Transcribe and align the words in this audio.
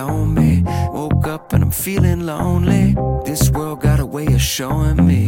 On 0.00 0.34
me. 0.34 0.62
Woke 0.92 1.26
up 1.26 1.52
and 1.52 1.62
I'm 1.62 1.70
feeling 1.70 2.26
lonely. 2.26 2.96
This 3.24 3.50
world 3.50 3.80
got 3.80 4.00
a 4.00 4.06
way 4.06 4.26
of 4.26 4.40
showing 4.40 5.06
me. 5.06 5.26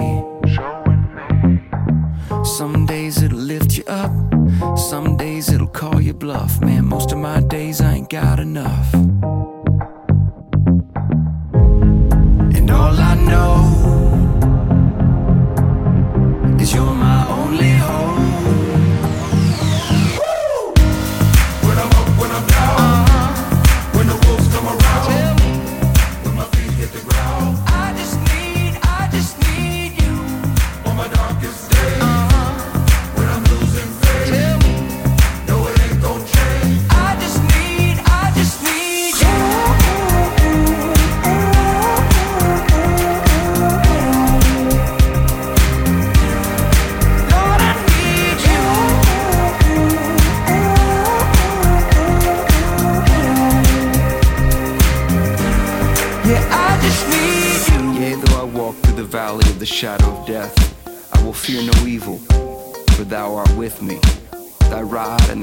Some 2.45 2.87
days 2.87 3.23
it'll 3.23 3.39
lift 3.39 3.77
you 3.77 3.85
up, 3.87 4.11
some 4.77 5.17
days 5.17 5.49
it'll 5.51 5.69
call 5.69 6.01
you 6.01 6.13
bluff. 6.13 6.61
Man, 6.61 6.87
most 6.87 7.13
of 7.13 7.19
my 7.19 7.41
days 7.41 7.81
I 7.81 7.95
ain't 7.95 8.11
got 8.11 8.41
enough. 8.41 8.93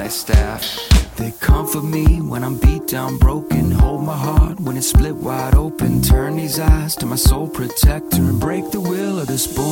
Staff, 0.09 0.77
they 1.17 1.31
comfort 1.39 1.83
me 1.83 2.21
when 2.21 2.43
I'm 2.43 2.57
beat 2.57 2.87
down, 2.87 3.17
broken. 3.17 3.71
Hold 3.71 4.03
my 4.03 4.17
heart 4.17 4.59
when 4.59 4.77
it's 4.77 4.87
split 4.87 5.15
wide 5.15 5.55
open. 5.55 6.01
Turn 6.01 6.37
these 6.37 6.59
eyes 6.59 6.95
to 6.97 7.05
my 7.05 7.15
soul 7.15 7.47
protector 7.47 8.17
and 8.17 8.39
break 8.39 8.71
the 8.71 8.81
will 8.81 9.19
of 9.19 9.27
this 9.27 9.47
born 9.47 9.68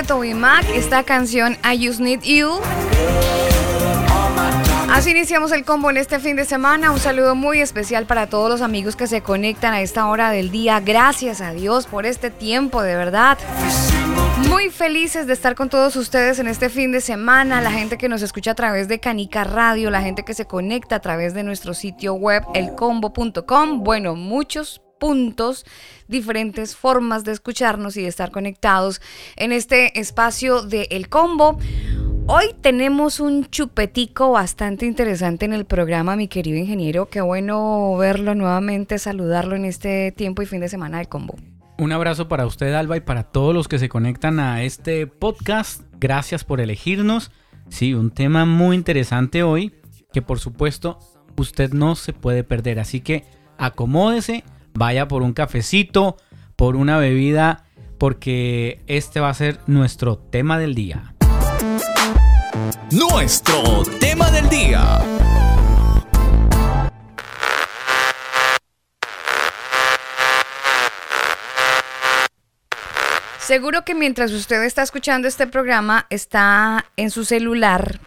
de 0.00 0.06
Toby 0.06 0.34
Mac, 0.34 0.64
esta 0.74 1.02
canción 1.02 1.58
I 1.62 1.86
Just 1.86 2.00
Need 2.00 2.22
You. 2.22 2.48
Así 4.90 5.10
iniciamos 5.10 5.52
el 5.52 5.64
combo 5.64 5.90
en 5.90 5.98
este 5.98 6.18
fin 6.18 6.36
de 6.36 6.46
semana. 6.46 6.90
Un 6.90 6.98
saludo 6.98 7.34
muy 7.34 7.60
especial 7.60 8.06
para 8.06 8.26
todos 8.26 8.48
los 8.48 8.62
amigos 8.62 8.96
que 8.96 9.06
se 9.06 9.20
conectan 9.20 9.74
a 9.74 9.82
esta 9.82 10.06
hora 10.06 10.30
del 10.30 10.50
día. 10.50 10.80
Gracias 10.80 11.42
a 11.42 11.52
Dios 11.52 11.86
por 11.86 12.06
este 12.06 12.30
tiempo, 12.30 12.82
de 12.82 12.96
verdad. 12.96 13.36
Muy 14.48 14.70
felices 14.70 15.26
de 15.26 15.34
estar 15.34 15.54
con 15.54 15.68
todos 15.68 15.96
ustedes 15.96 16.38
en 16.38 16.48
este 16.48 16.70
fin 16.70 16.92
de 16.92 17.02
semana. 17.02 17.60
La 17.60 17.70
gente 17.70 17.98
que 17.98 18.08
nos 18.08 18.22
escucha 18.22 18.52
a 18.52 18.54
través 18.54 18.88
de 18.88 19.00
Canica 19.00 19.44
Radio, 19.44 19.90
la 19.90 20.00
gente 20.00 20.22
que 20.22 20.32
se 20.32 20.46
conecta 20.46 20.96
a 20.96 21.00
través 21.00 21.34
de 21.34 21.42
nuestro 21.42 21.74
sitio 21.74 22.14
web 22.14 22.42
elcombo.com. 22.54 23.84
Bueno, 23.84 24.14
muchos 24.14 24.80
puntos, 25.00 25.66
diferentes 26.06 26.76
formas 26.76 27.24
de 27.24 27.32
escucharnos 27.32 27.96
y 27.96 28.02
de 28.02 28.08
estar 28.08 28.30
conectados 28.30 29.00
en 29.34 29.50
este 29.50 29.98
espacio 29.98 30.62
de 30.62 30.86
El 30.92 31.08
Combo. 31.08 31.58
Hoy 32.26 32.54
tenemos 32.60 33.18
un 33.18 33.46
chupetico 33.46 34.30
bastante 34.30 34.86
interesante 34.86 35.46
en 35.46 35.52
el 35.52 35.64
programa, 35.64 36.14
mi 36.14 36.28
querido 36.28 36.58
ingeniero. 36.58 37.08
Qué 37.08 37.20
bueno 37.20 37.96
verlo 37.96 38.36
nuevamente, 38.36 39.00
saludarlo 39.00 39.56
en 39.56 39.64
este 39.64 40.12
tiempo 40.12 40.42
y 40.42 40.46
fin 40.46 40.60
de 40.60 40.68
semana 40.68 40.98
del 40.98 41.08
combo. 41.08 41.34
Un 41.76 41.90
abrazo 41.90 42.28
para 42.28 42.46
usted, 42.46 42.72
Alba, 42.74 42.98
y 42.98 43.00
para 43.00 43.24
todos 43.24 43.52
los 43.52 43.66
que 43.66 43.80
se 43.80 43.88
conectan 43.88 44.38
a 44.38 44.62
este 44.62 45.08
podcast. 45.08 45.82
Gracias 45.98 46.44
por 46.44 46.60
elegirnos. 46.60 47.32
Sí, 47.68 47.94
un 47.94 48.10
tema 48.10 48.44
muy 48.44 48.76
interesante 48.76 49.42
hoy 49.42 49.72
que 50.12 50.22
por 50.22 50.38
supuesto 50.38 50.98
usted 51.36 51.72
no 51.72 51.96
se 51.96 52.12
puede 52.12 52.44
perder. 52.44 52.78
Así 52.78 53.00
que 53.00 53.24
acomódese, 53.58 54.44
vaya 54.74 55.08
por 55.08 55.22
un 55.22 55.32
cafecito, 55.32 56.16
por 56.56 56.76
una 56.76 56.98
bebida, 56.98 57.64
porque 57.98 58.82
este 58.86 59.20
va 59.20 59.28
a 59.28 59.34
ser 59.34 59.58
nuestro 59.66 60.18
tema 60.18 60.58
del 60.58 60.74
día. 60.74 61.14
Nuestro 62.90 63.82
tema 64.00 64.30
del 64.30 64.48
día. 64.48 65.00
Seguro 73.50 73.84
que 73.84 73.96
mientras 73.96 74.30
usted 74.30 74.62
está 74.62 74.82
escuchando 74.82 75.26
este 75.26 75.46
programa, 75.48 76.06
está 76.08 76.86
en 76.96 77.10
su 77.10 77.24
celular 77.24 77.98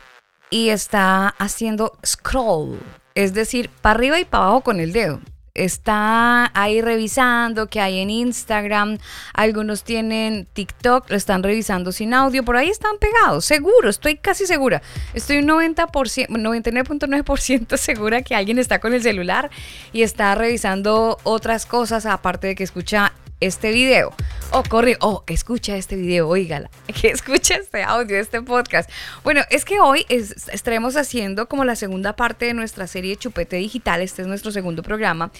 y 0.50 0.70
está 0.70 1.30
haciendo 1.38 1.98
scroll, 2.06 2.80
es 3.14 3.34
decir, 3.34 3.70
para 3.82 3.96
arriba 3.96 4.20
y 4.20 4.26
para 4.26 4.46
abajo 4.46 4.62
con 4.62 4.80
el 4.80 4.94
dedo. 4.94 5.20
Está 5.54 6.50
ahí 6.56 6.82
revisando 6.82 7.68
qué 7.68 7.80
hay 7.80 8.00
en 8.00 8.10
Instagram, 8.10 8.98
algunos 9.34 9.84
tienen 9.84 10.48
TikTok, 10.52 11.12
lo 11.12 11.16
están 11.16 11.44
revisando 11.44 11.92
sin 11.92 12.16
audio, 12.16 12.44
por 12.44 12.58
ahí 12.58 12.70
están 12.70 12.98
pegados, 12.98 13.46
seguro, 13.46 13.90
estoy 13.90 14.18
casi 14.18 14.48
segura, 14.48 14.82
estoy 15.14 15.38
un 15.38 15.48
90%, 15.48 16.28
99.9% 16.28 17.78
segura 17.78 18.24
que 18.24 18.34
alguien 18.34 18.58
está 18.58 18.80
con 18.80 18.96
el 18.96 19.04
celular 19.04 19.52
y 19.92 20.02
está 20.02 20.34
revisando 20.34 21.20
otras 21.24 21.68
cosas 21.68 22.08
aparte 22.08 22.48
de 22.48 22.56
que 22.56 22.64
escucha 22.64 23.14
este 23.46 23.72
video. 23.72 24.14
Oh, 24.52 24.64
corre, 24.68 24.98
oh, 25.02 25.24
escucha 25.28 25.76
este 25.76 25.96
video, 25.96 26.28
oígala, 26.28 26.70
escucha 27.04 27.56
este 27.56 27.84
audio, 27.84 28.18
este 28.18 28.42
podcast. 28.42 28.90
Bueno, 29.24 29.42
es 29.50 29.66
que 29.66 29.80
hoy 29.80 30.06
estaremos 30.10 30.96
haciendo 30.96 31.48
como 31.48 31.66
la 31.66 31.76
segunda 31.76 32.16
parte 32.16 32.46
de 32.46 32.54
nuestra 32.54 32.88
serie 32.88 33.16
Chupete 33.16 33.58
Digital, 33.58 34.02
este 34.02 34.22
es 34.22 34.28
nuestro 34.28 34.52
segundo 34.52 34.84
programa. 34.84 35.32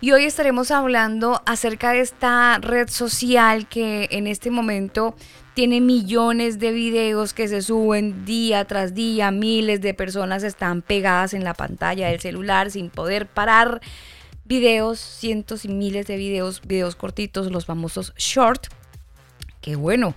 Y 0.00 0.12
hoy 0.12 0.24
estaremos 0.24 0.70
hablando 0.70 1.42
acerca 1.44 1.92
de 1.92 2.00
esta 2.00 2.58
red 2.60 2.88
social 2.88 3.68
que 3.68 4.06
en 4.12 4.28
este 4.28 4.50
momento 4.50 5.16
tiene 5.54 5.80
millones 5.80 6.60
de 6.60 6.70
videos 6.70 7.34
que 7.34 7.48
se 7.48 7.62
suben 7.62 8.24
día 8.24 8.64
tras 8.64 8.94
día, 8.94 9.32
miles 9.32 9.80
de 9.80 9.94
personas 9.94 10.44
están 10.44 10.82
pegadas 10.82 11.34
en 11.34 11.42
la 11.42 11.52
pantalla 11.52 12.08
del 12.08 12.20
celular 12.20 12.70
sin 12.70 12.90
poder 12.90 13.26
parar 13.26 13.80
videos, 14.48 14.98
cientos 14.98 15.64
y 15.64 15.68
miles 15.68 16.06
de 16.06 16.16
videos, 16.16 16.62
videos 16.66 16.96
cortitos, 16.96 17.52
los 17.52 17.66
famosos 17.66 18.14
short, 18.16 18.66
que 19.60 19.76
bueno, 19.76 20.14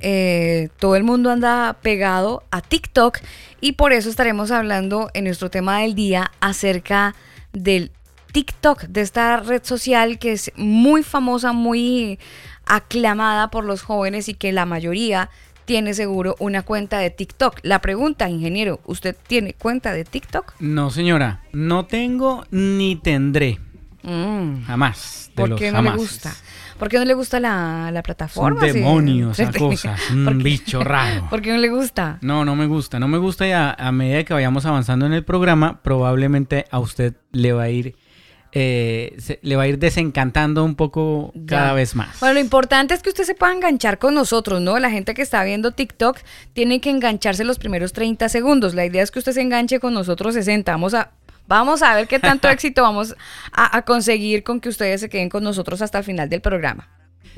eh, 0.00 0.70
todo 0.78 0.96
el 0.96 1.04
mundo 1.04 1.30
anda 1.30 1.76
pegado 1.82 2.44
a 2.50 2.62
TikTok 2.62 3.18
y 3.60 3.72
por 3.72 3.92
eso 3.92 4.08
estaremos 4.08 4.50
hablando 4.50 5.10
en 5.12 5.24
nuestro 5.24 5.50
tema 5.50 5.80
del 5.80 5.94
día 5.94 6.30
acerca 6.40 7.14
del 7.52 7.92
TikTok, 8.32 8.84
de 8.84 9.00
esta 9.00 9.38
red 9.38 9.62
social 9.64 10.18
que 10.18 10.32
es 10.32 10.52
muy 10.56 11.02
famosa, 11.02 11.52
muy 11.52 12.18
aclamada 12.64 13.50
por 13.50 13.64
los 13.64 13.82
jóvenes 13.82 14.28
y 14.28 14.34
que 14.34 14.52
la 14.52 14.66
mayoría 14.66 15.30
tiene 15.68 15.92
seguro 15.92 16.34
una 16.38 16.62
cuenta 16.62 16.98
de 16.98 17.10
TikTok. 17.10 17.60
La 17.62 17.82
pregunta, 17.82 18.30
ingeniero, 18.30 18.80
¿usted 18.86 19.14
tiene 19.26 19.52
cuenta 19.52 19.92
de 19.92 20.06
TikTok? 20.06 20.54
No, 20.60 20.88
señora, 20.88 21.42
no 21.52 21.84
tengo 21.84 22.46
ni 22.50 22.96
tendré. 22.96 23.58
Mm. 24.02 24.62
Jamás. 24.62 25.30
¿Por 25.34 25.56
qué 25.56 25.70
no 25.70 25.82
le 25.82 25.90
gusta? 25.90 26.34
¿Por 26.78 26.88
qué 26.88 26.98
no 26.98 27.04
le 27.04 27.12
gusta 27.12 27.38
la, 27.38 27.90
la 27.92 28.02
plataforma? 28.02 28.58
Son 28.58 28.72
demonios, 28.72 29.38
esa 29.38 29.52
cosa, 29.58 29.94
un 30.10 30.42
bicho 30.42 30.82
raro. 30.82 31.26
¿Por 31.30 31.42
qué 31.42 31.52
no 31.52 31.58
le 31.58 31.68
gusta? 31.68 32.16
No, 32.22 32.46
no 32.46 32.56
me 32.56 32.64
gusta. 32.64 32.98
No 32.98 33.06
me 33.06 33.18
gusta 33.18 33.46
y 33.46 33.52
a, 33.52 33.76
medida 33.92 34.24
que 34.24 34.32
vayamos 34.32 34.64
avanzando 34.64 35.04
en 35.04 35.12
el 35.12 35.22
programa, 35.22 35.82
probablemente 35.82 36.64
a 36.70 36.78
usted 36.78 37.14
le 37.32 37.52
va 37.52 37.64
a 37.64 37.68
ir 37.68 37.94
eh, 38.52 39.38
le 39.42 39.56
va 39.56 39.64
a 39.64 39.68
ir 39.68 39.78
desencantando 39.78 40.64
un 40.64 40.74
poco 40.74 41.32
cada 41.46 41.72
vez 41.74 41.94
más. 41.94 42.20
Bueno, 42.20 42.34
lo 42.34 42.40
importante 42.40 42.94
es 42.94 43.02
que 43.02 43.10
usted 43.10 43.24
se 43.24 43.34
pueda 43.34 43.52
enganchar 43.52 43.98
con 43.98 44.14
nosotros, 44.14 44.60
¿no? 44.60 44.78
La 44.78 44.90
gente 44.90 45.14
que 45.14 45.22
está 45.22 45.44
viendo 45.44 45.72
TikTok 45.72 46.18
tiene 46.54 46.80
que 46.80 46.90
engancharse 46.90 47.44
los 47.44 47.58
primeros 47.58 47.92
30 47.92 48.28
segundos. 48.28 48.74
La 48.74 48.86
idea 48.86 49.02
es 49.02 49.10
que 49.10 49.18
usted 49.18 49.32
se 49.32 49.42
enganche 49.42 49.80
con 49.80 49.92
nosotros 49.94 50.34
60. 50.34 50.72
Vamos 50.72 50.94
a, 50.94 51.10
vamos 51.46 51.82
a 51.82 51.94
ver 51.94 52.08
qué 52.08 52.18
tanto 52.18 52.48
éxito 52.50 52.82
vamos 52.82 53.14
a, 53.52 53.76
a 53.76 53.82
conseguir 53.82 54.42
con 54.42 54.60
que 54.60 54.70
ustedes 54.70 55.00
se 55.00 55.08
queden 55.08 55.28
con 55.28 55.44
nosotros 55.44 55.82
hasta 55.82 55.98
el 55.98 56.04
final 56.04 56.28
del 56.28 56.40
programa. 56.40 56.88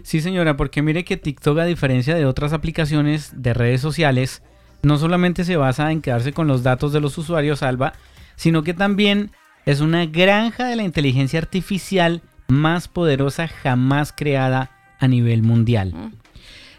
Sí, 0.02 0.20
señora, 0.20 0.56
porque 0.56 0.82
mire 0.82 1.04
que 1.04 1.16
TikTok, 1.16 1.58
a 1.58 1.64
diferencia 1.64 2.14
de 2.14 2.24
otras 2.24 2.52
aplicaciones 2.52 3.32
de 3.34 3.52
redes 3.52 3.80
sociales, 3.80 4.42
no 4.82 4.96
solamente 4.96 5.44
se 5.44 5.56
basa 5.56 5.90
en 5.92 6.00
quedarse 6.00 6.32
con 6.32 6.46
los 6.46 6.62
datos 6.62 6.92
de 6.92 7.00
los 7.00 7.18
usuarios, 7.18 7.62
Alba, 7.62 7.92
sino 8.36 8.62
que 8.62 8.74
también 8.74 9.30
es 9.66 9.80
una 9.80 10.06
granja 10.06 10.66
de 10.66 10.76
la 10.76 10.82
inteligencia 10.82 11.38
artificial 11.38 12.22
más 12.48 12.88
poderosa 12.88 13.48
jamás 13.48 14.12
creada 14.12 14.70
a 14.98 15.08
nivel 15.08 15.42
mundial. 15.42 15.94
Mm. 15.94 16.12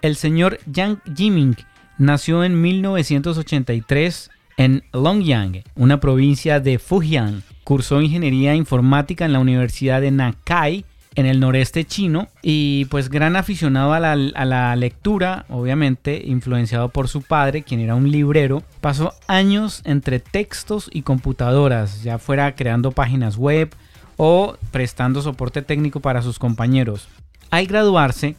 El 0.02 0.16
señor 0.16 0.60
Yang 0.72 1.00
Jiming 1.16 1.56
nació 1.98 2.44
en 2.44 2.60
1983 2.60 4.32
en 4.58 4.84
Longyang, 4.94 5.64
una 5.76 6.00
provincia 6.00 6.60
de 6.60 6.80
Fujian. 6.80 7.44
Cursó 7.64 8.02
ingeniería 8.02 8.56
informática 8.56 9.26
en 9.26 9.34
la 9.34 9.40
Universidad 9.40 10.02
de 10.02 10.12
Nakai 10.12 10.86
en 11.16 11.26
el 11.26 11.40
noreste 11.40 11.84
chino 11.86 12.30
y 12.42 12.86
pues 12.86 13.10
gran 13.10 13.36
aficionado 13.36 13.94
a 13.94 14.00
la, 14.00 14.76
lectura, 14.76 15.46
obviamente 15.50 16.22
influenciado 16.26 16.90
por 16.90 17.08
su 17.08 17.22
padre, 17.22 17.64
quien 17.64 17.82
era 17.82 17.96
un 17.96 18.12
librero, 18.12 18.64
pasó 18.80 19.14
años 19.28 19.82
entre 19.84 20.20
textos 20.20 20.90
y 20.92 21.02
computadoras, 21.02 22.04
ya 22.04 22.18
fuera 22.18 22.56
creando 22.56 22.92
páginas 22.92 23.38
web 23.38 23.74
o 24.18 24.56
prestando 24.72 25.22
soporte 25.22 25.62
técnico 25.62 26.00
para 26.00 26.22
sus 26.22 26.40
compañeros. 26.40 27.10
Al 27.50 27.68
graduarse, 27.68 28.36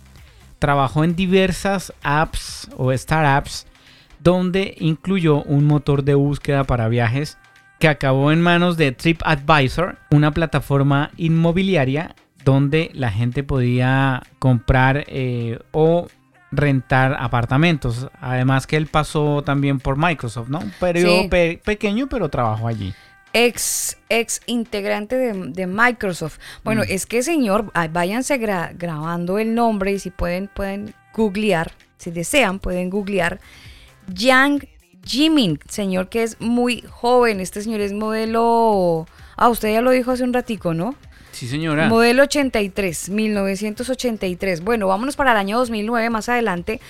trabajó 0.58 1.04
en 1.04 1.16
diversas 1.16 1.92
apps 2.02 2.70
o 2.76 2.96
startups 2.96 3.66
donde 4.20 4.76
incluyó 4.78 5.42
un 5.42 5.64
motor 5.64 6.04
de 6.04 6.14
búsqueda 6.14 6.64
para 6.64 6.88
viajes 6.88 7.36
que 7.80 7.88
acabó 7.88 8.30
en 8.30 8.40
manos 8.40 8.76
de 8.76 8.92
TripAdvisor, 8.92 9.98
una 10.10 10.30
plataforma 10.30 11.10
inmobiliaria 11.16 12.14
donde 12.44 12.90
la 12.94 13.10
gente 13.10 13.42
podía 13.42 14.22
comprar 14.38 15.04
eh, 15.08 15.58
o 15.70 16.08
rentar 16.50 17.16
apartamentos. 17.18 18.08
Además 18.20 18.66
que 18.66 18.76
él 18.76 18.86
pasó 18.86 19.42
también 19.42 19.80
por 19.80 19.96
Microsoft, 19.96 20.48
¿no? 20.48 20.60
Un 20.60 20.72
periodo 20.78 21.28
pequeño, 21.28 22.08
pero 22.08 22.28
trabajó 22.28 22.68
allí. 22.68 22.94
Ex, 23.32 23.96
ex 24.10 24.42
integrante 24.46 25.16
de, 25.16 25.66
Microsoft. 25.66 26.38
Bueno, 26.64 26.82
mm. 26.82 26.90
es 26.90 27.06
que 27.06 27.22
señor, 27.22 27.72
váyanse 27.90 28.36
grabando 28.38 29.38
el 29.38 29.54
nombre 29.54 29.92
y 29.92 29.98
si 29.98 30.10
pueden, 30.10 30.48
pueden 30.48 30.94
googlear, 31.14 31.72
si 31.96 32.10
desean, 32.10 32.58
pueden 32.58 32.90
googlear. 32.90 33.40
Yang 34.06 34.68
Jimin, 35.04 35.58
señor 35.68 36.08
que 36.08 36.22
es 36.22 36.40
muy 36.40 36.84
joven. 36.88 37.40
Este 37.40 37.62
señor 37.62 37.80
es 37.80 37.92
modelo... 37.92 39.06
Ah, 39.36 39.48
usted 39.48 39.72
ya 39.72 39.80
lo 39.80 39.90
dijo 39.90 40.10
hace 40.10 40.24
un 40.24 40.32
ratico, 40.32 40.74
¿no? 40.74 40.94
Sí, 41.42 41.48
señora. 41.48 41.88
Modelo 41.88 42.22
83, 42.22 43.10
1983. 43.10 44.62
Bueno, 44.62 44.86
vámonos 44.86 45.16
para 45.16 45.32
el 45.32 45.38
año 45.38 45.58
2009 45.58 46.08
más 46.08 46.28
adelante, 46.28 46.80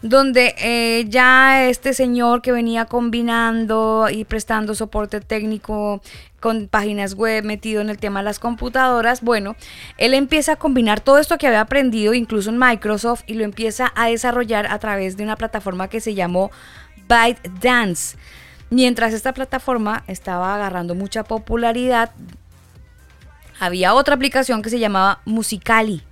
donde 0.00 0.54
eh, 0.60 1.06
ya 1.08 1.68
este 1.68 1.92
señor 1.92 2.40
que 2.40 2.52
venía 2.52 2.84
combinando 2.84 4.06
y 4.08 4.24
prestando 4.24 4.76
soporte 4.76 5.20
técnico 5.20 6.02
con 6.38 6.68
páginas 6.68 7.14
web, 7.14 7.42
metido 7.42 7.80
en 7.80 7.90
el 7.90 7.98
tema 7.98 8.20
de 8.20 8.26
las 8.26 8.38
computadoras, 8.38 9.22
bueno, 9.22 9.56
él 9.98 10.14
empieza 10.14 10.52
a 10.52 10.56
combinar 10.56 11.00
todo 11.00 11.18
esto 11.18 11.36
que 11.36 11.48
había 11.48 11.62
aprendido 11.62 12.14
incluso 12.14 12.50
en 12.50 12.58
Microsoft 12.60 13.24
y 13.26 13.34
lo 13.34 13.42
empieza 13.42 13.92
a 13.96 14.06
desarrollar 14.06 14.68
a 14.68 14.78
través 14.78 15.16
de 15.16 15.24
una 15.24 15.34
plataforma 15.34 15.88
que 15.88 16.00
se 16.00 16.14
llamó 16.14 16.52
ByteDance. 17.08 18.16
Mientras 18.70 19.12
esta 19.12 19.34
plataforma 19.34 20.04
estaba 20.06 20.54
agarrando 20.54 20.94
mucha 20.94 21.24
popularidad, 21.24 22.12
había 23.58 23.94
otra 23.94 24.14
aplicación 24.14 24.62
que 24.62 24.70
se 24.70 24.78
llamaba 24.78 25.20
Musicali. 25.24 26.02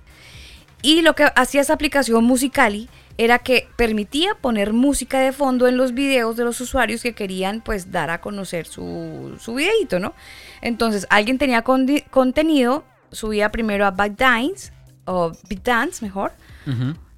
Y 0.81 1.01
lo 1.01 1.15
que 1.15 1.25
hacía 1.35 1.61
esa 1.61 1.73
aplicación 1.73 2.23
Musicali 2.23 2.89
era 3.17 3.39
que 3.39 3.67
permitía 3.75 4.35
poner 4.35 4.73
música 4.73 5.19
de 5.19 5.31
fondo 5.31 5.67
en 5.67 5.77
los 5.77 5.93
videos 5.93 6.35
de 6.35 6.43
los 6.43 6.59
usuarios 6.59 7.01
que 7.01 7.13
querían 7.13 7.61
pues 7.61 7.91
dar 7.91 8.09
a 8.09 8.19
conocer 8.19 8.67
su, 8.67 9.37
su 9.39 9.55
videito, 9.55 9.99
¿no? 9.99 10.13
Entonces 10.61 11.07
alguien 11.09 11.37
tenía 11.37 11.63
contenido, 11.63 12.83
subía 13.11 13.51
primero 13.51 13.85
a 13.85 13.91
ByteDance 13.91 14.71
o 15.05 15.31
BitDance 15.47 16.03
mejor, 16.03 16.33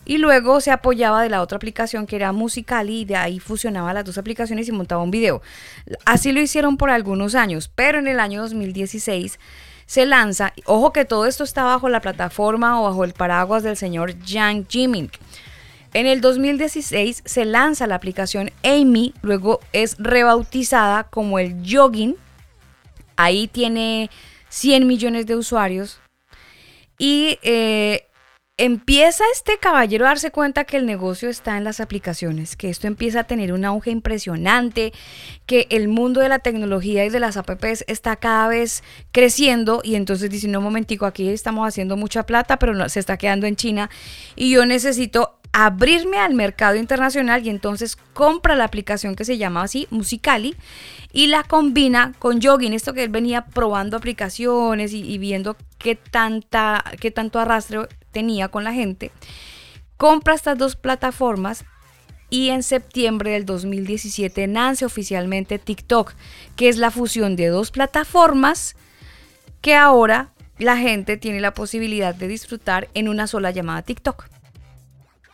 y 0.06 0.18
luego 0.18 0.62
se 0.62 0.72
apoyaba 0.72 1.22
de 1.22 1.30
la 1.30 1.42
otra 1.42 1.58
aplicación 1.58 2.06
que 2.06 2.16
era 2.16 2.32
Musicali 2.32 3.02
y 3.02 3.06
de 3.06 3.16
ahí 3.16 3.40
fusionaba 3.40 3.94
las 3.94 4.06
dos 4.06 4.18
aplicaciones 4.18 4.68
y 4.68 4.72
montaba 4.72 5.02
un 5.02 5.12
video. 5.12 5.42
Así 6.06 6.32
lo 6.32 6.40
hicieron 6.40 6.78
por 6.78 6.90
algunos 6.90 7.36
años, 7.36 7.70
pero 7.74 8.00
en 8.00 8.08
el 8.08 8.20
año 8.20 8.42
2016 8.42 9.40
se 9.88 10.06
lanza, 10.06 10.54
ojo 10.66 10.94
que 10.94 11.06
todo 11.06 11.26
esto 11.26 11.44
está 11.44 11.64
bajo 11.64 11.90
la 11.90 12.02
plataforma 12.02 12.80
o 12.80 12.84
bajo 12.84 13.04
el 13.06 13.14
paraguas 13.14 13.64
del 13.64 13.78
señor 13.78 14.20
Yang 14.20 14.68
Jiming. 14.70 15.12
En 15.94 16.06
el 16.06 16.20
2016 16.22 17.24
se 17.26 17.46
lanza 17.46 17.88
la 17.88 17.96
aplicación 17.96 18.52
Amy, 18.64 19.14
luego 19.22 19.62
es 19.72 19.96
rebautizada 19.98 21.06
como 21.06 21.40
el 21.40 21.64
Jogging. 21.66 22.18
Ahí 23.16 23.48
tiene 23.48 24.12
100 24.50 24.86
millones 24.86 25.26
de 25.26 25.38
usuarios. 25.38 26.00
Y 27.00 27.40
eh, 27.42 28.07
empieza 28.58 29.24
este 29.32 29.60
caballero 29.60 30.06
a 30.06 30.10
darse 30.10 30.32
cuenta 30.32 30.64
que 30.64 30.78
el 30.78 30.88
negocio 30.88 31.30
está 31.30 31.58
en 31.58 31.64
las 31.64 31.80
aplicaciones, 31.80 32.56
que 32.56 32.70
esto 32.70 32.88
empieza 32.88 33.22
a 33.22 33.24
tener 33.26 33.54
un 33.54 33.64
auge 33.66 33.92
impresionante, 33.92 34.94
que 35.46 35.68
el 35.70 35.88
mundo 35.88 36.22
de 36.22 36.30
la 36.30 36.40
tecnología 36.40 37.06
y 37.06 37.10
de 37.10 37.20
las 37.20 37.38
apps 37.38 37.86
está 37.88 38.16
cada 38.16 38.48
vez 38.48 38.84
creciendo 39.12 39.82
y 39.84 39.94
entonces 39.94 40.32
dice, 40.32 40.48
no, 40.48 40.60
momentico, 40.60 41.06
aquí 41.06 41.30
estamos 41.30 41.68
haciendo 41.68 41.98
mucha 41.98 42.26
plata, 42.26 42.58
pero 42.58 42.74
no, 42.74 42.90
se 42.90 43.00
está 43.00 43.18
quedando 43.18 43.46
en 43.46 43.56
China 43.56 43.92
y 44.36 44.50
yo 44.50 44.66
necesito 44.66 45.38
abrirme 45.54 46.18
al 46.18 46.34
mercado 46.34 46.76
internacional 46.76 47.46
y 47.46 47.50
entonces 47.50 47.96
compra 48.14 48.56
la 48.56 48.64
aplicación 48.64 49.16
que 49.16 49.24
se 49.24 49.38
llama 49.38 49.64
así, 49.64 49.88
Musicali, 49.92 50.56
y 51.14 51.28
la 51.28 51.44
combina 51.44 52.14
con 52.20 52.42
Jogging, 52.42 52.74
esto 52.74 52.94
que 52.94 53.04
él 53.04 53.10
venía 53.10 53.46
probando 53.46 53.98
aplicaciones 53.98 54.94
y, 54.94 55.18
viendo 55.18 55.56
qué, 55.78 55.96
tanta, 55.96 56.84
qué 57.00 57.12
tanto 57.12 57.40
arrastre 57.40 57.88
tenía 58.12 58.48
con 58.50 58.64
la 58.64 58.74
gente. 58.74 59.12
Compra 59.98 60.36
estas 60.36 60.58
dos 60.58 60.76
plataformas 60.76 61.66
y 62.30 62.50
en 62.50 62.64
septiembre 62.64 63.32
del 63.32 63.46
2017 63.46 64.48
nace 64.48 64.86
oficialmente 64.86 65.60
TikTok, 65.60 66.14
que 66.56 66.70
es 66.70 66.78
la 66.78 66.92
fusión 66.92 67.36
de 67.36 67.48
dos 67.48 67.72
plataformas 67.72 68.76
que 69.62 69.76
ahora 69.76 70.32
la 70.60 70.78
gente 70.78 71.18
tiene 71.18 71.40
la 71.40 71.54
posibilidad 71.54 72.16
de 72.16 72.28
disfrutar 72.28 72.90
en 72.94 73.08
una 73.08 73.28
sola 73.28 73.52
llamada 73.52 73.82
TikTok. 73.82 74.26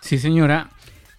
Sí, 0.02 0.18
señora. 0.18 0.70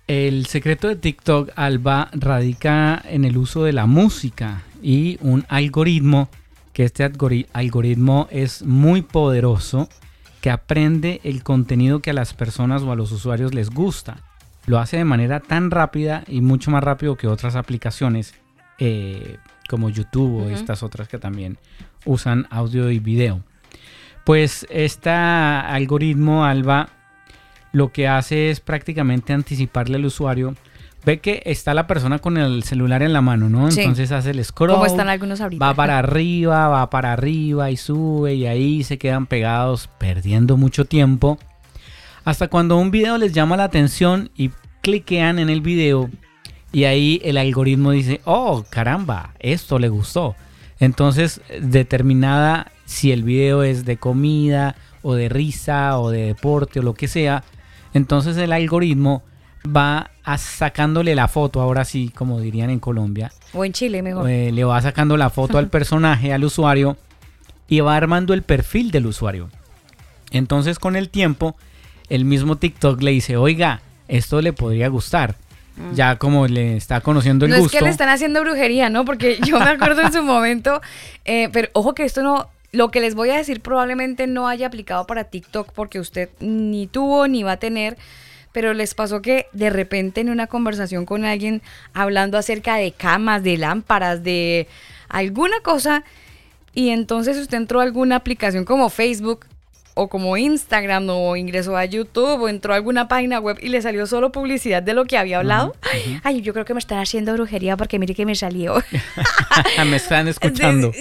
El 0.07 0.45
secreto 0.47 0.89
de 0.89 0.97
TikTok, 0.97 1.51
Alba, 1.57 2.11
radica 2.13 3.03
en 3.09 3.25
el 3.25 3.39
uso 3.39 3.65
de 3.65 3.73
la 3.73 3.87
música 3.87 4.63
y 4.83 5.17
un 5.23 5.47
algoritmo, 5.49 6.29
que 6.75 6.85
este 6.85 7.05
algoritmo 7.05 8.29
es 8.31 8.63
muy 8.63 9.01
poderoso, 9.01 9.89
que 10.45 10.51
aprende 10.51 11.23
el 11.25 11.43
contenido 11.43 12.01
que 12.01 12.11
a 12.11 12.13
las 12.13 12.35
personas 12.35 12.83
o 12.83 12.93
a 12.93 12.97
los 12.97 13.13
usuarios 13.13 13.55
les 13.55 13.71
gusta. 13.71 14.19
Lo 14.67 14.79
hace 14.79 14.99
de 14.99 15.07
manera 15.07 15.41
tan 15.41 15.71
rápida 15.71 16.23
y 16.29 16.43
mucho 16.43 16.71
más 16.71 16.85
rápido 16.85 17.17
que 17.17 17.29
otras 17.29 17.57
aplicaciones 17.57 18.35
eh, 18.79 19.39
como 19.71 19.89
YouTube 19.89 20.43
o 20.43 20.51
estas 20.51 20.83
otras 20.83 21.09
que 21.09 21.17
también 21.17 21.57
usan 22.05 22.47
audio 22.51 22.91
y 22.91 22.99
video. 22.99 23.43
Pues 24.27 24.67
este 24.69 25.09
algoritmo, 25.09 26.45
Alba, 26.45 26.91
lo 27.73 27.91
que 27.91 28.07
hace 28.07 28.51
es 28.51 28.61
prácticamente 28.61 29.33
anticiparle 29.33 29.97
al 29.97 30.05
usuario. 30.05 30.57
Ve 31.05 31.21
que 31.21 31.43
está 31.45 31.75
la 31.75 31.87
persona 31.87 32.19
con 32.19 32.39
el 32.39 32.63
celular 32.63 33.03
en 33.03 33.13
la 33.13 33.21
mano, 33.21 33.51
¿no? 33.51 33.69
Entonces 33.69 34.11
hace 34.11 34.31
el 34.31 34.43
scroll. 34.43 34.71
Como 34.71 34.87
están 34.87 35.09
algunos 35.09 35.41
ahorita. 35.41 35.65
Va 35.65 35.75
para 35.75 35.99
arriba, 35.99 36.69
va 36.69 36.89
para 36.89 37.13
arriba 37.13 37.71
y 37.71 37.77
sube 37.77 38.35
y 38.35 38.47
ahí 38.47 38.83
se 38.85 38.97
quedan 38.97 39.27
pegados 39.27 39.89
perdiendo 39.99 40.57
mucho 40.57 40.87
tiempo. 40.87 41.39
Hasta 42.25 42.49
cuando 42.49 42.79
un 42.79 42.91
video 42.91 43.19
les 43.19 43.35
llama 43.35 43.57
la 43.59 43.65
atención 43.65 44.31
y 44.35 44.51
cliquean 44.81 45.39
en 45.39 45.51
el 45.51 45.61
video 45.61 46.09
y 46.73 46.85
ahí 46.85 47.21
el 47.23 47.37
algoritmo 47.37 47.91
dice, 47.91 48.23
oh 48.25 48.65
caramba, 48.71 49.35
esto 49.41 49.79
le 49.79 49.91
gustó. 49.91 50.35
Entonces 50.81 51.43
determinada 51.61 52.73
si 52.87 53.13
el 53.13 53.23
video 53.25 53.63
es 53.63 53.85
de 53.85 53.99
comida 53.99 54.75
o 55.03 55.15
de 55.15 55.29
risa 55.29 55.99
o 55.99 56.11
de 56.11 56.27
deporte 56.27 56.81
o 56.81 56.83
lo 56.83 56.95
que 56.95 57.09
sea, 57.09 57.45
entonces 57.93 58.39
el 58.39 58.53
algoritmo 58.53 59.23
va 59.65 60.11
sacándole 60.37 61.15
la 61.15 61.29
foto, 61.29 61.61
ahora 61.61 61.85
sí, 61.85 62.11
como 62.15 62.41
dirían 62.41 62.71
en 62.71 62.81
Colombia. 62.81 63.33
O 63.53 63.65
en 63.65 63.73
Chile 63.73 64.03
mejor. 64.03 64.29
Eh, 64.29 64.53
le 64.53 64.65
va 64.65 64.81
sacando 64.81 65.17
la 65.17 65.31
foto 65.31 65.59
al 65.59 65.69
personaje, 65.71 66.33
al 66.33 66.45
usuario, 66.45 66.97
y 67.69 67.81
va 67.81 67.97
armando 67.97 68.35
el 68.35 68.43
perfil 68.43 68.91
del 68.91 69.07
usuario. 69.07 69.49
Entonces 70.31 70.79
con 70.79 70.97
el 70.97 71.09
tiempo, 71.09 71.57
el 72.09 72.25
mismo 72.25 72.57
TikTok 72.57 73.01
le 73.03 73.13
dice, 73.13 73.37
oiga, 73.37 73.81
esto 74.09 74.41
le 74.41 74.53
podría 74.53 74.89
gustar. 74.89 75.37
Mm. 75.77 75.95
Ya 75.95 76.17
como 76.17 76.47
le 76.47 76.77
está 76.77 77.01
conociendo 77.01 77.47
el 77.47 77.53
gusto. 77.53 77.63
No 77.63 77.67
es 77.67 77.73
que 77.73 77.85
le 77.85 77.91
están 77.91 78.09
haciendo 78.09 78.41
brujería, 78.41 78.91
¿no? 78.91 79.05
Porque 79.05 79.39
yo 79.45 79.59
me 79.59 79.71
acuerdo 79.71 80.03
en 80.03 80.13
su 80.13 80.23
momento, 80.25 80.81
eh, 81.25 81.49
pero 81.53 81.69
ojo 81.73 81.95
que 81.95 82.05
esto 82.05 82.23
no, 82.23 82.49
lo 82.73 82.91
que 82.91 83.01
les 83.01 83.15
voy 83.15 83.31
a 83.31 83.37
decir 83.37 83.61
probablemente 83.61 84.27
no 84.27 84.49
haya 84.49 84.67
aplicado 84.67 85.07
para 85.07 85.25
TikTok 85.25 85.73
porque 85.73 86.01
usted 86.01 86.29
ni 86.41 86.87
tuvo 86.87 87.27
ni 87.29 87.43
va 87.43 87.53
a 87.53 87.57
tener, 87.57 87.97
pero 88.55 88.73
les 88.73 88.95
pasó 88.95 89.21
que 89.21 89.49
de 89.53 89.69
repente 89.69 90.21
en 90.21 90.31
una 90.31 90.47
conversación 90.47 91.07
con 91.07 91.25
alguien 91.25 91.61
hablando 91.93 92.39
acerca 92.39 92.77
de 92.77 92.93
camas, 92.93 93.43
de 93.43 93.59
lámparas, 93.59 94.23
de 94.23 94.69
alguna 95.09 95.59
cosa, 95.61 96.05
y 96.73 96.91
entonces 96.91 97.37
usted 97.37 97.57
entró 97.57 97.81
a 97.81 97.83
alguna 97.83 98.15
aplicación 98.15 98.65
como 98.65 98.91
Facebook 98.91 99.47
o 99.95 100.09
como 100.09 100.37
Instagram 100.37 101.09
o 101.09 101.37
ingresó 101.37 101.77
a 101.77 101.85
YouTube 101.85 102.43
o 102.43 102.49
entró 102.49 102.73
a 102.73 102.77
alguna 102.77 103.07
página 103.07 103.39
web 103.39 103.59
y 103.61 103.69
le 103.69 103.81
salió 103.81 104.07
solo 104.07 104.33
publicidad 104.33 104.83
de 104.83 104.93
lo 104.93 105.05
que 105.05 105.17
había 105.17 105.39
hablado. 105.39 105.75
Ay, 106.25 106.43
yo 106.43 106.53
creo 106.53 106.65
que 106.65 106.75
me 106.75 106.81
están 106.81 106.99
haciendo 106.99 107.33
brujería 107.33 107.77
porque 107.77 107.99
mire 107.99 108.15
que 108.15 108.27
me 108.27 108.35
salió. 108.35 108.83
me 109.87 109.97
están 109.97 110.27
escuchando. 110.27 110.93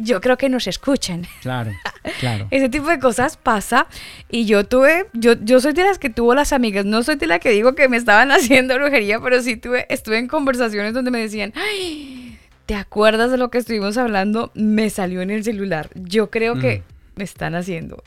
Yo 0.00 0.20
creo 0.20 0.38
que 0.38 0.48
nos 0.48 0.68
escuchan. 0.68 1.26
Claro, 1.42 1.72
claro. 2.20 2.46
Ese 2.52 2.68
tipo 2.68 2.88
de 2.88 3.00
cosas 3.00 3.36
pasa 3.36 3.88
y 4.30 4.46
yo 4.46 4.64
tuve, 4.64 5.06
yo, 5.12 5.34
yo 5.42 5.60
soy 5.60 5.72
de 5.72 5.82
las 5.82 5.98
que 5.98 6.10
tuvo 6.10 6.34
las 6.34 6.52
amigas, 6.52 6.84
no 6.84 7.02
soy 7.02 7.16
de 7.16 7.26
la 7.26 7.40
que 7.40 7.50
digo 7.50 7.74
que 7.74 7.88
me 7.88 7.96
estaban 7.96 8.30
haciendo 8.30 8.76
brujería, 8.76 9.20
pero 9.20 9.42
sí 9.42 9.56
tuve, 9.56 9.86
estuve 9.88 10.18
en 10.18 10.28
conversaciones 10.28 10.94
donde 10.94 11.10
me 11.10 11.18
decían, 11.18 11.52
ay, 11.56 12.38
¿te 12.66 12.76
acuerdas 12.76 13.32
de 13.32 13.38
lo 13.38 13.50
que 13.50 13.58
estuvimos 13.58 13.96
hablando? 13.96 14.52
Me 14.54 14.88
salió 14.90 15.20
en 15.20 15.30
el 15.30 15.42
celular. 15.42 15.90
Yo 15.94 16.30
creo 16.30 16.54
que 16.58 16.82
me 17.16 17.24
están 17.24 17.54
haciendo. 17.54 18.02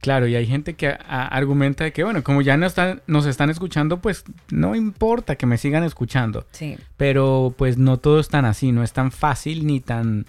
Claro, 0.00 0.26
y 0.26 0.34
hay 0.34 0.46
gente 0.46 0.74
que 0.74 0.96
argumenta 1.06 1.84
de 1.84 1.92
que, 1.92 2.04
bueno, 2.04 2.24
como 2.24 2.40
ya 2.40 2.56
no 2.56 2.66
están, 2.66 3.02
nos 3.06 3.26
están 3.26 3.50
escuchando, 3.50 4.00
pues 4.00 4.24
no 4.50 4.74
importa 4.74 5.36
que 5.36 5.44
me 5.44 5.58
sigan 5.58 5.84
escuchando. 5.84 6.46
Sí. 6.52 6.78
Pero 6.96 7.54
pues 7.58 7.76
no 7.76 7.98
todo 7.98 8.18
es 8.18 8.28
tan 8.28 8.46
así, 8.46 8.72
no 8.72 8.82
es 8.82 8.94
tan 8.94 9.12
fácil 9.12 9.66
ni 9.66 9.80
tan 9.80 10.24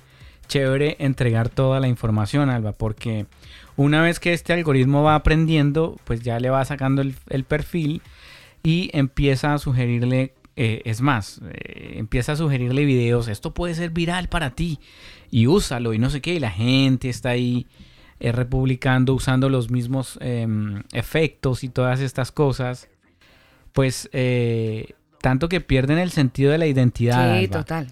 chévere 0.50 0.98
entregar 1.00 1.48
toda 1.48 1.80
la 1.80 1.88
información, 1.88 2.50
Alba, 2.50 2.74
porque 2.74 3.28
una 3.78 4.02
vez 4.02 4.20
que 4.20 4.34
este 4.34 4.52
algoritmo 4.52 5.04
va 5.04 5.16
aprendiendo, 5.16 5.98
pues 6.04 6.22
ya 6.22 6.38
le 6.42 6.50
va 6.50 6.66
sacando 6.66 7.02
el, 7.02 7.44
perfil 7.46 8.02
y 8.62 8.90
empieza 8.92 9.54
a 9.54 9.58
sugerirle, 9.58 10.34
eh, 10.58 10.82
es 10.84 11.00
más, 11.00 11.40
eh, 11.54 11.94
empieza 11.96 12.34
a 12.34 12.36
sugerirle 12.36 12.84
videos, 12.84 13.30
esto 13.30 13.54
puede 13.54 13.74
ser 13.76 13.92
viral 13.92 14.28
para 14.28 14.50
ti 14.50 14.80
y 15.30 15.48
úsalo 15.48 15.94
y 15.94 16.00
no 16.00 16.10
sé 16.10 16.20
qué, 16.20 16.34
y 16.34 16.40
la 16.40 16.52
gente 16.52 17.08
está 17.08 17.30
ahí 17.30 17.66
eh, 18.24 18.32
republicando, 18.32 19.16
usando 19.16 19.50
los 19.50 19.72
mismos 19.72 20.20
em, 20.22 20.84
efectos 20.94 21.64
y 21.64 21.70
todas 21.70 22.00
estas 22.02 22.32
cosas, 22.32 22.88
pues 23.74 24.12
eh, 24.14 24.94
tanto 25.22 25.50
que 25.50 25.60
pierden 25.60 25.98
el 25.98 26.12
sentido 26.12 26.52
de 26.52 26.60
la 26.60 26.68
identidad. 26.68 27.40
Sí, 27.40 27.48
total. 27.48 27.88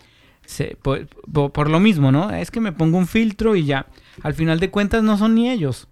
por, 0.84 1.70
lo 1.72 1.80
mismo, 1.80 2.12
¿no? 2.12 2.30
Es 2.30 2.52
que 2.52 2.60
me 2.60 2.72
pongo 2.72 3.00
un 3.00 3.08
filtro 3.08 3.56
y 3.56 3.66
ya. 3.66 3.88
Al 4.22 4.36
final 4.36 4.60
de 4.60 4.70
cuentas 4.70 5.02
no 5.02 5.18
son 5.18 5.34
ni 5.34 5.50
ellos. 5.50 5.88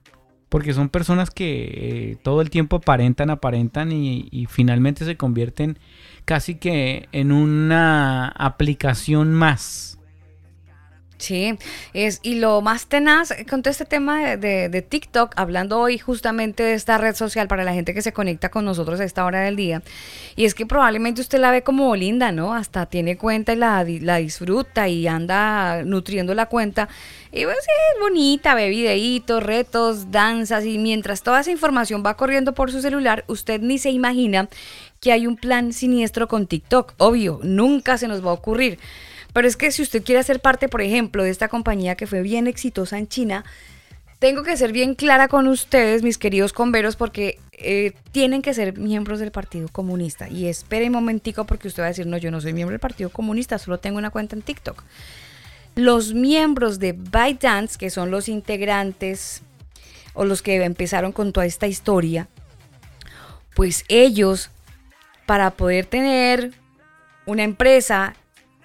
Porque 0.50 0.72
son 0.74 0.89
personas 0.89 1.32
que 1.32 2.12
eh, 2.12 2.17
todo 2.22 2.41
el 2.41 2.51
tiempo 2.51 2.75
aparentan, 2.75 3.32
aparentan 3.32 3.91
y, 3.91 4.29
y, 4.29 4.46
finalmente 4.46 5.03
se 5.03 5.17
convierten 5.17 5.79
casi 6.25 6.56
que 6.56 7.10
en 7.12 7.32
una 7.32 8.27
aplicación 8.29 9.34
más 9.34 9.97
Sí, 11.17 11.57
es, 11.93 12.19
y 12.21 12.36
lo 12.36 12.62
más 12.62 12.86
tenaz 12.86 13.33
con 13.50 13.63
todo 13.63 13.71
este 13.71 13.86
tema 13.86 14.36
de, 14.38 14.86
TikTok, 14.88 15.33
hablando 15.36 15.79
hoy 15.79 15.97
justamente 15.97 16.62
de 16.62 16.74
esta 16.75 17.00
red 17.00 17.15
social 17.15 17.47
para 17.47 17.63
la 17.63 17.74
gente 17.74 17.95
que 17.95 18.03
se 18.03 18.13
conecta 18.13 18.50
con 18.50 18.65
nosotros 18.65 19.00
a 19.00 19.03
esta 19.03 19.25
hora 19.25 19.41
del 19.41 19.55
día, 19.55 19.81
y 20.36 20.45
es 20.45 20.53
que 20.53 20.67
probablemente 20.67 21.21
usted 21.21 21.39
la 21.39 21.50
ve 21.50 21.63
como 21.63 21.95
linda, 21.95 22.31
¿no? 22.31 22.53
Hasta 22.53 22.86
tiene 22.86 23.17
cuenta 23.17 23.53
y 23.53 23.55
la, 23.55 23.83
la 23.83 24.17
disfruta 24.17 24.88
y 24.88 25.07
anda 25.07 25.83
nutriendo 25.83 26.36
la 26.36 26.45
cuenta, 26.45 26.88
y 27.31 27.43
pues 27.45 27.57
sí, 27.62 27.71
es 27.95 28.00
bonita, 28.00 28.53
ve 28.53 28.69
videitos, 28.69 29.41
retos, 29.41 30.12
danzas, 30.12 30.65
y 30.65 30.77
mientras 30.77 31.24
toda 31.24 31.39
esa 31.39 31.50
información 31.50 32.03
va 32.05 32.15
corriendo 32.15 32.53
por 32.53 32.71
su 32.71 32.79
celular, 32.79 33.25
usted 33.27 33.59
ni 33.59 33.79
se 33.79 33.89
imagina 33.89 34.50
que 35.01 35.12
hay 35.12 35.25
un 35.25 35.36
plan 35.36 35.74
siniestro 35.74 36.27
con 36.27 36.45
TikTok, 36.45 36.93
obvio, 36.97 37.39
nunca 37.41 37.97
se 37.97 38.07
nos 38.07 38.24
va 38.24 38.29
a 38.29 38.33
ocurrir. 38.33 38.77
Pero 39.38 39.48
es 39.48 39.56
que 39.56 39.72
si 39.72 39.84
usted 39.84 40.03
quiere 40.03 40.24
ser 40.24 40.39
parte, 40.39 40.67
por 40.67 40.82
ejemplo, 40.82 41.22
de 41.22 41.29
esta 41.29 41.48
compañía 41.48 41.94
que 41.94 42.08
fue 42.08 42.24
bien 42.24 42.48
exitosa 42.48 42.98
en 42.98 43.08
China, 43.08 43.46
tengo 44.17 44.41
que 44.41 44.58
ser 44.58 44.72
bien 44.72 44.96
clara 44.96 45.27
con 45.27 45.46
ustedes, 45.48 46.01
mis 46.01 46.17
queridos 46.17 46.53
converos, 46.53 46.96
porque 46.96 47.38
eh, 47.51 47.94
tienen 48.12 48.41
que 48.41 48.56
ser 48.56 48.79
miembros 48.79 49.20
del 49.20 49.29
Partido 49.29 49.67
Comunista. 49.67 50.27
Y 50.27 50.48
espere 50.48 50.88
un 50.88 50.94
momentico 50.94 51.46
porque 51.46 51.67
usted 51.67 51.84
va 51.84 51.86
a 51.86 51.89
decir, 51.89 52.08
no, 52.08 52.17
yo 52.17 52.32
no 52.32 52.41
soy 52.41 52.53
miembro 52.53 52.72
del 52.72 52.79
Partido 52.79 53.12
Comunista, 53.12 53.60
solo 53.60 53.77
tengo 53.77 54.00
una 54.00 54.10
cuenta 54.10 54.36
en 54.36 54.41
TikTok. 54.41 54.84
Los 55.75 56.15
miembros 56.15 56.79
de 56.79 56.94
ByteDance, 56.94 57.77
que 57.77 57.91
son 57.91 58.10
los 58.10 58.29
integrantes 58.29 59.44
o 60.15 60.25
los 60.25 60.41
que 60.41 60.56
empezaron 60.63 61.12
con 61.12 61.32
toda 61.32 61.46
esta 61.46 61.67
historia, 61.67 62.27
pues 63.53 63.86
ellos, 63.88 64.50
para 65.27 65.51
poder 65.51 65.86
tener 65.86 66.53
una 67.27 67.44
empresa 67.44 68.15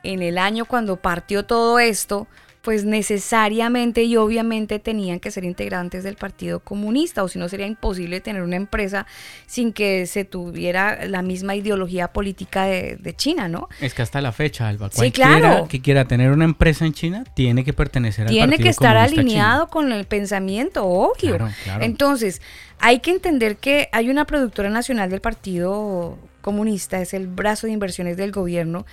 en 0.02 0.22
el 0.22 0.38
año 0.38 0.64
cuando 0.64 0.96
partió 0.96 1.44
todo 1.44 1.78
esto, 1.78 2.26
pues 2.62 2.84
necesariamente 2.84 4.04
y 4.04 4.16
obviamente 4.16 4.78
tenían 4.78 5.18
que 5.18 5.32
ser 5.32 5.44
integrantes 5.44 6.04
del 6.04 6.14
Partido 6.14 6.60
Comunista, 6.60 7.24
o 7.24 7.28
si 7.28 7.38
no 7.38 7.48
sería 7.48 7.66
imposible 7.66 8.20
tener 8.20 8.42
una 8.42 8.54
empresa 8.56 9.04
sin 9.46 9.72
que 9.72 10.06
se 10.06 10.24
tuviera 10.24 11.04
la 11.06 11.22
misma 11.22 11.56
ideología 11.56 12.12
política 12.12 12.64
de, 12.64 13.14
China, 13.16 13.48
¿no? 13.48 13.68
Es 13.80 13.94
que 13.94 14.02
hasta 14.02 14.20
la 14.20 14.32
fecha, 14.32 14.68
Alba, 14.68 14.88
cualquiera 14.88 15.34
sí, 15.34 15.40
claro. 15.40 15.68
que 15.68 15.82
quiera 15.82 16.06
tener 16.06 16.30
una 16.30 16.44
empresa 16.44 16.86
en 16.86 16.92
China 16.92 17.24
tiene 17.34 17.64
que 17.64 17.72
pertenecer 17.72 18.22
al 18.22 18.26
Partido 18.28 18.46
Tiene 18.46 18.62
que 18.62 18.68
estar 18.68 18.96
alineado 18.96 19.66
con 19.66 19.92
el 19.92 20.04
pensamiento, 20.06 20.86
obvio. 20.86 21.38
Entonces, 21.80 22.40
hay 22.78 23.00
que 23.00 23.10
entender 23.10 23.56
que 23.56 23.88
hay 23.92 24.08
una 24.08 24.24
productora 24.24 24.70
nacional 24.70 25.10
del 25.10 25.20
Partido 25.20 26.16
Comunista, 26.40 27.00
es 27.00 27.12
el 27.12 27.26
brazo 27.26 27.66
de 27.66 27.72
inversiones 27.72 28.16
del 28.16 28.30
gobierno, 28.30 28.86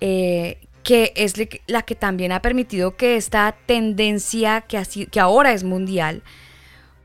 eh, 0.00 0.58
que 0.82 1.12
es 1.16 1.34
la 1.66 1.82
que 1.82 1.94
también 1.94 2.32
ha 2.32 2.42
permitido 2.42 2.96
que 2.96 3.16
esta 3.16 3.56
tendencia 3.66 4.60
que, 4.60 4.76
así, 4.76 5.06
que 5.06 5.20
ahora 5.20 5.52
es 5.52 5.64
mundial, 5.64 6.22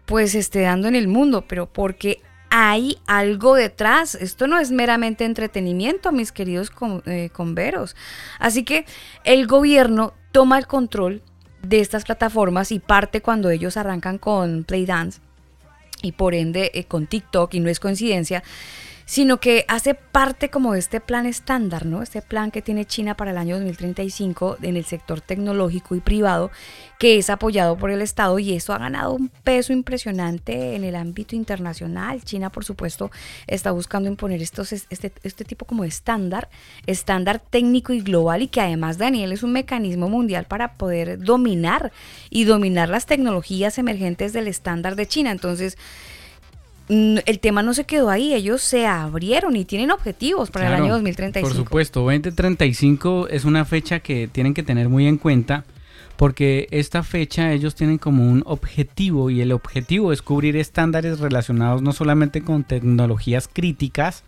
pues 0.05 0.35
esté 0.35 0.61
dando 0.61 0.87
en 0.87 0.95
el 0.95 1.07
mundo, 1.07 1.45
pero 1.47 1.67
porque 1.67 2.21
hay 2.49 2.97
algo 3.07 3.55
detrás. 3.55 4.15
Esto 4.15 4.47
no 4.47 4.59
es 4.59 4.71
meramente 4.71 5.23
entretenimiento, 5.23 6.11
mis 6.11 6.31
queridos 6.31 6.71
eh, 7.05 7.29
converos. 7.31 7.95
Así 8.39 8.63
que 8.63 8.85
el 9.23 9.47
gobierno 9.47 10.13
toma 10.31 10.57
el 10.57 10.67
control 10.67 11.21
de 11.61 11.79
estas 11.79 12.05
plataformas 12.05 12.71
y 12.71 12.79
parte 12.79 13.21
cuando 13.21 13.49
ellos 13.49 13.77
arrancan 13.77 14.17
con 14.17 14.63
Playdance 14.63 15.21
y 16.01 16.13
por 16.13 16.33
ende 16.33 16.71
eh, 16.73 16.85
con 16.85 17.07
TikTok 17.07 17.53
y 17.53 17.59
no 17.59 17.69
es 17.69 17.79
coincidencia 17.79 18.43
sino 19.09 19.39
que 19.39 19.65
hace 19.67 19.95
parte 19.95 20.51
como 20.51 20.73
de 20.73 20.79
este 20.79 21.01
plan 21.01 21.25
estándar, 21.25 21.87
¿no? 21.87 22.03
Este 22.03 22.21
plan 22.21 22.51
que 22.51 22.61
tiene 22.61 22.85
China 22.85 23.17
para 23.17 23.31
el 23.31 23.39
año 23.39 23.55
2035 23.55 24.57
en 24.61 24.77
el 24.77 24.85
sector 24.85 25.19
tecnológico 25.19 25.95
y 25.95 25.99
privado, 25.99 26.51
que 26.99 27.17
es 27.17 27.31
apoyado 27.31 27.75
por 27.75 27.89
el 27.89 28.03
Estado 28.03 28.37
y 28.37 28.53
eso 28.53 28.71
ha 28.71 28.77
ganado 28.77 29.13
un 29.13 29.29
peso 29.29 29.73
impresionante 29.73 30.75
en 30.75 30.83
el 30.83 30.95
ámbito 30.95 31.35
internacional. 31.35 32.23
China, 32.23 32.51
por 32.51 32.65
supuesto, 32.65 33.09
está 33.47 33.71
buscando 33.71 34.09
imponer 34.09 34.43
estos, 34.43 34.73
este, 34.73 35.11
este 35.23 35.43
tipo 35.43 35.65
como 35.65 35.85
estándar, 35.85 36.47
estándar 36.85 37.39
técnico 37.39 37.93
y 37.93 38.01
global 38.01 38.43
y 38.43 38.47
que 38.47 38.61
además, 38.61 38.99
Daniel, 38.99 39.31
es 39.31 39.41
un 39.41 39.53
mecanismo 39.53 40.07
mundial 40.07 40.45
para 40.45 40.73
poder 40.73 41.17
dominar 41.17 41.91
y 42.29 42.43
dominar 42.43 42.89
las 42.89 43.07
tecnologías 43.07 43.79
emergentes 43.79 44.33
del 44.33 44.47
estándar 44.47 44.95
de 44.95 45.07
China. 45.07 45.31
Entonces, 45.31 45.79
el 46.89 47.39
tema 47.39 47.61
no 47.61 47.73
se 47.75 47.83
quedó 47.83 48.09
ahí, 48.09 48.33
ellos 48.33 48.61
se 48.61 48.87
abrieron 48.87 49.55
y 49.55 49.63
tienen 49.63 49.91
objetivos 49.91 50.49
para 50.49 50.67
el 50.67 50.73
año 50.73 50.93
2035. 50.93 51.47
Por 51.47 51.55
supuesto, 51.55 52.01
2035 52.01 53.27
es 53.29 53.45
una 53.45 53.63
fecha 53.63 53.99
que 53.99 54.27
tienen 54.27 54.55
que 54.55 54.63
tener 54.63 54.89
muy 54.89 55.05
en 55.07 55.17
cuenta 55.17 55.65
porque 56.17 56.67
esta 56.71 57.03
fecha 57.03 57.53
ellos 57.53 57.75
tienen 57.75 57.97
como 57.97 58.29
un 58.29 58.43
objetivo 58.45 59.29
y 59.29 59.39
el 59.39 59.51
objetivo 59.51 60.11
es 60.11 60.21
cubrir 60.21 60.57
estándares 60.57 61.19
relacionados 61.19 61.81
no 61.81 61.93
solamente 61.93 62.41
con 62.41 62.63
tecnologías 62.63 63.47
críticas, 63.47 64.23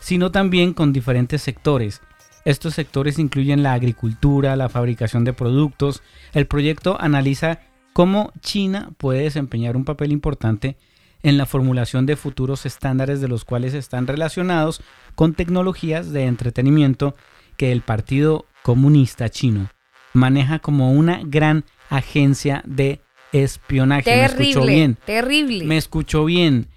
sino 0.00 0.30
también 0.30 0.74
con 0.74 0.92
diferentes 0.92 1.40
sectores. 1.40 2.02
Estos 2.44 2.74
sectores 2.74 3.18
incluyen 3.20 3.62
la 3.62 3.72
agricultura, 3.72 4.56
la 4.56 4.68
fabricación 4.68 5.24
de 5.24 5.32
productos. 5.32 6.02
El 6.34 6.46
proyecto 6.46 7.00
analiza 7.00 7.60
cómo 7.92 8.32
China 8.40 8.90
puede 8.96 9.22
desempeñar 9.22 9.76
un 9.76 9.84
papel 9.84 10.10
importante 10.10 10.76
en 11.22 11.38
la 11.38 11.46
formulación 11.46 12.06
de 12.06 12.16
futuros 12.16 12.66
estándares 12.66 13.20
de 13.20 13.28
los 13.28 13.44
cuales 13.44 13.74
están 13.74 14.06
relacionados 14.06 14.82
con 15.14 15.34
tecnologías 15.34 16.10
de 16.10 16.26
entretenimiento 16.26 17.14
que 17.56 17.72
el 17.72 17.82
Partido 17.82 18.46
Comunista 18.62 19.28
Chino 19.28 19.70
maneja 20.12 20.58
como 20.58 20.92
una 20.92 21.20
gran 21.24 21.64
agencia 21.88 22.62
de 22.66 23.00
espionaje. 23.32 24.04
Terrible, 24.04 24.36
Me 24.36 24.46
escuchó 24.46 24.66
bien. 24.66 24.98
Terrible. 25.04 25.64
Me 25.64 25.76
escuchó 25.76 26.24
bien. 26.24 26.68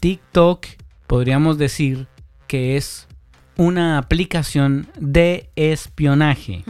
TikTok 0.00 0.66
podríamos 1.06 1.58
decir 1.58 2.08
que 2.46 2.76
es 2.76 3.06
una 3.56 3.98
aplicación 3.98 4.88
de 4.98 5.50
espionaje. 5.56 6.64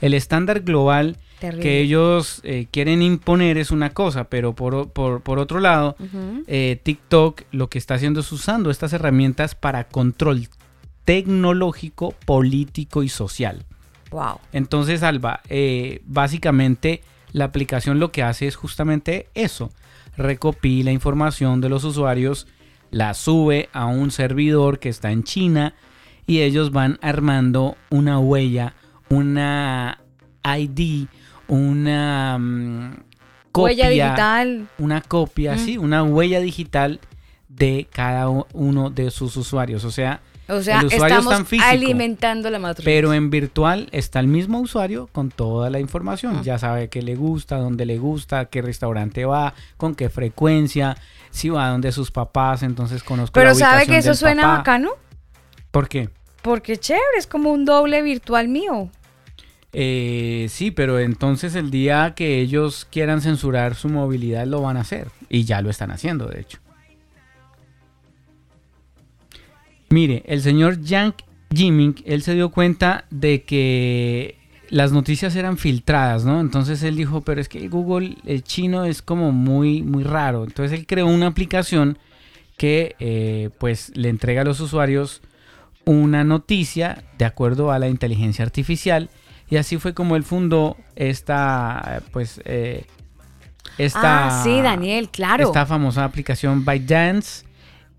El 0.00 0.14
estándar 0.14 0.60
global 0.60 1.16
que 1.40 1.80
ellos 1.80 2.40
eh, 2.44 2.66
quieren 2.70 3.02
imponer 3.02 3.58
es 3.58 3.70
una 3.70 3.90
cosa, 3.90 4.24
pero 4.24 4.54
por, 4.54 4.90
por, 4.90 5.38
otro 5.38 5.60
lado, 5.60 5.96
eh, 6.46 6.80
TikTok 6.82 7.42
lo 7.50 7.68
que 7.68 7.78
está 7.78 7.94
haciendo 7.94 8.20
es 8.20 8.30
usando 8.30 8.70
estas 8.70 8.92
herramientas 8.92 9.54
para 9.54 9.84
control 9.84 10.48
tecnológico, 11.04 12.14
político 12.24 13.02
y 13.02 13.08
social. 13.08 13.64
Wow. 14.10 14.38
Entonces, 14.52 15.02
Alba, 15.02 15.40
eh, 15.48 16.02
básicamente 16.04 17.02
la 17.32 17.46
aplicación 17.46 18.00
lo 18.00 18.12
que 18.12 18.22
hace 18.22 18.46
es 18.46 18.56
justamente 18.56 19.28
eso. 19.34 19.70
Recopila 20.16 20.92
información 20.92 21.60
de 21.60 21.68
los 21.68 21.84
usuarios, 21.84 22.46
la 22.90 23.14
sube 23.14 23.68
a 23.72 23.86
un 23.86 24.10
servidor 24.10 24.78
que 24.78 24.88
está 24.88 25.12
en 25.12 25.22
China 25.22 25.74
y 26.26 26.42
ellos 26.42 26.72
van 26.72 26.98
armando 27.02 27.76
una 27.88 28.18
huella, 28.18 28.74
una 29.08 30.00
ID, 30.44 31.06
una 31.50 32.38
mm, 32.38 32.96
copia, 33.52 33.64
huella 33.64 33.88
digital. 33.88 34.68
Una 34.78 35.00
copia, 35.02 35.58
sí, 35.58 35.76
una 35.76 36.02
huella 36.02 36.40
digital 36.40 37.00
de 37.48 37.88
cada 37.92 38.28
uno 38.28 38.90
de 38.90 39.10
sus 39.10 39.36
usuarios. 39.36 39.84
O 39.84 39.90
sea, 39.90 40.20
o 40.48 40.62
sea, 40.62 40.80
el 40.80 40.86
usuario 40.86 41.18
estamos 41.18 41.48
físico, 41.48 41.68
alimentando 41.68 42.50
la 42.50 42.58
matriz. 42.58 42.84
Pero 42.84 43.12
en 43.12 43.30
virtual 43.30 43.88
está 43.90 44.20
el 44.20 44.28
mismo 44.28 44.60
usuario 44.60 45.08
con 45.12 45.30
toda 45.30 45.70
la 45.70 45.80
información. 45.80 46.42
Ya 46.44 46.58
sabe 46.58 46.88
qué 46.88 47.02
le 47.02 47.16
gusta, 47.16 47.56
dónde 47.56 47.84
le 47.84 47.98
gusta, 47.98 48.46
qué 48.46 48.62
restaurante 48.62 49.24
va, 49.24 49.54
con 49.76 49.94
qué 49.94 50.08
frecuencia, 50.08 50.96
si 51.30 51.48
va 51.48 51.66
a 51.66 51.70
donde 51.70 51.92
sus 51.92 52.10
papás, 52.10 52.62
entonces 52.62 53.02
conozco 53.02 53.34
Pero 53.34 53.54
sabe 53.54 53.86
que 53.86 53.98
eso 53.98 54.14
suena 54.14 54.46
bacano. 54.46 54.92
¿Por 55.72 55.88
qué? 55.88 56.10
Porque 56.42 56.78
chévere, 56.78 57.18
es 57.18 57.26
como 57.26 57.52
un 57.52 57.64
doble 57.64 58.02
virtual 58.02 58.48
mío. 58.48 58.88
Eh, 59.72 60.46
sí, 60.48 60.70
pero 60.70 60.98
entonces 60.98 61.54
el 61.54 61.70
día 61.70 62.14
que 62.16 62.40
ellos 62.40 62.86
quieran 62.90 63.20
censurar 63.20 63.74
su 63.74 63.88
movilidad 63.88 64.46
lo 64.46 64.62
van 64.62 64.76
a 64.76 64.80
hacer. 64.80 65.08
Y 65.28 65.44
ya 65.44 65.62
lo 65.62 65.70
están 65.70 65.90
haciendo, 65.90 66.26
de 66.26 66.40
hecho. 66.40 66.58
Mire, 69.90 70.22
el 70.26 70.40
señor 70.40 70.80
Yang 70.80 71.14
Jiming, 71.52 71.96
él 72.04 72.22
se 72.22 72.34
dio 72.34 72.50
cuenta 72.50 73.06
de 73.10 73.42
que 73.42 74.36
las 74.68 74.92
noticias 74.92 75.34
eran 75.34 75.58
filtradas, 75.58 76.24
¿no? 76.24 76.40
Entonces 76.40 76.82
él 76.84 76.96
dijo, 76.96 77.22
pero 77.22 77.40
es 77.40 77.48
que 77.48 77.66
Google 77.68 78.16
el 78.24 78.44
chino 78.44 78.84
es 78.84 79.02
como 79.02 79.32
muy, 79.32 79.82
muy 79.82 80.04
raro. 80.04 80.44
Entonces 80.44 80.78
él 80.78 80.86
creó 80.86 81.06
una 81.08 81.26
aplicación 81.26 81.98
que 82.56 82.94
eh, 83.00 83.50
pues 83.58 83.90
le 83.96 84.10
entrega 84.10 84.42
a 84.42 84.44
los 84.44 84.60
usuarios 84.60 85.22
una 85.84 86.22
noticia 86.24 87.02
de 87.18 87.24
acuerdo 87.24 87.72
a 87.72 87.78
la 87.78 87.88
inteligencia 87.88 88.44
artificial 88.44 89.10
y 89.50 89.56
así 89.56 89.78
fue 89.78 89.92
como 89.92 90.16
él 90.16 90.22
fundó 90.22 90.76
esta, 90.94 92.02
pues, 92.12 92.40
eh, 92.44 92.86
esta... 93.78 94.40
Ah, 94.40 94.42
sí, 94.44 94.60
Daniel, 94.62 95.08
claro. 95.10 95.44
Esta 95.44 95.66
famosa 95.66 96.04
aplicación 96.04 96.64
ByteDance 96.64 97.44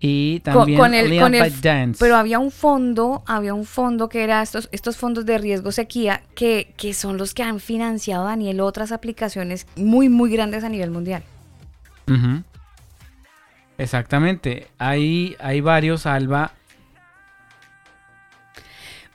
y 0.04 0.40
también 0.40 0.78
con, 0.78 0.94
el, 0.94 1.20
con 1.20 1.32
el, 1.32 1.94
Pero 1.96 2.16
había 2.16 2.40
un 2.40 2.50
fondo, 2.50 3.22
había 3.24 3.54
un 3.54 3.64
fondo 3.64 4.08
que 4.08 4.24
era 4.24 4.42
estos, 4.42 4.68
estos 4.72 4.96
fondos 4.96 5.26
de 5.26 5.38
riesgo 5.38 5.70
sequía 5.70 6.22
que, 6.34 6.74
que 6.76 6.92
son 6.92 7.18
los 7.18 7.34
que 7.34 7.44
han 7.44 7.60
financiado, 7.60 8.24
Daniel, 8.24 8.62
otras 8.62 8.90
aplicaciones 8.90 9.68
muy, 9.76 10.08
muy 10.08 10.32
grandes 10.32 10.64
a 10.64 10.68
nivel 10.68 10.90
mundial. 10.90 11.22
Exactamente. 13.78 14.66
Hay, 14.78 15.36
hay 15.38 15.60
varios, 15.60 16.06
Alba. 16.06 16.52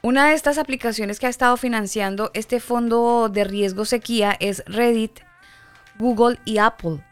Una 0.08 0.28
de 0.28 0.34
estas 0.34 0.56
aplicaciones 0.56 1.20
que 1.20 1.26
ha 1.26 1.28
estado 1.28 1.58
financiando 1.58 2.30
este 2.32 2.60
fondo 2.60 3.28
de 3.28 3.44
riesgo 3.44 3.84
sequía 3.84 4.34
es 4.40 4.62
Reddit, 4.64 5.20
Google 5.98 6.38
y 6.46 6.56
Apple. 6.56 7.04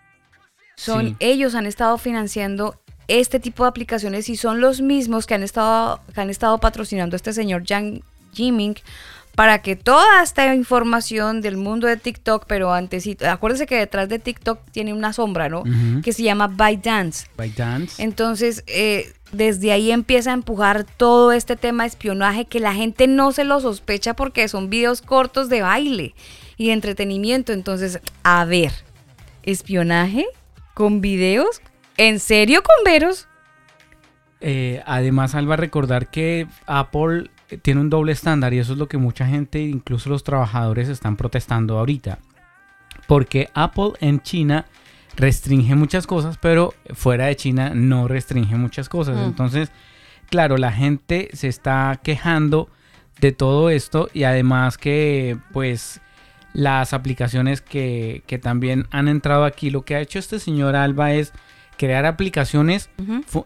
Son 0.77 1.15
ellos 1.21 1.55
han 1.55 1.67
estado 1.67 1.99
financiando 1.99 2.81
este 3.07 3.39
tipo 3.39 3.65
de 3.65 3.69
aplicaciones 3.69 4.31
y 4.31 4.37
son 4.39 4.63
los 4.63 4.81
mismos 4.81 5.27
que 5.27 5.35
han 5.35 5.43
estado, 5.43 6.01
que 6.15 6.23
han 6.23 6.31
estado 6.31 6.57
patrocinando 6.57 7.17
a 7.17 7.19
este 7.19 7.35
señor 7.35 7.65
Yang 7.65 8.03
Jiming 8.33 8.77
para 9.37 9.61
que 9.61 9.77
toda 9.77 10.23
esta 10.23 10.55
información 10.55 11.43
del 11.43 11.59
mundo 11.59 11.87
de 11.87 11.99
TikTok, 11.99 12.47
pero 12.47 12.73
antes, 12.73 13.07
acuérdense 13.23 13.67
que 13.67 13.77
detrás 13.77 14.09
de 14.09 14.19
TikTok 14.19 14.59
tiene 14.73 14.95
una 14.95 15.13
sombra, 15.13 15.51
¿no? 15.51 15.63
Que 16.03 16.15
se 16.15 16.23
llama 16.23 16.49
ByteDance. 16.49 17.29
ByteDance. 17.37 18.03
Entonces, 18.03 18.65
eh, 18.67 19.13
desde 19.33 19.73
ahí 19.73 19.93
empieza 19.93 20.31
a 20.31 20.35
empujar 20.35 20.85
todo 20.85 21.33
este 21.33 21.55
tema 21.55 21.83
de 21.83 21.89
espionaje 21.89 22.47
que 22.47 22.61
la 22.61 22.73
gente 22.73 23.07
no 23.07 23.31
se 23.31 23.45
lo 23.45 23.61
sospecha 23.61 24.17
porque 24.17 24.49
son 24.49 24.71
videos 24.71 25.03
cortos 25.03 25.51
de 25.51 25.61
baile 25.61 26.15
y 26.57 26.69
de 26.69 26.73
entretenimiento. 26.73 27.53
Entonces, 27.53 28.01
a 28.23 28.43
ver, 28.47 28.73
espionaje 29.43 30.25
con 30.73 31.03
videos, 31.03 31.61
¿en 31.99 32.21
serio 32.21 32.63
con 32.63 32.85
veros? 32.87 33.29
Eh, 34.41 34.83
además, 34.87 35.35
Alba, 35.35 35.57
recordar 35.57 36.11
que 36.11 36.47
Apple 36.67 37.31
tiene 37.63 37.81
un 37.81 37.91
doble 37.91 38.13
estándar 38.13 38.53
y 38.55 38.59
eso 38.59 38.73
es 38.73 38.79
lo 38.79 38.89
que 38.89 38.99
mucha 38.99 39.27
gente, 39.27 39.61
incluso 39.61 40.11
los 40.11 40.25
trabajadores, 40.25 40.89
están 40.89 41.17
protestando 41.17 41.79
ahorita. 41.79 42.19
Porque 43.07 43.49
Apple 43.55 43.93
en 44.01 44.21
China 44.21 44.67
restringe 45.17 45.75
muchas 45.75 46.07
cosas, 46.07 46.39
pero 46.39 46.75
fuera 46.95 47.27
de 47.27 47.37
China 47.37 47.73
no 47.75 48.09
restringe 48.09 48.57
muchas 48.57 48.89
cosas. 48.89 49.17
Mm. 49.17 49.25
Entonces, 49.25 49.71
claro, 50.29 50.57
la 50.57 50.73
gente 50.73 51.29
se 51.33 51.49
está 51.49 52.01
quejando 52.03 52.69
de 53.21 53.33
todo 53.33 53.71
esto 53.71 54.11
y 54.13 54.25
además 54.25 54.77
que 54.77 55.39
pues 55.53 56.01
las 56.53 56.93
aplicaciones 56.93 57.61
que, 57.61 58.23
que 58.27 58.39
también 58.39 58.87
han 58.91 59.09
entrado 59.09 59.45
aquí, 59.45 59.71
lo 59.71 59.83
que 59.83 59.95
ha 59.95 60.01
hecho 60.01 60.19
este 60.19 60.39
señor 60.39 60.77
Alba 60.77 61.13
es 61.13 61.33
crear 61.79 62.07
aplicaciones, 62.07 62.91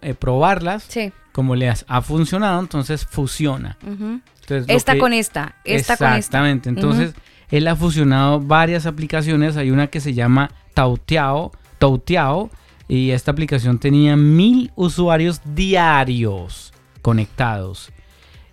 eh, 0.02 0.14
probarlas, 0.14 0.84
Sí. 0.88 1.12
como 1.32 1.54
le 1.56 1.68
has- 1.68 1.84
ha 1.88 2.00
funcionado, 2.02 2.60
entonces 2.60 3.04
fusiona. 3.06 3.76
Entonces, 3.82 4.64
Esta 4.68 4.94
que- 4.94 4.98
con 4.98 5.12
esta, 5.12 5.56
esta 5.64 5.96
con 5.96 6.06
esta. 6.08 6.16
Exactamente. 6.16 6.68
Entonces, 6.68 7.14
él 7.50 7.66
ha 7.68 7.76
fusionado 7.76 8.40
varias 8.40 8.86
aplicaciones. 8.86 9.56
Hay 9.56 9.70
una 9.70 9.86
que 9.88 10.00
se 10.00 10.14
llama 10.14 10.50
Tautiao, 10.74 11.52
Tautiao, 11.78 12.50
y 12.88 13.10
esta 13.10 13.30
aplicación 13.30 13.78
tenía 13.78 14.16
mil 14.16 14.72
usuarios 14.74 15.40
diarios 15.44 16.72
conectados. 17.02 17.90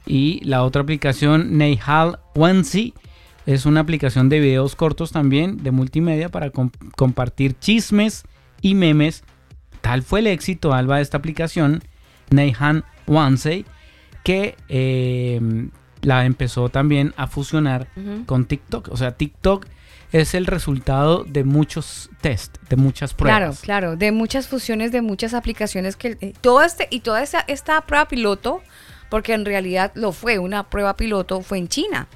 Y 0.06 0.40
la 0.46 0.64
otra 0.64 0.82
aplicación, 0.84 1.58
Neihal 1.58 2.20
Wansi, 2.36 2.94
es 3.46 3.66
una 3.66 3.80
aplicación 3.82 4.30
de 4.30 4.40
videos 4.40 4.76
cortos 4.76 5.12
también, 5.12 5.64
de 5.64 5.72
multimedia, 5.72 6.30
para 6.30 6.50
com- 6.52 6.72
compartir 6.96 7.58
chismes 7.60 8.24
y 8.62 8.76
memes. 8.76 9.24
Tal 9.88 10.04
fue 10.04 10.20
el 10.20 10.28
éxito, 10.28 10.74
Alba, 10.74 10.98
de 10.98 11.02
esta 11.04 11.18
aplicación, 11.18 11.82
Neihan 12.30 12.84
Wansei, 13.08 13.66
que 14.24 14.58
eh, 14.68 15.40
la 16.02 16.26
empezó 16.26 16.68
también 16.68 17.14
a 17.16 17.28
fusionar 17.28 17.88
con 18.26 18.44
TikTok. 18.46 18.90
O 18.92 18.98
sea, 18.98 19.16
TikTok 19.16 19.66
es 20.12 20.34
el 20.34 20.46
resultado 20.46 21.24
de 21.24 21.46
muchos 21.46 22.10
test, 22.20 22.58
de 22.70 22.76
muchas 22.76 23.14
Claro, 23.14 23.38
pruebas. 23.46 23.60
claro, 23.62 23.96
de 23.96 24.12
muchas 24.12 24.50
fusiones, 24.50 24.92
de 24.92 25.02
muchas 25.02 25.34
aplicaciones 25.34 25.96
que 25.96 26.18
eh, 26.20 26.34
todo 26.42 26.64
este 26.64 26.88
y 26.92 27.00
toda 27.00 27.24
esta, 27.24 27.40
esta 27.48 27.80
prueba 27.82 28.10
piloto, 28.10 28.62
porque 29.10 29.34
en 29.36 29.46
realidad 29.46 29.94
lo 29.96 30.12
fue 30.12 30.38
una 30.38 30.70
prueba 30.70 30.98
piloto, 30.98 31.42
fue 31.42 31.60
en 31.60 31.70
China. 31.70 32.08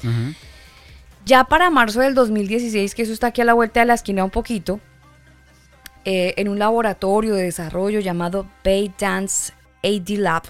Ya 1.26 1.46
para 1.46 1.70
marzo 1.70 2.02
del 2.02 2.16
2016, 2.16 2.96
que 2.96 3.04
eso 3.04 3.14
está 3.14 3.28
aquí 3.28 3.40
a 3.40 3.46
la 3.46 3.54
vuelta 3.54 3.80
de 3.80 3.86
la 3.86 3.94
esquina 3.94 4.26
un 4.26 4.30
poquito, 4.30 4.82
eh, 6.06 6.34
en 6.38 6.48
un 6.50 6.60
laboratorio 6.60 7.36
de 7.36 7.44
desarrollo 7.44 8.00
llamado 8.00 8.48
BayDance 8.64 9.54
AD 9.84 10.10
Lab, 10.18 10.44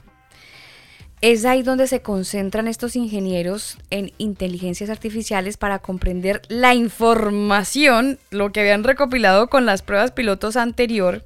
es 1.21 1.45
ahí 1.45 1.61
donde 1.61 1.85
se 1.85 2.01
concentran 2.01 2.67
estos 2.67 2.95
ingenieros 2.95 3.77
en 3.91 4.11
inteligencias 4.17 4.89
artificiales 4.89 5.55
para 5.55 5.77
comprender 5.79 6.41
la 6.47 6.73
información, 6.73 8.17
lo 8.31 8.51
que 8.51 8.61
habían 8.61 8.83
recopilado 8.83 9.47
con 9.47 9.65
las 9.67 9.83
pruebas 9.83 10.11
pilotos 10.11 10.55
anterior. 10.57 11.25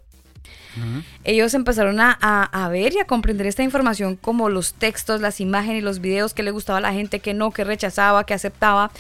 Ellos 1.24 1.54
empezaron 1.54 2.02
a, 2.02 2.18
a- 2.22 2.66
a 2.66 2.68
ver 2.68 2.94
y 2.94 3.00
a 3.00 3.06
comprender 3.08 3.48
esta 3.48 3.64
información 3.64 4.18
como 4.18 4.50
los 4.50 4.74
textos, 4.74 5.22
las 5.22 5.40
imágenes, 5.40 5.84
los 5.84 6.00
videos 6.02 6.34
que 6.34 6.44
le 6.44 6.52
gustaba 6.52 6.80
a 6.80 6.82
la 6.82 6.92
gente, 6.92 7.22
que 7.22 7.34
no, 7.34 7.52
que 7.52 7.64
rechazaba, 7.64 8.26
que 8.26 8.34
aceptaba. 8.34 8.92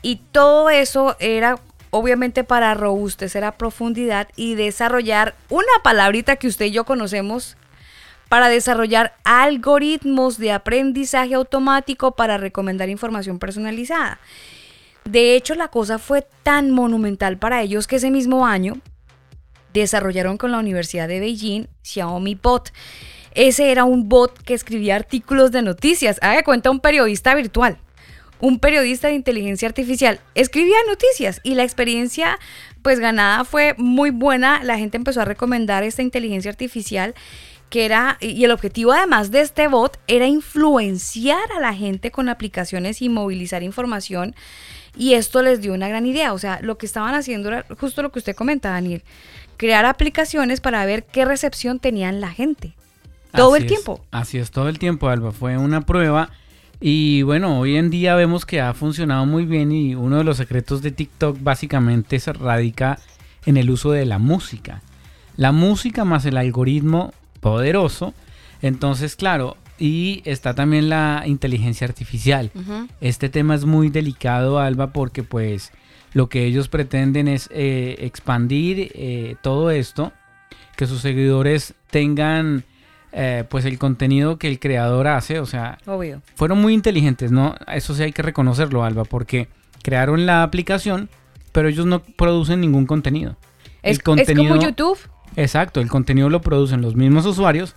Y 0.00 0.16
todo 0.32 0.70
eso 0.70 1.14
era 1.20 1.58
obviamente 1.92 2.42
para 2.42 2.72
robustecer 2.72 3.44
a 3.44 3.58
profundidad 3.58 4.26
y 4.34 4.54
desarrollar 4.54 5.34
una 5.50 5.72
palabrita 5.84 6.36
que 6.36 6.48
usted 6.48 6.66
y 6.66 6.70
yo 6.70 6.84
conocemos 6.84 7.58
para 8.30 8.48
desarrollar 8.48 9.14
algoritmos 9.24 10.38
de 10.38 10.52
aprendizaje 10.52 11.34
automático 11.34 12.16
para 12.16 12.38
recomendar 12.38 12.88
información 12.88 13.38
personalizada. 13.38 14.18
De 15.04 15.36
hecho, 15.36 15.54
la 15.54 15.68
cosa 15.68 15.98
fue 15.98 16.26
tan 16.42 16.70
monumental 16.70 17.36
para 17.36 17.60
ellos 17.60 17.86
que 17.86 17.96
ese 17.96 18.10
mismo 18.10 18.46
año 18.46 18.80
desarrollaron 19.74 20.38
con 20.38 20.50
la 20.50 20.60
Universidad 20.60 21.08
de 21.08 21.20
Beijing 21.20 21.66
Xiaomi 21.82 22.36
Bot. 22.36 22.72
Ese 23.34 23.70
era 23.70 23.84
un 23.84 24.08
bot 24.08 24.38
que 24.42 24.54
escribía 24.54 24.96
artículos 24.96 25.52
de 25.52 25.60
noticias. 25.60 26.18
Haga 26.22 26.42
cuenta 26.42 26.70
un 26.70 26.80
periodista 26.80 27.34
virtual. 27.34 27.76
Un 28.42 28.58
periodista 28.58 29.06
de 29.06 29.14
inteligencia 29.14 29.68
artificial 29.68 30.18
escribía 30.34 30.74
noticias 30.88 31.40
y 31.44 31.54
la 31.54 31.62
experiencia 31.62 32.40
pues 32.82 32.98
ganada 32.98 33.44
fue 33.44 33.76
muy 33.78 34.10
buena. 34.10 34.64
La 34.64 34.76
gente 34.78 34.96
empezó 34.96 35.20
a 35.20 35.24
recomendar 35.24 35.84
esta 35.84 36.02
inteligencia 36.02 36.50
artificial 36.50 37.14
que 37.70 37.84
era, 37.84 38.18
y 38.20 38.42
el 38.42 38.50
objetivo 38.50 38.90
además 38.90 39.30
de 39.30 39.42
este 39.42 39.68
bot 39.68 39.96
era 40.08 40.26
influenciar 40.26 41.52
a 41.56 41.60
la 41.60 41.72
gente 41.72 42.10
con 42.10 42.28
aplicaciones 42.28 43.00
y 43.00 43.08
movilizar 43.08 43.62
información. 43.62 44.34
Y 44.96 45.14
esto 45.14 45.40
les 45.40 45.60
dio 45.60 45.72
una 45.72 45.86
gran 45.86 46.04
idea. 46.04 46.32
O 46.32 46.38
sea, 46.38 46.58
lo 46.62 46.78
que 46.78 46.86
estaban 46.86 47.14
haciendo 47.14 47.48
era 47.48 47.64
justo 47.78 48.02
lo 48.02 48.10
que 48.10 48.18
usted 48.18 48.34
comenta, 48.34 48.70
Daniel. 48.70 49.04
Crear 49.56 49.84
aplicaciones 49.86 50.60
para 50.60 50.84
ver 50.84 51.04
qué 51.04 51.24
recepción 51.24 51.78
tenían 51.78 52.20
la 52.20 52.32
gente. 52.32 52.74
Todo 53.32 53.54
Así 53.54 53.62
el 53.62 53.62
es, 53.62 53.68
tiempo. 53.68 54.04
Así 54.10 54.38
es, 54.38 54.50
todo 54.50 54.68
el 54.68 54.80
tiempo, 54.80 55.08
Alba. 55.08 55.30
Fue 55.30 55.56
una 55.56 55.82
prueba. 55.82 56.30
Y 56.84 57.22
bueno, 57.22 57.60
hoy 57.60 57.76
en 57.76 57.90
día 57.90 58.16
vemos 58.16 58.44
que 58.44 58.60
ha 58.60 58.74
funcionado 58.74 59.24
muy 59.24 59.46
bien 59.46 59.70
y 59.70 59.94
uno 59.94 60.18
de 60.18 60.24
los 60.24 60.38
secretos 60.38 60.82
de 60.82 60.90
TikTok 60.90 61.38
básicamente 61.40 62.18
se 62.18 62.32
radica 62.32 62.98
en 63.46 63.56
el 63.56 63.70
uso 63.70 63.92
de 63.92 64.04
la 64.04 64.18
música. 64.18 64.82
La 65.36 65.52
música 65.52 66.04
más 66.04 66.26
el 66.26 66.36
algoritmo 66.36 67.14
poderoso. 67.38 68.14
Entonces, 68.62 69.14
claro, 69.14 69.56
y 69.78 70.22
está 70.24 70.56
también 70.56 70.88
la 70.88 71.22
inteligencia 71.24 71.86
artificial. 71.86 72.50
Este 73.00 73.28
tema 73.28 73.54
es 73.54 73.64
muy 73.64 73.88
delicado, 73.88 74.58
Alba, 74.58 74.92
porque 74.92 75.22
pues 75.22 75.70
lo 76.14 76.28
que 76.28 76.46
ellos 76.46 76.66
pretenden 76.66 77.28
es 77.28 77.48
eh, 77.52 77.94
expandir 78.00 78.90
eh, 78.96 79.36
todo 79.40 79.70
esto, 79.70 80.12
que 80.76 80.88
sus 80.88 81.00
seguidores 81.00 81.74
tengan 81.92 82.64
eh, 83.12 83.44
pues 83.48 83.64
el 83.64 83.78
contenido 83.78 84.38
que 84.38 84.48
el 84.48 84.58
creador 84.58 85.06
hace, 85.06 85.38
o 85.38 85.46
sea, 85.46 85.78
Obvio. 85.86 86.22
fueron 86.34 86.60
muy 86.60 86.72
inteligentes, 86.72 87.30
¿no? 87.30 87.56
Eso 87.66 87.94
sí 87.94 88.02
hay 88.02 88.12
que 88.12 88.22
reconocerlo, 88.22 88.84
Alba, 88.84 89.04
porque 89.04 89.48
crearon 89.82 90.26
la 90.26 90.42
aplicación, 90.42 91.10
pero 91.52 91.68
ellos 91.68 91.86
no 91.86 92.02
producen 92.02 92.60
ningún 92.60 92.86
contenido. 92.86 93.36
Es, 93.82 93.98
es 93.98 94.02
como 94.02 94.56
YouTube. 94.56 94.98
Exacto, 95.36 95.80
el 95.80 95.88
contenido 95.88 96.30
lo 96.30 96.40
producen 96.40 96.82
los 96.82 96.94
mismos 96.94 97.26
usuarios. 97.26 97.74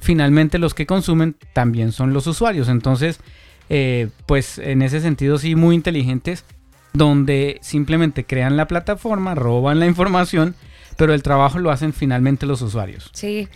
Finalmente 0.00 0.58
los 0.58 0.74
que 0.74 0.86
consumen 0.86 1.36
también 1.52 1.92
son 1.92 2.12
los 2.12 2.26
usuarios. 2.26 2.68
Entonces, 2.68 3.20
eh, 3.68 4.08
pues 4.26 4.58
en 4.58 4.82
ese 4.82 5.00
sentido 5.00 5.38
sí 5.38 5.54
muy 5.54 5.74
inteligentes, 5.74 6.44
donde 6.92 7.58
simplemente 7.62 8.24
crean 8.24 8.56
la 8.56 8.66
plataforma, 8.68 9.34
roban 9.34 9.80
la 9.80 9.86
información, 9.86 10.54
pero 10.98 11.14
el 11.14 11.22
trabajo 11.22 11.60
lo 11.60 11.70
hacen 11.70 11.92
finalmente 11.92 12.44
los 12.44 12.60
usuarios. 12.60 13.08
Sí, 13.14 13.48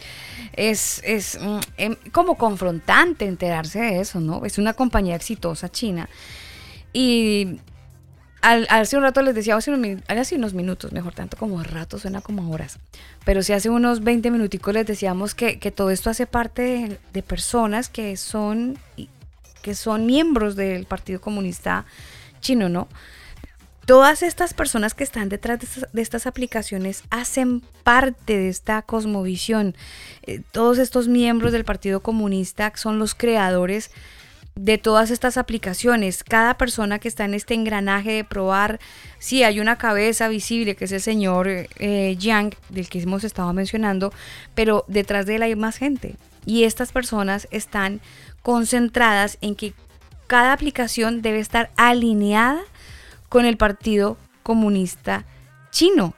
es, 0.53 1.03
es 1.05 1.41
mm, 1.43 1.59
em, 1.77 1.97
como 2.13 2.37
confrontante 2.37 3.27
enterarse 3.27 3.81
de 3.81 4.01
eso, 4.01 4.21
¿no? 4.21 4.45
Es 4.45 4.59
una 4.59 4.75
compañía 4.75 5.17
exitosa 5.17 5.69
china. 5.69 6.09
Y 6.93 7.59
al, 8.43 8.69
hace 8.71 8.97
un 8.97 9.03
rato 9.03 9.23
les 9.23 9.35
decía, 9.35 9.57
hace 9.57 9.73
unos, 9.73 10.55
minutos, 10.55 10.93
mejor 10.93 11.15
tanto 11.15 11.37
como 11.37 11.61
rato, 11.65 11.99
suena 11.99 12.21
como 12.21 12.49
horas. 12.53 12.79
Pero 13.25 13.43
si 13.43 13.53
hace 13.53 13.71
unos 13.71 14.05
20 14.05 14.31
minuticos 14.31 14.73
les 14.73 14.87
decíamos 14.87 15.35
que, 15.35 15.59
que 15.59 15.73
todo 15.73 15.91
esto 15.91 16.11
hace 16.11 16.29
parte 16.29 16.63
de, 16.63 16.99
de 17.13 17.23
personas 17.25 17.89
que 17.89 18.17
son, 18.17 18.79
que 19.63 19.75
son 19.75 20.07
miembros 20.07 20.55
del 20.55 20.87
Partido 20.87 21.21
Comunista 21.21 21.87
Chino, 22.41 22.69
¿no? 22.69 22.87
Todas 23.87 24.23
estas 24.23 24.55
personas 24.55 24.95
que 24.95 25.03
están 25.03 25.29
detrás 25.29 25.59
de 25.93 26.03
estas, 26.03 26.27
aplicaciones 26.27 27.03
hacen 27.11 27.63
parte 27.83 28.39
de 28.39 28.49
esta 28.49 28.83
cosmovisión. 28.83 29.75
Eh, 30.23 30.41
todos 30.53 30.79
estos 30.79 31.09
miembros 31.09 31.51
del 31.51 31.65
Partido 31.65 32.01
Comunista 32.01 32.73
son 32.77 33.01
los 33.01 33.17
creadores 33.17 33.91
de 34.55 34.79
todas 34.79 35.11
estas 35.11 35.37
aplicaciones. 35.37 36.23
Cada 36.23 36.55
persona 36.59 37.01
que 37.01 37.09
está 37.09 37.25
en 37.25 37.35
este 37.35 37.55
engranaje 37.55 38.13
de 38.13 38.25
probar, 38.25 38.79
sí, 39.19 39.43
hay 39.43 39.59
una 39.59 39.79
cabeza 39.79 40.29
visible 40.29 40.77
que 40.77 40.85
es 40.85 40.93
el 40.93 41.01
señor 41.01 41.49
eh, 41.49 42.17
Yang, 42.19 42.55
del 42.69 42.89
que 42.89 43.01
hemos 43.01 43.25
estado 43.25 43.53
mencionando, 43.53 44.13
pero 44.55 44.85
detrás 44.87 45.27
de 45.27 45.37
él 45.37 45.43
hay 45.43 45.57
más 45.57 45.77
gente. 45.77 46.15
Y 46.47 46.65
estas 46.65 46.93
personas 46.93 47.49
están 47.51 48.01
concentradas 48.43 49.39
en 49.41 49.57
que 49.57 49.75
cada 50.29 50.53
aplicación 50.53 51.21
debe 51.21 51.41
estar 51.41 51.71
alineada 51.77 52.63
con 53.33 53.47
el 53.47 53.57
Partido 53.57 54.19
Comunista 54.43 55.25
Chino. 55.71 56.13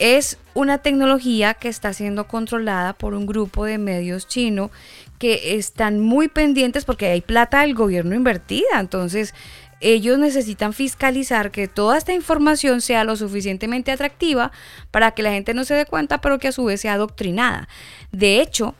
Es 0.00 0.36
una 0.52 0.78
tecnología 0.78 1.54
que 1.54 1.68
está 1.68 1.92
siendo 1.92 2.26
controlada 2.26 2.92
por 2.92 3.14
un 3.14 3.24
grupo 3.24 3.64
de 3.64 3.78
medios 3.78 4.26
chino 4.26 4.72
que 5.20 5.54
están 5.54 6.00
muy 6.00 6.26
pendientes 6.26 6.84
porque 6.84 7.06
hay 7.06 7.20
plata 7.20 7.60
del 7.60 7.74
gobierno 7.74 8.16
invertida. 8.16 8.80
Entonces, 8.80 9.32
ellos 9.80 10.18
necesitan 10.18 10.72
fiscalizar 10.72 11.52
que 11.52 11.68
toda 11.68 11.96
esta 11.96 12.14
información 12.14 12.80
sea 12.80 13.04
lo 13.04 13.14
suficientemente 13.14 13.92
atractiva 13.92 14.50
para 14.90 15.12
que 15.12 15.22
la 15.22 15.30
gente 15.30 15.54
no 15.54 15.64
se 15.64 15.74
dé 15.74 15.86
cuenta, 15.86 16.20
pero 16.20 16.40
que 16.40 16.48
a 16.48 16.52
su 16.52 16.64
vez 16.64 16.80
sea 16.80 16.94
adoctrinada. 16.94 17.68
De 18.10 18.40
hecho, 18.40 18.74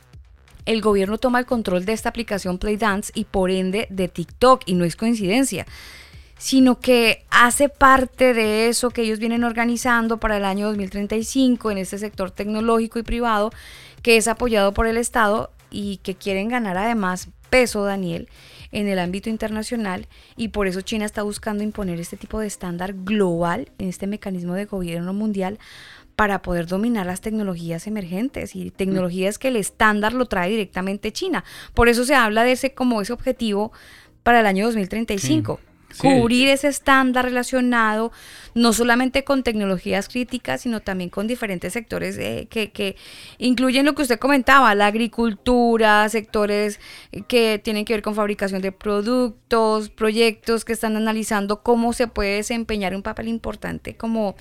el 0.66 0.80
gobierno 0.80 1.18
toma 1.18 1.38
el 1.38 1.46
control 1.46 1.84
de 1.84 1.92
esta 1.92 2.08
aplicación 2.08 2.58
Playdance 2.58 3.12
y 3.14 3.26
por 3.26 3.52
ende 3.52 3.86
de 3.90 4.08
TikTok, 4.08 4.62
y 4.66 4.74
no 4.74 4.84
es 4.84 4.96
coincidencia 4.96 5.66
sino 6.40 6.80
que 6.80 7.26
hace 7.28 7.68
parte 7.68 8.32
de 8.32 8.68
eso 8.68 8.88
que 8.88 9.02
ellos 9.02 9.18
vienen 9.18 9.44
organizando 9.44 10.18
para 10.18 10.38
el 10.38 10.46
año 10.46 10.68
2035 10.68 11.70
en 11.70 11.76
este 11.76 11.98
sector 11.98 12.30
tecnológico 12.30 12.98
y 12.98 13.02
privado, 13.02 13.50
que 14.02 14.16
es 14.16 14.26
apoyado 14.26 14.72
por 14.72 14.86
el 14.86 14.96
Estado 14.96 15.50
y 15.70 15.98
que 15.98 16.14
quieren 16.14 16.48
ganar 16.48 16.78
además 16.78 17.28
peso, 17.50 17.84
Daniel, 17.84 18.30
en 18.72 18.88
el 18.88 18.98
ámbito 18.98 19.28
internacional. 19.28 20.08
Y 20.34 20.48
por 20.48 20.66
eso 20.66 20.80
China 20.80 21.04
está 21.04 21.22
buscando 21.22 21.62
imponer 21.62 22.00
este 22.00 22.16
tipo 22.16 22.40
de 22.40 22.46
estándar 22.46 22.94
global 22.94 23.70
en 23.76 23.90
este 23.90 24.06
mecanismo 24.06 24.54
de 24.54 24.64
gobierno 24.64 25.12
mundial 25.12 25.58
para 26.16 26.40
poder 26.40 26.66
dominar 26.66 27.04
las 27.04 27.20
tecnologías 27.20 27.86
emergentes 27.86 28.56
y 28.56 28.70
tecnologías 28.70 29.38
que 29.38 29.48
el 29.48 29.56
estándar 29.56 30.14
lo 30.14 30.24
trae 30.24 30.48
directamente 30.48 31.12
China. 31.12 31.44
Por 31.74 31.90
eso 31.90 32.06
se 32.06 32.14
habla 32.14 32.44
de 32.44 32.52
ese 32.52 32.72
como 32.72 33.02
ese 33.02 33.12
objetivo 33.12 33.72
para 34.22 34.40
el 34.40 34.46
año 34.46 34.64
2035 34.64 35.60
cubrir 35.98 36.48
ese 36.48 36.68
estándar 36.68 37.24
relacionado 37.24 38.12
no 38.54 38.72
solamente 38.72 39.24
con 39.24 39.42
tecnologías 39.42 40.08
críticas, 40.08 40.62
sino 40.62 40.80
también 40.80 41.10
con 41.10 41.26
diferentes 41.26 41.72
sectores 41.72 42.16
eh, 42.18 42.46
que, 42.50 42.70
que, 42.70 42.96
incluyen 43.38 43.86
lo 43.86 43.94
que 43.94 44.02
usted 44.02 44.18
comentaba, 44.18 44.74
la 44.74 44.86
agricultura, 44.86 46.08
sectores 46.08 46.80
que 47.28 47.60
tienen 47.62 47.84
que 47.84 47.94
ver 47.94 48.02
con 48.02 48.14
fabricación 48.14 48.62
de 48.62 48.72
productos, 48.72 49.90
proyectos 49.90 50.64
que 50.64 50.72
están 50.72 50.96
analizando 50.96 51.62
cómo 51.62 51.92
se 51.92 52.08
puede 52.08 52.36
desempeñar 52.36 52.94
un 52.94 53.02
papel 53.02 53.28
importante 53.28 53.96
como 53.96 54.36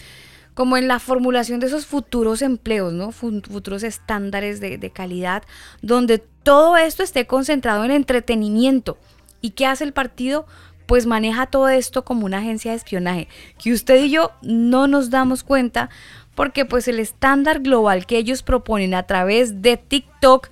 como 0.56 0.76
en 0.76 0.90
la 0.90 1.00
formulación 1.00 1.62
de 1.62 1.68
esos 1.68 1.86
futuros 1.86 2.42
empleos, 2.42 2.92
¿no? 2.92 3.14
Futuros 3.14 3.82
estándares 3.82 4.60
de, 4.60 4.78
de 4.78 4.90
calidad, 4.90 5.44
donde 5.82 6.18
todo 6.18 6.76
esto 6.76 7.02
esté 7.02 7.26
concentrado 7.28 7.86
en 7.86 7.92
entretenimiento. 7.92 8.98
¿Y 9.40 9.52
qué 9.52 9.66
hace 9.66 9.86
el 9.86 9.94
partido? 9.94 10.46
Pues 10.90 11.06
maneja 11.06 11.46
todo 11.46 11.70
esto 11.70 12.04
como 12.04 12.26
una 12.26 12.40
agencia 12.40 12.72
de 12.72 12.78
espionaje, 12.78 13.28
que 13.62 13.74
usted 13.74 14.06
y 14.06 14.10
yo 14.10 14.32
no 14.42 14.88
nos 14.88 15.12
damos 15.12 15.44
cuenta 15.44 15.92
porque 16.34 16.66
pues 16.66 16.88
el 16.88 17.00
estándar 17.00 17.60
global 17.60 18.08
que 18.08 18.18
ellos 18.18 18.42
proponen 18.42 18.96
a 18.96 19.04
través 19.04 19.62
de 19.62 19.78
TikTok 19.78 20.50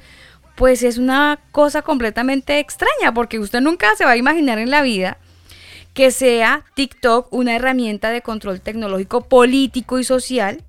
pues 0.54 0.84
es 0.84 1.00
una 1.00 1.40
cosa 1.52 1.82
completamente 1.82 2.60
extraña 2.60 3.16
porque 3.16 3.40
usted 3.40 3.62
nunca 3.62 3.96
se 3.96 4.06
va 4.06 4.12
a 4.12 4.18
imaginar 4.18 4.60
en 4.60 4.70
la 4.70 4.84
vida 4.84 5.18
que 5.96 6.12
sea 6.12 6.66
TikTok 6.76 7.34
una 7.34 7.56
herramienta 7.56 8.12
de 8.12 8.22
control 8.22 8.62
tecnológico 8.62 9.22
político 9.22 9.98
y 9.98 10.04
social 10.04 10.64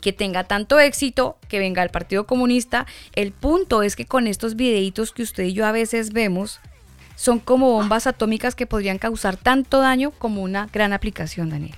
que 0.00 0.12
tenga 0.12 0.44
tanto 0.44 0.80
éxito, 0.80 1.38
que 1.46 1.60
venga 1.60 1.84
el 1.84 1.90
Partido 1.90 2.26
Comunista. 2.26 2.86
El 3.14 3.30
punto 3.30 3.84
es 3.84 3.94
que 3.94 4.06
con 4.06 4.26
estos 4.26 4.56
videitos 4.56 5.12
que 5.12 5.22
usted 5.22 5.44
y 5.44 5.52
yo 5.52 5.66
a 5.66 5.72
veces 5.72 6.12
vemos, 6.12 6.58
son 7.20 7.38
como 7.38 7.72
bombas 7.72 8.06
atómicas 8.06 8.54
que 8.54 8.66
podrían 8.66 8.96
causar 8.96 9.36
tanto 9.36 9.80
daño 9.80 10.10
como 10.10 10.40
una 10.42 10.70
gran 10.72 10.94
aplicación, 10.94 11.50
Daniel. 11.50 11.74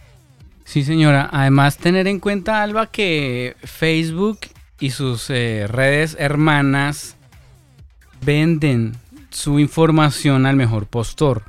Sí, 0.64 0.84
señora. 0.84 1.28
Además, 1.32 1.78
tener 1.78 2.06
en 2.06 2.20
cuenta, 2.20 2.62
Alba, 2.62 2.86
que 2.86 3.56
Facebook 3.64 4.38
y 4.78 4.90
sus 4.90 5.28
eh, 5.30 5.66
redes 5.66 6.16
hermanas 6.20 7.16
venden 8.24 8.92
su 9.30 9.58
información 9.58 10.46
al 10.46 10.54
mejor 10.54 10.86
postor. 10.86 11.42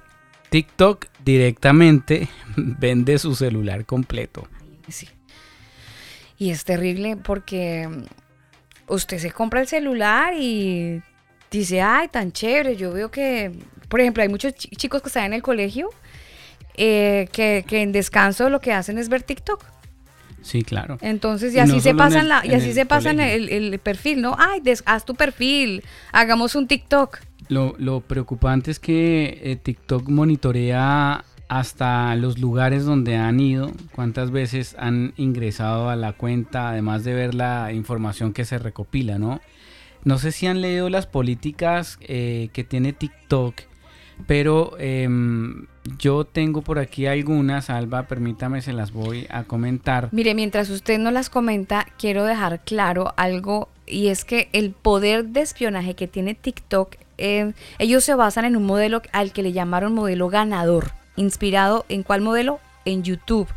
TikTok 0.49 1.05
directamente 1.23 2.29
vende 2.55 3.19
su 3.19 3.35
celular 3.35 3.85
completo. 3.85 4.47
Sí. 4.87 5.07
Y 6.39 6.49
es 6.49 6.63
terrible 6.63 7.15
porque 7.15 7.87
usted 8.87 9.19
se 9.19 9.29
compra 9.29 9.61
el 9.61 9.67
celular 9.67 10.33
y 10.35 11.03
dice, 11.51 11.83
ay, 11.83 12.07
tan 12.07 12.31
chévere, 12.31 12.75
yo 12.75 12.91
veo 12.91 13.11
que 13.11 13.51
por 13.93 14.01
ejemplo, 14.01 14.23
hay 14.23 14.29
muchos 14.29 14.55
chicos 14.55 15.03
que 15.03 15.09
están 15.09 15.25
en 15.25 15.33
el 15.33 15.43
colegio 15.43 15.87
eh, 16.73 17.29
que, 17.31 17.63
en 17.69 17.91
descanso 17.91 18.49
lo 18.49 18.59
que 18.59 18.73
hacen 18.73 18.97
es 18.97 19.07
ver 19.07 19.21
TikTok. 19.21 19.63
Sí, 20.41 20.63
claro. 20.63 20.97
Entonces, 20.99 21.53
y 21.53 21.59
así 21.59 21.79
se 21.79 21.93
pasan 21.93 22.27
la, 22.27 22.43
y 22.43 22.55
así 22.55 22.73
se 22.73 22.87
pasan 22.87 23.19
el, 23.19 23.77
perfil, 23.77 24.23
¿no? 24.23 24.35
Ay, 24.39 24.63
haz 24.85 25.05
tu 25.05 25.13
perfil, 25.13 25.83
hagamos 26.11 26.55
un 26.55 26.67
TikTok. 26.67 27.19
Lo, 27.49 27.99
preocupante 27.99 28.71
es 28.71 28.79
que 28.79 29.39
eh, 29.43 29.57
TikTok 29.57 30.09
monitorea 30.09 31.23
hasta 31.47 32.15
los 32.15 32.39
lugares 32.39 32.85
donde 32.85 33.17
han 33.17 33.39
ido, 33.39 33.73
cuántas 33.91 34.31
veces 34.31 34.75
han 34.79 35.13
ingresado 35.17 35.91
a 35.91 35.95
la 35.95 36.13
cuenta, 36.13 36.69
además 36.69 37.03
de 37.03 37.13
ver 37.13 37.35
la 37.35 37.71
información 37.71 38.33
que 38.33 38.43
se 38.43 38.57
recopila, 38.57 39.19
¿no? 39.19 39.39
No 40.03 40.17
sé 40.17 40.31
si 40.31 40.47
han 40.47 40.61
leído 40.61 40.89
las 40.89 41.05
políticas 41.05 41.99
eh, 42.01 42.49
que 42.53 42.63
tiene 42.63 42.91
TikTok 42.91 43.53
pero 44.27 44.73
em, 44.79 45.65
yo 45.97 46.25
tengo 46.25 46.61
por 46.61 46.79
aquí 46.79 47.07
algunas, 47.07 47.69
Alba, 47.69 48.03
permítame, 48.03 48.61
se 48.61 48.73
las 48.73 48.91
voy 48.91 49.27
a 49.29 49.43
comentar. 49.43 50.09
Mire, 50.11 50.35
mientras 50.35 50.69
usted 50.69 50.99
no 50.99 51.11
las 51.11 51.29
comenta, 51.29 51.85
quiero 51.97 52.23
dejar 52.23 52.61
claro 52.63 53.13
algo 53.17 53.69
y 53.85 54.07
es 54.07 54.25
que 54.25 54.49
el 54.53 54.71
poder 54.71 55.25
de 55.25 55.41
espionaje 55.41 55.95
que 55.95 56.07
tiene 56.07 56.35
TikTok, 56.35 56.95
em, 57.17 57.53
ellos 57.79 58.03
se 58.03 58.15
basan 58.15 58.45
en 58.45 58.55
un 58.55 58.63
modelo 58.63 59.01
al 59.11 59.33
que 59.33 59.43
le 59.43 59.51
llamaron 59.51 59.93
modelo 59.93 60.29
ganador, 60.29 60.91
inspirado 61.15 61.85
en 61.89 62.03
cuál 62.03 62.21
modelo? 62.21 62.59
En 62.85 63.03
YouTube. 63.03 63.47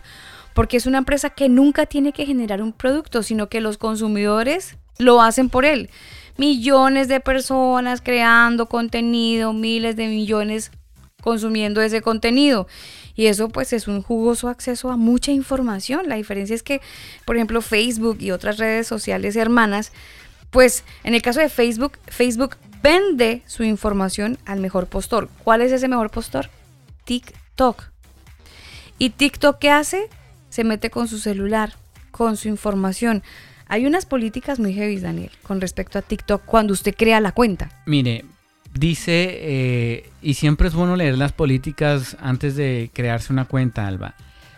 Porque 0.55 0.77
es 0.77 0.87
una 0.87 0.99
empresa 0.99 1.31
que 1.31 1.49
nunca 1.49 1.87
tiene 1.87 2.13
que 2.13 2.27
generar 2.27 2.63
un 2.63 2.73
producto, 2.73 3.23
sino 3.23 3.49
que 3.49 3.61
los 3.61 3.77
consumidores 3.77 4.77
lo 4.99 5.21
hacen 5.21 5.51
por 5.51 5.65
él 5.65 5.91
millones 6.37 7.09
de 7.09 7.21
personas 7.21 8.01
creando 8.01 8.67
contenido, 8.67 9.53
miles 9.53 9.97
de 9.97 10.09
millones 10.09 10.71
consumiendo 11.23 11.83
ese 11.83 12.03
contenido. 12.03 12.69
Y 13.17 13.27
eso 13.27 13.49
pues 13.49 13.73
es 13.73 13.89
un 13.89 14.03
jugoso 14.03 14.49
acceso 14.49 14.91
a 14.91 14.97
mucha 14.97 15.33
información. 15.33 16.09
La 16.09 16.17
diferencia 16.17 16.55
es 16.55 16.63
que, 16.63 16.81
por 17.25 17.37
ejemplo, 17.37 17.63
Facebook 17.63 18.19
y 18.21 18.31
otras 18.31 18.59
redes 18.59 18.87
sociales 18.87 19.37
hermanas, 19.37 19.91
pues 20.51 20.85
en 21.03 21.15
el 21.15 21.23
caso 21.23 21.41
de 21.41 21.49
Facebook, 21.49 21.99
Facebook 22.07 22.57
vende 22.83 23.43
su 23.47 23.65
información 23.65 24.39
al 24.45 24.61
mejor 24.61 24.87
postor. 24.87 25.29
¿Cuál 25.43 25.63
es 25.63 25.73
ese 25.73 25.89
mejor 25.89 26.11
postor? 26.11 26.51
TikTok. 27.05 27.85
¿Y 28.99 29.11
TikTok 29.11 29.59
qué 29.59 29.71
hace? 29.71 30.09
Se 30.51 30.63
mete 30.63 30.91
con 30.91 31.09
su 31.09 31.19
celular, 31.19 31.75
con 32.11 32.37
su 32.37 32.49
información. 32.49 33.23
Hay 33.69 33.87
unas 33.87 34.07
políticas 34.07 34.61
muy 34.61 34.73
heavy, 34.73 35.01
Daniel, 35.01 35.31
con 35.43 35.61
respecto 35.61 35.99
a 35.99 36.03
TikTok 36.03 36.43
cuando 36.45 36.73
usted 36.73 36.95
crea 36.97 37.21
la 37.21 37.33
cuenta. 37.33 37.71
Mire, 37.87 38.25
dice, 38.73 39.39
eh, 39.41 40.11
y 40.23 40.35
siempre 40.35 40.69
es 40.69 40.75
bueno 40.75 40.95
leer 40.95 41.19
las 41.19 41.33
políticas 41.33 42.17
antes 42.21 42.55
de 42.55 42.91
crearse 42.93 43.33
una 43.33 43.47
cuenta, 43.47 43.87
Alba. 43.87 44.15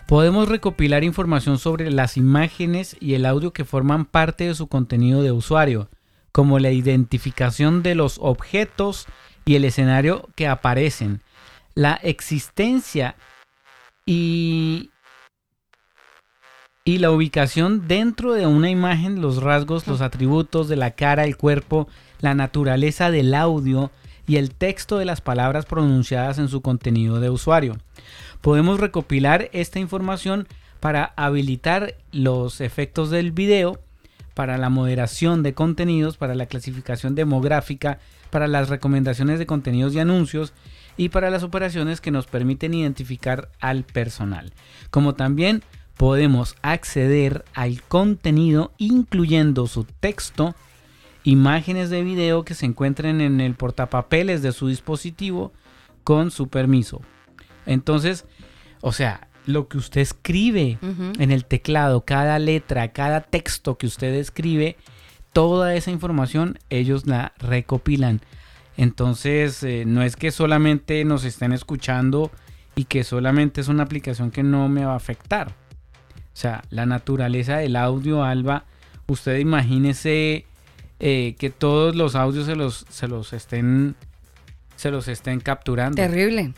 Podemos 0.07 0.49
recopilar 0.49 1.05
información 1.05 1.59
sobre 1.59 1.91
las 1.91 2.17
imágenes 2.17 2.97
y 3.01 3.15
el 3.15 3.27
audio 3.27 3.53
que 3.53 3.65
forman 3.65 4.05
parte 4.05 4.45
de 4.45 4.55
su 4.55 4.67
contenido 4.67 5.23
de 5.23 5.33
usuario, 5.33 5.89
como 6.33 6.59
la 6.59 6.71
identificación 6.71 7.83
de 7.83 7.95
los 7.95 8.19
objetos 8.21 9.07
y 9.45 9.57
el 9.57 9.65
escenario 9.65 10.29
que 10.35 10.47
aparecen, 10.47 11.23
la 11.75 11.95
existencia 11.95 13.17
y 14.05 14.91
y 16.89 16.97
la 16.97 17.11
ubicación 17.11 17.87
dentro 17.87 18.33
de 18.33 18.47
una 18.47 18.71
imagen, 18.71 19.21
los 19.21 19.43
rasgos, 19.43 19.87
los 19.87 20.01
atributos 20.01 20.71
de 20.71 20.77
la 20.77 20.93
cara, 20.93 21.25
el 21.25 21.37
cuerpo, 21.37 21.87
la 22.21 22.35
naturaleza 22.35 23.11
del 23.11 23.35
audio 23.35 23.91
y 24.27 24.37
el 24.37 24.55
texto 24.55 24.97
de 24.97 25.05
las 25.05 25.21
palabras 25.21 25.67
pronunciadas 25.67 26.39
en 26.39 26.49
su 26.49 26.63
contenido 26.63 27.21
de 27.21 27.29
usuario. 27.29 27.77
Podemos 28.41 28.81
recopilar 28.81 29.51
esta 29.53 29.79
información 29.79 30.49
para 30.81 31.13
habilitar 31.17 31.95
los 32.11 32.63
efectos 32.63 33.11
del 33.11 33.33
video, 33.33 33.79
para 34.33 34.57
la 34.57 34.71
moderación 34.71 35.43
de 35.43 35.53
contenidos, 35.53 36.17
para 36.17 36.35
la 36.35 36.47
clasificación 36.47 37.15
demográfica, 37.15 37.99
para 38.31 38.49
las 38.49 38.71
recomendaciones 38.71 39.39
de 39.39 39.45
contenidos 39.45 39.95
y 39.95 39.99
anuncios 39.99 40.55
y 40.97 41.11
para 41.11 41.29
las 41.29 41.43
operaciones 41.43 42.01
que 42.01 42.11
nos 42.11 42.27
permiten 42.27 42.73
identificar 42.73 43.51
al 43.61 43.85
personal, 43.85 44.55
como 44.91 45.15
también 45.15 45.63
podemos 45.99 46.55
acceder 46.63 47.45
al 47.55 47.83
contenido 47.83 48.73
incluyendo 48.79 49.67
su 49.67 49.85
texto, 49.85 50.55
imágenes 51.25 51.91
de 51.91 52.03
video 52.03 52.45
que 52.45 52.55
se 52.55 52.65
encuentren 52.65 53.21
en 53.21 53.43
el 53.43 53.55
portapapeles 53.55 54.41
de 54.41 54.53
su 54.53 54.69
dispositivo 54.69 55.53
con 56.05 56.31
su 56.31 56.49
permiso. 56.49 57.03
Entonces, 57.67 58.25
o 58.81 58.93
sea, 58.93 59.29
lo 59.45 59.67
que 59.69 59.77
usted 59.77 60.01
escribe 60.01 60.79
en 61.19 61.33
el 61.33 61.45
teclado, 61.45 62.03
cada 62.05 62.39
letra, 62.39 62.93
cada 62.93 63.21
texto 63.21 63.77
que 63.77 63.87
usted 63.87 64.15
escribe, 64.15 64.77
toda 65.33 65.75
esa 65.75 65.91
información 65.91 66.59
ellos 66.71 67.07
la 67.07 67.33
recopilan. 67.39 68.21
Entonces, 68.77 69.65
eh, 69.65 69.85
no 69.85 70.03
es 70.03 70.15
que 70.15 70.31
solamente 70.31 71.05
nos 71.05 71.25
estén 71.25 71.53
escuchando 71.53 72.31
y 72.77 72.85
que 72.85 73.03
solamente 73.03 73.61
es 73.61 73.67
una 73.67 73.83
aplicación 73.83 74.31
que 74.31 74.45
no 74.45 74.69
me 74.69 74.85
va 74.85 74.93
a 74.93 74.97
afectar. 74.97 75.68
O 76.39 76.41
sea, 76.41 76.63
la 76.71 76.87
naturaleza 76.87 77.57
del 77.57 77.75
audio, 77.75 78.23
Alba, 78.23 78.63
usted 79.09 79.39
imagínese 79.39 80.45
eh, 81.01 81.35
que 81.37 81.51
todos 81.51 81.97
los 81.97 82.15
audios 82.15 82.47
se 82.47 82.55
los, 82.55 82.87
se 82.91 83.09
los 83.09 83.33
estén 83.33 83.97
se 84.77 84.93
los 84.93 85.09
estén 85.09 85.41
capturando. 85.41 85.97
Terrible. 85.97 86.53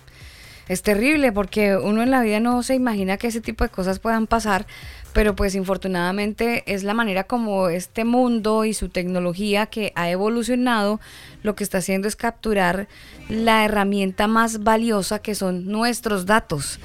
Es 0.69 0.83
terrible 0.83 1.33
porque 1.33 1.79
uno 1.79 2.03
en 2.03 2.11
la 2.11 2.21
vida 2.21 2.41
no 2.41 2.63
se 2.63 2.75
imagina 2.75 3.17
que 3.17 3.29
ese 3.29 3.41
tipo 3.41 3.65
de 3.65 3.71
cosas 3.71 4.01
puedan 4.01 4.27
pasar, 4.27 4.67
pero 5.15 5.35
pues 5.35 5.55
infortunadamente 5.55 6.63
es 6.67 6.85
la 6.85 6.93
manera 6.93 7.25
como 7.25 7.71
este 7.71 8.05
mundo 8.05 8.67
y 8.67 8.75
su 8.75 8.91
tecnología 8.91 9.65
que 9.65 9.93
ha 9.97 10.11
evolucionado 10.11 11.01
lo 11.43 11.55
que 11.55 11.65
está 11.65 11.79
haciendo 11.79 12.07
es 12.07 12.17
capturar 12.17 12.87
la 13.31 13.65
herramienta 13.65 14.27
más 14.27 14.63
valiosa 14.63 15.21
que 15.21 15.35
son 15.35 15.67
nuestros 15.67 16.27
datos, 16.27 16.79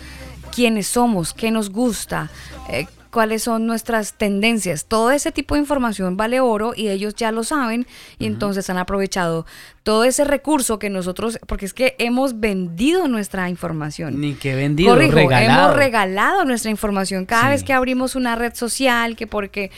quiénes 0.55 0.87
somos, 0.87 1.33
qué 1.33 1.51
nos 1.51 1.69
gusta, 1.69 2.29
eh, 2.69 2.87
cuáles 3.11 3.43
son 3.43 3.65
nuestras 3.65 4.13
tendencias. 4.13 4.85
Todo 4.85 5.11
ese 5.11 5.31
tipo 5.31 5.55
de 5.55 5.61
información 5.61 6.17
vale 6.17 6.39
oro 6.41 6.73
y 6.75 6.89
ellos 6.89 7.15
ya 7.15 7.31
lo 7.31 7.43
saben 7.43 7.87
y 8.19 8.25
entonces 8.25 8.69
han 8.69 8.77
aprovechado 8.77 9.45
todo 9.83 10.03
ese 10.03 10.23
recurso 10.25 10.79
que 10.79 10.89
nosotros, 10.89 11.39
porque 11.47 11.65
es 11.65 11.73
que 11.73 11.95
hemos 11.97 12.39
vendido 12.39 13.07
nuestra 13.07 13.49
información. 13.49 14.19
Ni 14.19 14.33
que 14.33 14.55
vendido, 14.55 14.93
Corrijo, 14.93 15.15
regalado. 15.15 15.65
hemos 15.67 15.75
regalado 15.77 16.45
nuestra 16.45 16.71
información 16.71 17.25
cada 17.25 17.43
Sí. 17.43 17.49
vez 17.49 17.63
que 17.63 17.73
abrimos 17.73 18.15
una 18.15 18.35
red 18.35 18.53
social, 18.53 19.15
que 19.15 19.27
porque 19.27 19.71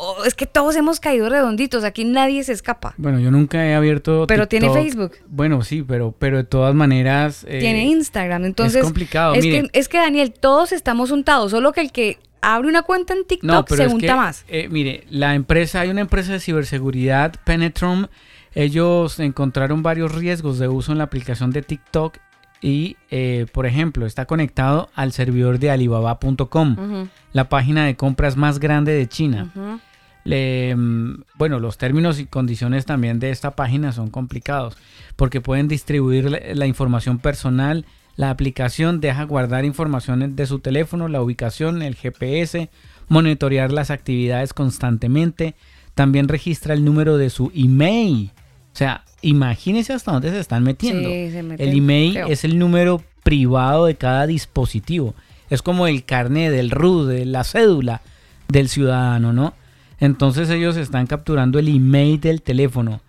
oh, 0.00 0.24
es 0.24 0.34
que 0.34 0.46
todos 0.46 0.76
hemos 0.76 1.00
caído 1.00 1.28
redonditos, 1.28 1.82
aquí 1.84 2.04
nadie 2.04 2.44
se 2.44 2.52
escapa. 2.52 2.94
Bueno, 2.96 3.18
yo 3.18 3.30
nunca 3.30 3.66
he 3.66 3.74
abierto. 3.74 4.24
Pero 4.28 4.46
tiene. 4.46 4.70
Facebook. 4.72 5.12
Bueno, 5.26 5.62
sí, 5.62 5.82
pero, 5.82 6.14
pero 6.18 6.36
de 6.36 6.44
todas 6.44 6.74
maneras. 6.74 7.44
eh, 7.48 7.58
Tiene 7.58 7.84
Instagram, 7.86 8.44
entonces 8.44 8.82
complicado, 8.82 9.34
Es 9.34 9.44
mire. 9.44 9.62
que, 9.68 9.78
es 9.78 9.88
que 9.88 9.98
Daniel, 9.98 10.32
todos 10.32 10.72
estamos 10.72 11.10
untados, 11.10 11.50
solo 11.50 11.72
que 11.72 11.80
el 11.80 11.90
que 11.92 12.18
abre 12.40 12.68
una 12.68 12.82
cuenta 12.82 13.14
en 13.14 13.24
TikTok 13.26 13.50
No, 13.50 13.64
pero 13.64 13.76
se 13.78 13.86
es 13.88 13.92
unta 13.92 14.06
que, 14.06 14.14
más. 14.14 14.44
eh, 14.48 14.68
mire, 14.70 15.04
la 15.10 15.34
empresa, 15.34 15.80
hay 15.80 15.90
una 15.90 16.00
empresa 16.02 16.32
de 16.32 16.40
ciberseguridad, 16.40 17.34
Penetrum. 17.44 18.06
Ellos 18.54 19.18
encontraron 19.20 19.82
varios 19.82 20.14
riesgos 20.14 20.58
de 20.58 20.68
uso 20.68 20.92
en 20.92 20.98
la 20.98 21.04
aplicación 21.04 21.50
de 21.50 21.62
TikTok 21.62 22.16
y, 22.60 22.96
eh, 23.10 23.46
por 23.52 23.66
ejemplo, 23.66 24.04
está 24.06 24.24
conectado 24.26 24.88
al 24.94 25.12
servidor 25.12 25.58
de 25.58 25.70
Alibaba.com, 25.70 27.08
la 27.32 27.48
página 27.48 27.86
de 27.86 27.94
compras 27.96 28.36
más 28.36 28.58
grande 28.58 28.92
de 28.94 29.06
China. 29.08 29.50
ujú. 29.54 29.80
Le, 30.28 30.76
mm, 30.76 31.22
bueno, 31.36 31.58
los 31.58 31.78
términos 31.78 32.20
y 32.20 32.26
condiciones 32.26 32.84
también 32.84 33.18
de 33.18 33.30
esta 33.30 33.52
página 33.52 33.92
son 33.92 34.10
complicados 34.10 34.76
porque 35.16 35.40
pueden 35.40 35.68
distribuir 35.68 36.30
la, 36.30 36.40
la 36.54 36.66
información 36.66 37.18
personal. 37.18 37.86
La 38.14 38.30
aplicación 38.30 39.00
deja 39.00 39.24
guardar 39.24 39.64
información 39.64 40.36
de 40.36 40.46
su 40.46 40.58
teléfono, 40.58 41.08
la 41.08 41.22
ubicación, 41.22 41.80
el 41.82 41.94
GPS, 41.94 42.68
monitorear 43.08 43.72
las 43.72 43.90
actividades 43.90 44.52
constantemente. 44.52 45.54
También 45.94 46.28
registra 46.28 46.74
el 46.74 46.84
número 46.84 47.16
de 47.16 47.30
su 47.30 47.50
email. 47.54 48.30
O 48.72 48.76
sea, 48.76 49.04
imagínense 49.22 49.92
hasta 49.94 50.12
dónde 50.12 50.30
se 50.30 50.40
están 50.40 50.62
metiendo. 50.62 51.08
Sí, 51.08 51.30
se 51.30 51.42
meten 51.42 51.68
el 51.68 51.76
email 51.76 52.16
es 52.28 52.44
el 52.44 52.58
número 52.58 53.02
privado 53.22 53.86
de 53.86 53.94
cada 53.94 54.26
dispositivo. 54.26 55.14
Es 55.48 55.62
como 55.62 55.86
el 55.86 56.04
carnet 56.04 56.52
del 56.52 56.70
RUD, 56.70 57.08
de 57.08 57.24
la 57.24 57.44
cédula 57.44 58.02
del 58.48 58.68
ciudadano, 58.68 59.32
¿no? 59.32 59.54
Entonces 60.00 60.48
ellos 60.50 60.76
están 60.76 61.06
capturando 61.06 61.58
el 61.58 61.68
email 61.68 62.20
del 62.20 62.42
teléfono, 62.42 63.00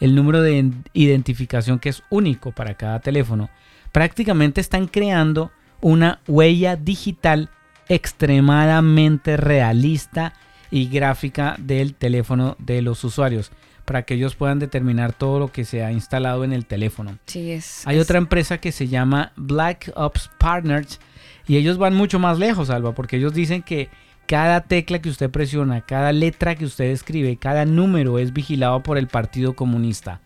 el 0.00 0.14
número 0.14 0.40
de 0.42 0.70
identificación 0.94 1.78
que 1.78 1.90
es 1.90 2.02
único 2.10 2.52
para 2.52 2.74
cada 2.74 3.00
teléfono. 3.00 3.50
Prácticamente 3.92 4.60
están 4.60 4.86
creando 4.86 5.50
una 5.80 6.20
huella 6.26 6.76
digital 6.76 7.50
extremadamente 7.88 9.36
realista 9.36 10.32
y 10.70 10.88
gráfica 10.88 11.56
del 11.58 11.94
teléfono 11.94 12.56
de 12.58 12.80
los 12.82 13.02
usuarios 13.02 13.50
para 13.84 14.02
que 14.02 14.14
ellos 14.14 14.36
puedan 14.36 14.60
determinar 14.60 15.12
todo 15.12 15.40
lo 15.40 15.50
que 15.50 15.64
se 15.64 15.82
ha 15.84 15.90
instalado 15.90 16.44
en 16.44 16.52
el 16.52 16.64
teléfono. 16.64 17.18
Sí, 17.26 17.50
es. 17.50 17.84
Hay 17.88 17.96
es- 17.96 18.02
otra 18.04 18.18
empresa 18.18 18.58
que 18.58 18.70
se 18.70 18.86
llama 18.86 19.32
Black 19.36 19.90
Ops 19.96 20.30
Partners 20.38 21.00
y 21.48 21.56
ellos 21.56 21.76
van 21.76 21.94
mucho 21.96 22.20
más 22.20 22.38
lejos, 22.38 22.70
Alba, 22.70 22.94
porque 22.94 23.16
ellos 23.16 23.34
dicen 23.34 23.62
que 23.62 23.88
cada 24.30 24.60
tecla 24.60 25.02
que 25.02 25.08
usted 25.08 25.28
presiona, 25.28 25.80
cada 25.80 26.12
letra 26.12 26.54
que 26.54 26.64
usted 26.64 26.84
escribe, 26.84 27.36
cada 27.36 27.64
número 27.64 28.20
es 28.20 28.32
vigilado 28.32 28.80
por 28.80 28.96
el 28.96 29.08
Partido 29.08 29.56
Comunista. 29.56 30.20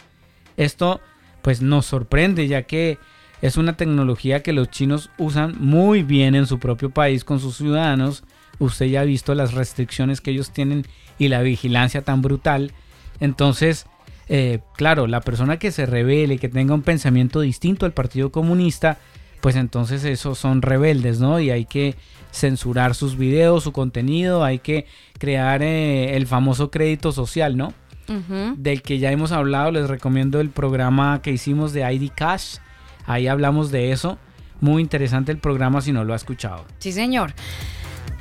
Esto 0.58 1.00
pues 1.40 1.62
nos 1.62 1.86
sorprende 1.86 2.46
ya 2.46 2.64
que 2.64 2.98
es 3.40 3.56
una 3.56 3.78
tecnología 3.78 4.42
que 4.42 4.52
los 4.52 4.68
chinos 4.68 5.08
usan 5.16 5.54
muy 5.58 6.02
bien 6.02 6.34
en 6.34 6.46
su 6.46 6.58
propio 6.58 6.90
país 6.90 7.24
con 7.24 7.40
sus 7.40 7.56
ciudadanos. 7.56 8.24
Usted 8.58 8.84
ya 8.88 9.00
ha 9.00 9.04
visto 9.04 9.34
las 9.34 9.54
restricciones 9.54 10.20
que 10.20 10.32
ellos 10.32 10.50
tienen 10.50 10.84
y 11.18 11.28
la 11.28 11.40
vigilancia 11.40 12.02
tan 12.02 12.20
brutal. 12.20 12.72
Entonces, 13.20 13.86
eh, 14.28 14.60
claro, 14.76 15.06
la 15.06 15.22
persona 15.22 15.58
que 15.58 15.72
se 15.72 15.86
revele, 15.86 16.36
que 16.36 16.50
tenga 16.50 16.74
un 16.74 16.82
pensamiento 16.82 17.40
distinto 17.40 17.86
al 17.86 17.92
Partido 17.92 18.30
Comunista, 18.30 18.98
pues 19.44 19.56
entonces 19.56 20.04
esos 20.04 20.38
son 20.38 20.62
rebeldes, 20.62 21.20
¿no? 21.20 21.38
Y 21.38 21.50
hay 21.50 21.66
que 21.66 21.96
censurar 22.32 22.94
sus 22.94 23.18
videos, 23.18 23.64
su 23.64 23.72
contenido, 23.72 24.42
hay 24.42 24.58
que 24.58 24.86
crear 25.18 25.62
eh, 25.62 26.16
el 26.16 26.26
famoso 26.26 26.70
crédito 26.70 27.12
social, 27.12 27.54
¿no? 27.54 27.74
Ujú. 28.08 28.54
Del 28.56 28.80
que 28.80 28.98
ya 28.98 29.12
hemos 29.12 29.32
hablado, 29.32 29.70
les 29.70 29.86
recomiendo 29.86 30.40
el 30.40 30.48
programa 30.48 31.20
que 31.20 31.30
hicimos 31.30 31.74
de 31.74 31.82
ID 31.92 32.12
Cash, 32.14 32.56
ahí 33.04 33.26
hablamos 33.26 33.70
de 33.70 33.92
eso. 33.92 34.16
Muy 34.62 34.80
interesante 34.80 35.30
el 35.30 35.36
programa 35.36 35.82
si 35.82 35.92
no 35.92 36.04
lo 36.04 36.14
ha 36.14 36.16
escuchado. 36.16 36.64
Sí, 36.78 36.90
señor. 36.92 37.34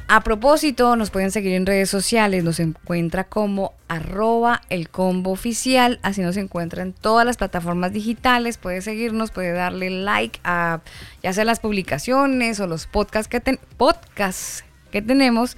A 0.08 0.22
propósito, 0.22 0.96
nos 0.96 1.10
pueden 1.10 1.32
seguir 1.32 1.54
en 1.54 1.66
redes 1.66 1.89
sociales, 1.89 2.44
nos 2.44 2.60
encuentra 2.60 3.24
como 3.24 3.74
arroba 3.88 4.62
el 4.70 4.89
combo 4.89 5.32
oficial, 5.32 6.00
así 6.04 6.22
nos 6.22 6.38
encuentra 6.38 6.84
en 6.84 6.94
todas 6.94 7.26
las 7.26 7.38
plataformas 7.38 7.94
digitales, 7.94 8.58
puede 8.58 8.82
seguirnos, 8.82 9.32
puede 9.32 9.54
darle 9.54 9.89
like 9.89 10.39
a 10.44 10.82
ya 11.24 11.34
sea 11.34 11.46
las 11.46 11.60
publicaciones 11.60 12.60
o 12.60 12.68
los 12.68 12.86
podcasts 12.86 13.30
que, 13.30 13.58
podcasts 13.78 14.66
que 14.92 15.02
tenemos 15.02 15.58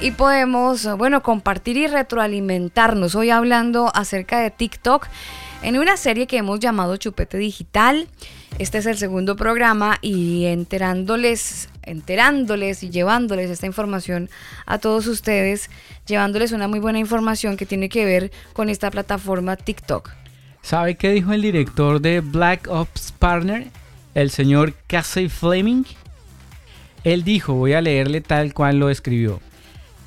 y 0.00 0.10
podemos, 0.10 0.86
bueno, 0.96 1.22
compartir 1.22 1.76
y 1.76 1.86
retroalimentarnos. 1.86 3.14
Hoy 3.14 3.30
hablando 3.30 3.90
acerca 3.94 4.40
de 4.40 4.50
TikTok 4.50 5.06
en 5.62 5.78
una 5.78 5.96
serie 5.96 6.26
que 6.26 6.38
hemos 6.38 6.60
llamado 6.60 6.96
Chupete 6.96 7.38
Digital. 7.38 8.08
Este 8.58 8.78
es 8.78 8.86
el 8.86 8.96
segundo 8.96 9.36
programa 9.36 9.98
y 10.00 10.46
enterándoles, 10.46 11.68
enterándoles 11.86 12.82
y 12.82 12.90
llevándoles 12.90 13.50
esta 13.50 13.66
información 13.66 14.28
a 14.66 14.78
todos 14.78 15.06
ustedes, 15.06 15.70
llevándoles 16.06 16.52
una 16.52 16.68
muy 16.68 16.80
buena 16.80 16.98
información 16.98 17.56
que 17.56 17.66
tiene 17.66 17.88
que 17.88 18.04
ver 18.04 18.30
con 18.52 18.68
esta 18.68 18.90
plataforma 18.90 19.56
TikTok. 19.56 20.10
¿Sabe 20.62 20.96
qué 20.96 21.12
dijo 21.12 21.32
el 21.32 21.42
director 21.42 22.00
de 22.00 22.20
Black 22.20 22.68
Ops 22.68 23.12
Partner, 23.12 23.68
el 24.14 24.30
señor 24.30 24.74
Casey 24.88 25.28
Fleming? 25.28 25.84
Él 27.04 27.22
dijo, 27.22 27.54
voy 27.54 27.72
a 27.72 27.80
leerle 27.80 28.20
tal 28.20 28.52
cual 28.52 28.78
lo 28.78 28.90
escribió. 28.90 29.40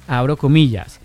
Abro 0.07 0.35
comillas. 0.35 0.98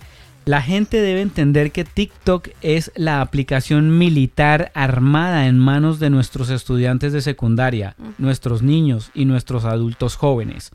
La 0.47 0.61
gente 0.61 0.99
debe 1.01 1.23
entender 1.23 1.73
que 1.73 1.85
TikTok 1.85 2.49
es 2.61 2.93
la 2.97 3.23
aplicación 3.23 3.97
militar 3.97 4.71
armada 4.75 5.47
en 5.47 5.59
manos 5.59 5.99
de 6.01 6.11
nuestros 6.11 6.51
estudiantes 6.51 7.15
de 7.15 7.23
secundaria, 7.23 7.97
nuestros 8.19 8.63
niños 8.63 9.11
y 9.15 9.25
nuestros 9.25 9.65
adultos 9.65 10.17
jóvenes. 10.17 10.73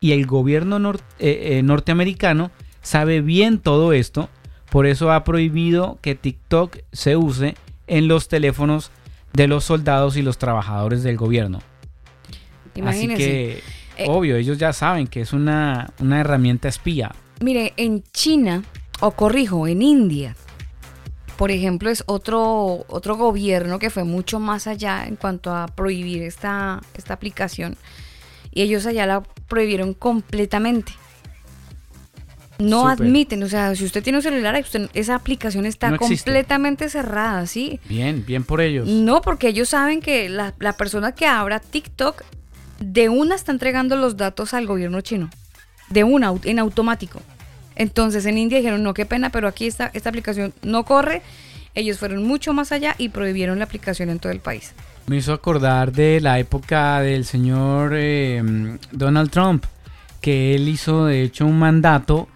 Y 0.00 0.12
el 0.12 0.24
gobierno 0.26 0.78
nor- 0.78 1.02
eh, 1.18 1.58
eh, 1.58 1.62
norteamericano 1.62 2.50
sabe 2.80 3.20
bien 3.20 3.58
todo 3.58 3.92
esto, 3.92 4.30
por 4.70 4.86
eso 4.86 5.12
ha 5.12 5.22
prohibido 5.24 5.98
que 6.00 6.14
TikTok 6.14 6.78
se 6.92 7.16
use 7.16 7.56
en 7.88 8.08
los 8.08 8.28
teléfonos 8.28 8.90
de 9.34 9.48
los 9.48 9.64
soldados 9.64 10.16
y 10.16 10.22
los 10.22 10.38
trabajadores 10.38 11.02
del 11.02 11.18
gobierno. 11.18 11.60
Imagínense. 12.74 13.14
Así 13.14 13.22
que, 13.22 13.62
Eh, 13.98 14.06
obvio, 14.08 14.36
ellos 14.36 14.56
ya 14.56 14.72
saben 14.72 15.06
que 15.06 15.20
es 15.20 15.34
una, 15.34 15.92
una 15.98 16.20
herramienta 16.20 16.68
espía. 16.68 17.12
Mire, 17.42 17.74
en 17.76 18.02
China, 18.14 18.62
o 19.00 19.10
corrijo, 19.12 19.66
en 19.66 19.82
India, 19.82 20.36
por 21.36 21.50
ejemplo, 21.50 21.88
es 21.90 22.02
otro, 22.06 22.84
otro 22.88 23.16
gobierno 23.16 23.78
que 23.78 23.88
fue 23.90 24.04
mucho 24.04 24.38
más 24.40 24.66
allá 24.66 25.06
en 25.06 25.16
cuanto 25.16 25.54
a 25.54 25.66
prohibir 25.68 26.22
esta, 26.22 26.80
esta 26.96 27.14
aplicación. 27.14 27.76
Y 28.52 28.62
ellos 28.62 28.84
allá 28.84 29.06
la 29.06 29.22
prohibieron 29.48 29.94
completamente. 29.94 30.92
No 32.58 32.88
admiten, 32.88 33.42
o 33.42 33.48
sea, 33.48 33.74
si 33.74 33.86
usted 33.86 34.02
tiene 34.02 34.18
un 34.18 34.22
celular, 34.22 34.54
usted- 34.60 34.90
esa 34.92 35.14
aplicación 35.14 35.64
está 35.64 35.88
No 35.90 35.96
completamente 35.96 36.90
cerrada, 36.90 37.46
¿sí? 37.46 37.80
Bien, 37.88 38.22
bien 38.26 38.44
por 38.44 38.60
ellos. 38.60 38.86
No, 38.86 39.22
porque 39.22 39.48
ellos 39.48 39.70
saben 39.70 40.02
que 40.02 40.28
la, 40.28 40.52
la 40.58 40.74
persona 40.74 41.12
que 41.12 41.24
abra 41.26 41.58
TikTok 41.60 42.22
de 42.80 43.08
una 43.08 43.34
está 43.34 43.50
entregando 43.50 43.96
los 43.96 44.18
datos 44.18 44.52
al 44.52 44.66
gobierno 44.66 45.00
chino. 45.00 45.30
De 45.88 46.04
una, 46.04 46.34
en 46.44 46.58
automático. 46.58 47.22
Entonces 47.76 48.26
en 48.26 48.38
India 48.38 48.58
dijeron, 48.58 48.82
no, 48.82 48.94
qué 48.94 49.06
pena, 49.06 49.30
pero 49.30 49.48
aquí 49.48 49.66
esta, 49.66 49.90
esta 49.94 50.08
aplicación 50.08 50.52
no 50.62 50.84
corre. 50.84 51.22
Ellos 51.74 51.98
fueron 51.98 52.24
mucho 52.24 52.52
más 52.52 52.72
allá 52.72 52.94
y 52.98 53.10
prohibieron 53.10 53.58
la 53.58 53.64
aplicación 53.64 54.10
en 54.10 54.18
todo 54.18 54.32
el 54.32 54.40
país. 54.40 54.74
Me 55.06 55.16
hizo 55.16 55.32
acordar 55.32 55.92
de 55.92 56.20
la 56.20 56.38
época 56.38 57.00
del 57.00 57.24
señor 57.24 57.92
eh, 57.94 58.42
Donald 58.92 59.30
Trump, 59.30 59.64
que 60.20 60.54
él 60.54 60.68
hizo 60.68 61.06
de 61.06 61.22
hecho 61.22 61.46
un 61.46 61.58
mandato 61.58 62.28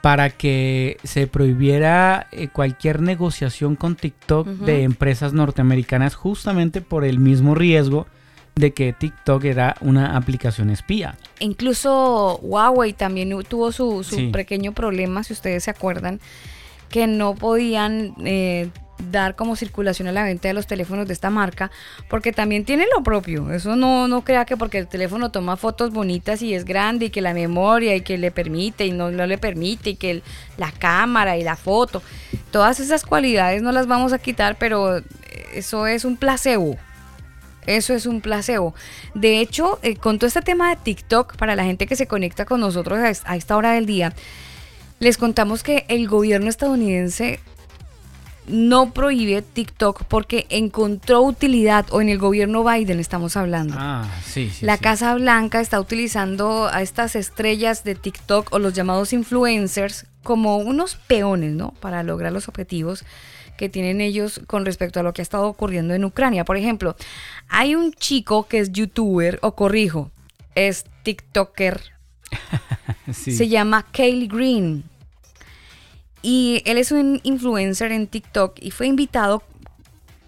para 0.00 0.30
que 0.30 0.96
se 1.04 1.26
prohibiera 1.26 2.26
eh, 2.32 2.48
cualquier 2.48 3.00
negociación 3.00 3.76
con 3.76 3.96
TikTok 3.96 4.46
de 4.46 4.82
empresas 4.82 5.32
norteamericanas 5.32 6.14
justamente 6.14 6.80
por 6.80 7.04
el 7.04 7.18
mismo 7.18 7.54
riesgo 7.54 8.06
de 8.54 8.72
que 8.72 8.92
TikTok 8.92 9.44
era 9.44 9.76
una 9.80 10.16
aplicación 10.16 10.70
espía. 10.70 11.16
Incluso 11.38 12.38
Huawei 12.42 12.92
también 12.92 13.30
tuvo 13.48 13.72
su, 13.72 14.04
pequeño 14.32 14.72
problema, 14.72 15.24
si 15.24 15.32
ustedes 15.32 15.64
se 15.64 15.70
acuerdan, 15.70 16.20
que 16.88 17.06
no 17.06 17.34
podían 17.34 18.14
eh, 18.24 18.68
dar 19.10 19.36
como 19.36 19.56
circulación 19.56 20.08
a 20.08 20.12
la 20.12 20.24
venta 20.24 20.48
de 20.48 20.54
los 20.54 20.66
teléfonos 20.66 21.06
de 21.06 21.12
esta 21.12 21.30
marca, 21.30 21.70
porque 22.08 22.32
también 22.32 22.64
tiene 22.64 22.86
lo 22.94 23.02
propio. 23.02 23.52
Eso 23.52 23.76
no, 23.76 24.08
no 24.08 24.22
crea 24.22 24.44
que 24.44 24.56
porque 24.56 24.78
el 24.78 24.88
teléfono 24.88 25.30
toma 25.30 25.56
fotos 25.56 25.92
bonitas 25.92 26.42
y 26.42 26.54
es 26.54 26.64
grande 26.64 27.06
y 27.06 27.10
que 27.10 27.20
la 27.20 27.32
memoria 27.32 27.94
y 27.96 28.02
que 28.02 28.18
le 28.18 28.30
permite 28.30 28.86
y 28.86 28.92
no, 28.92 29.10
no 29.10 29.26
le 29.26 29.38
permite 29.38 29.90
y 29.90 29.96
que 29.96 30.22
la 30.58 30.72
cámara 30.72 31.38
y 31.38 31.44
la 31.44 31.56
foto, 31.56 32.02
todas 32.50 32.80
esas 32.80 33.04
cualidades 33.04 33.62
no 33.62 33.72
las 33.72 33.86
vamos 33.86 34.12
a 34.12 34.18
quitar, 34.18 34.56
pero 34.58 35.00
eso 35.54 35.86
es 35.86 36.04
un 36.04 36.16
placebo. 36.16 36.76
Eso 37.76 37.94
es 37.94 38.06
un 38.06 38.20
placebo. 38.20 38.74
De 39.14 39.40
hecho, 39.40 39.78
eh, 39.82 39.96
con 39.96 40.18
todo 40.18 40.26
este 40.26 40.42
tema 40.42 40.70
de 40.70 40.76
TikTok, 40.76 41.36
para 41.36 41.56
la 41.56 41.64
gente 41.64 41.86
que 41.86 41.96
se 41.96 42.06
conecta 42.06 42.44
con 42.44 42.60
nosotros 42.60 42.98
a 43.24 43.36
esta 43.36 43.56
hora 43.56 43.72
del 43.72 43.86
día, 43.86 44.12
les 44.98 45.16
contamos 45.16 45.62
que 45.62 45.84
el 45.88 46.08
gobierno 46.08 46.48
estadounidense 46.48 47.40
no 48.46 48.90
prohíbe 48.92 49.42
TikTok 49.42 50.04
porque 50.04 50.46
encontró 50.50 51.22
utilidad, 51.22 51.86
o 51.90 52.00
en 52.00 52.08
el 52.08 52.18
gobierno 52.18 52.64
Biden 52.64 53.00
estamos 53.00 53.36
hablando. 53.36 53.76
Ah, 53.78 54.08
sí, 54.24 54.50
sí. 54.50 54.66
La 54.66 54.76
Casa 54.78 55.14
Blanca 55.14 55.60
está 55.60 55.80
utilizando 55.80 56.68
a 56.68 56.82
estas 56.82 57.16
estrellas 57.16 57.84
de 57.84 57.94
TikTok 57.94 58.52
o 58.52 58.58
los 58.58 58.74
llamados 58.74 59.12
influencers 59.12 60.06
como 60.22 60.58
unos 60.58 60.96
peones, 60.96 61.52
¿no? 61.52 61.72
Para 61.80 62.02
lograr 62.02 62.32
los 62.32 62.48
objetivos 62.48 63.04
que 63.60 63.68
tienen 63.68 64.00
ellos 64.00 64.40
con 64.46 64.64
respecto 64.64 65.00
a 65.00 65.02
lo 65.02 65.12
que 65.12 65.20
ha 65.20 65.22
estado 65.22 65.46
ocurriendo 65.46 65.92
en 65.92 66.02
Ucrania. 66.02 66.46
Por 66.46 66.56
ejemplo, 66.56 66.96
hay 67.46 67.74
un 67.74 67.92
chico 67.92 68.48
que 68.48 68.58
es 68.58 68.72
youtuber, 68.72 69.38
o 69.42 69.54
corrijo, 69.54 70.10
es 70.54 70.86
TikToker. 71.02 71.82
Se 73.12 73.48
llama 73.48 73.84
Kaylee 73.92 74.28
Green. 74.28 74.84
Y 76.22 76.62
él 76.64 76.78
es 76.78 76.90
un 76.90 77.20
influencer 77.22 77.92
en 77.92 78.06
TikTok 78.06 78.56
y 78.62 78.70
fue 78.70 78.86
invitado 78.86 79.42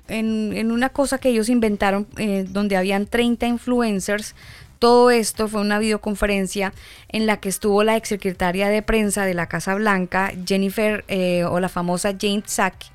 en, 0.08 0.70
una 0.70 0.90
cosa 0.90 1.16
que 1.16 1.30
ellos 1.30 1.48
inventaron 1.48 2.06
eh, 2.18 2.44
donde 2.46 2.76
habían 2.76 3.06
30 3.06 3.46
influencers. 3.46 4.34
Todo 4.78 5.10
esto 5.10 5.48
fue 5.48 5.62
una 5.62 5.78
videoconferencia 5.78 6.74
en 7.08 7.24
la 7.24 7.38
que 7.40 7.48
estuvo 7.48 7.82
la 7.82 7.96
exsecretaria 7.96 8.68
de 8.68 8.82
prensa 8.82 9.24
de 9.24 9.32
la 9.32 9.48
Casa 9.48 9.74
Blanca, 9.74 10.34
Jennifer, 10.44 11.02
eh, 11.08 11.44
o 11.44 11.60
la 11.60 11.70
famosa 11.70 12.12
Jane 12.20 12.42
Sack. 12.44 12.92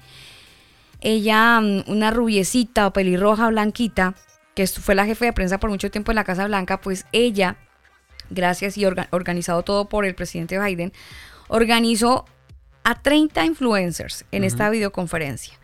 Ella, 1.01 1.59
mm, 1.61 1.83
una 1.87 2.11
rubiecita 2.11 2.87
o 2.87 2.93
pelirroja 2.93 3.49
blanquita, 3.49 4.15
que 4.55 4.65
fue 4.67 4.95
la 4.95 5.05
jefe 5.05 5.25
de 5.25 5.33
prensa 5.33 5.59
por 5.59 5.69
mucho 5.69 5.91
tiempo 5.91 6.11
en 6.11 6.15
la 6.15 6.23
Casa 6.23 6.47
Blanca, 6.47 6.81
pues 6.81 7.05
ella, 7.11 7.57
gracias 8.29 8.77
y 8.77 8.85
organizado 8.85 9.63
todo 9.63 9.87
por 9.87 10.05
el 10.05 10.15
presidente 10.15 10.59
Biden, 10.59 10.93
organizó 11.47 12.25
a 12.83 13.01
30 13.01 13.45
influencers 13.45 14.25
en 14.31 14.43
esta 14.43 14.69
videoconferencia. 14.69 15.59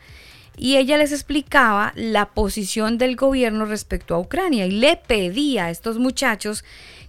Y 0.56 0.76
ella 0.76 0.98
les 0.98 1.12
explicaba 1.12 1.94
la 1.96 2.30
posición 2.30 2.98
del 2.98 3.16
gobierno 3.16 3.66
respecto 3.66 4.14
a 4.14 4.20
Ucrania 4.20 4.68
y 4.68 4.72
le 4.72 4.98
pedía 4.98 5.66
a 5.66 5.70
estos 5.72 5.98
muchachos 5.98 6.64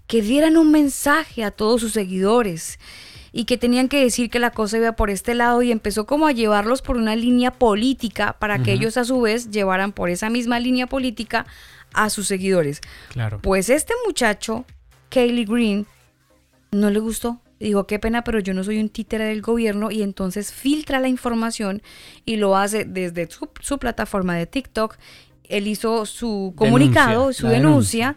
que 0.06 0.22
dieran 0.22 0.56
un 0.56 0.70
mensaje 0.70 1.44
a 1.44 1.50
todos 1.50 1.80
sus 1.80 1.92
seguidores 1.92 2.78
y 3.36 3.46
que 3.46 3.58
tenían 3.58 3.88
que 3.88 4.00
decir 4.00 4.30
que 4.30 4.38
la 4.38 4.52
cosa 4.52 4.76
iba 4.76 4.92
por 4.92 5.10
este 5.10 5.34
lado 5.34 5.60
y 5.60 5.72
empezó 5.72 6.06
como 6.06 6.28
a 6.28 6.32
llevarlos 6.32 6.82
por 6.82 6.96
una 6.96 7.16
línea 7.16 7.50
política 7.50 8.36
para 8.38 8.62
que 8.62 8.72
ellos 8.72 8.96
a 8.96 9.04
su 9.04 9.20
vez 9.20 9.50
llevaran 9.50 9.92
por 9.92 10.08
esa 10.08 10.30
misma 10.30 10.60
línea 10.60 10.86
política 10.86 11.44
a 11.92 12.10
sus 12.10 12.28
seguidores. 12.28 12.80
Claro. 13.08 13.40
Pues 13.42 13.70
este 13.70 13.92
muchacho, 14.06 14.64
Kaylee 15.10 15.46
Green, 15.46 15.86
no 16.70 16.90
le 16.90 17.00
gustó 17.00 17.40
dijo, 17.58 17.86
qué 17.86 17.98
pena, 17.98 18.22
pero 18.22 18.38
yo 18.38 18.54
no 18.54 18.62
soy 18.62 18.78
un 18.78 18.88
títere 18.88 19.24
del 19.24 19.42
gobierno 19.42 19.90
y 19.90 20.02
entonces 20.02 20.52
filtra 20.52 21.00
la 21.00 21.08
información 21.08 21.82
y 22.24 22.36
lo 22.36 22.56
hace 22.56 22.84
desde 22.84 23.28
su, 23.28 23.78
plataforma 23.78 24.36
de 24.36 24.46
TikTok. 24.46 24.96
Él 25.44 25.66
hizo 25.66 26.06
su 26.06 26.52
comunicado, 26.56 27.32
su 27.32 27.48
denuncia. 27.48 28.16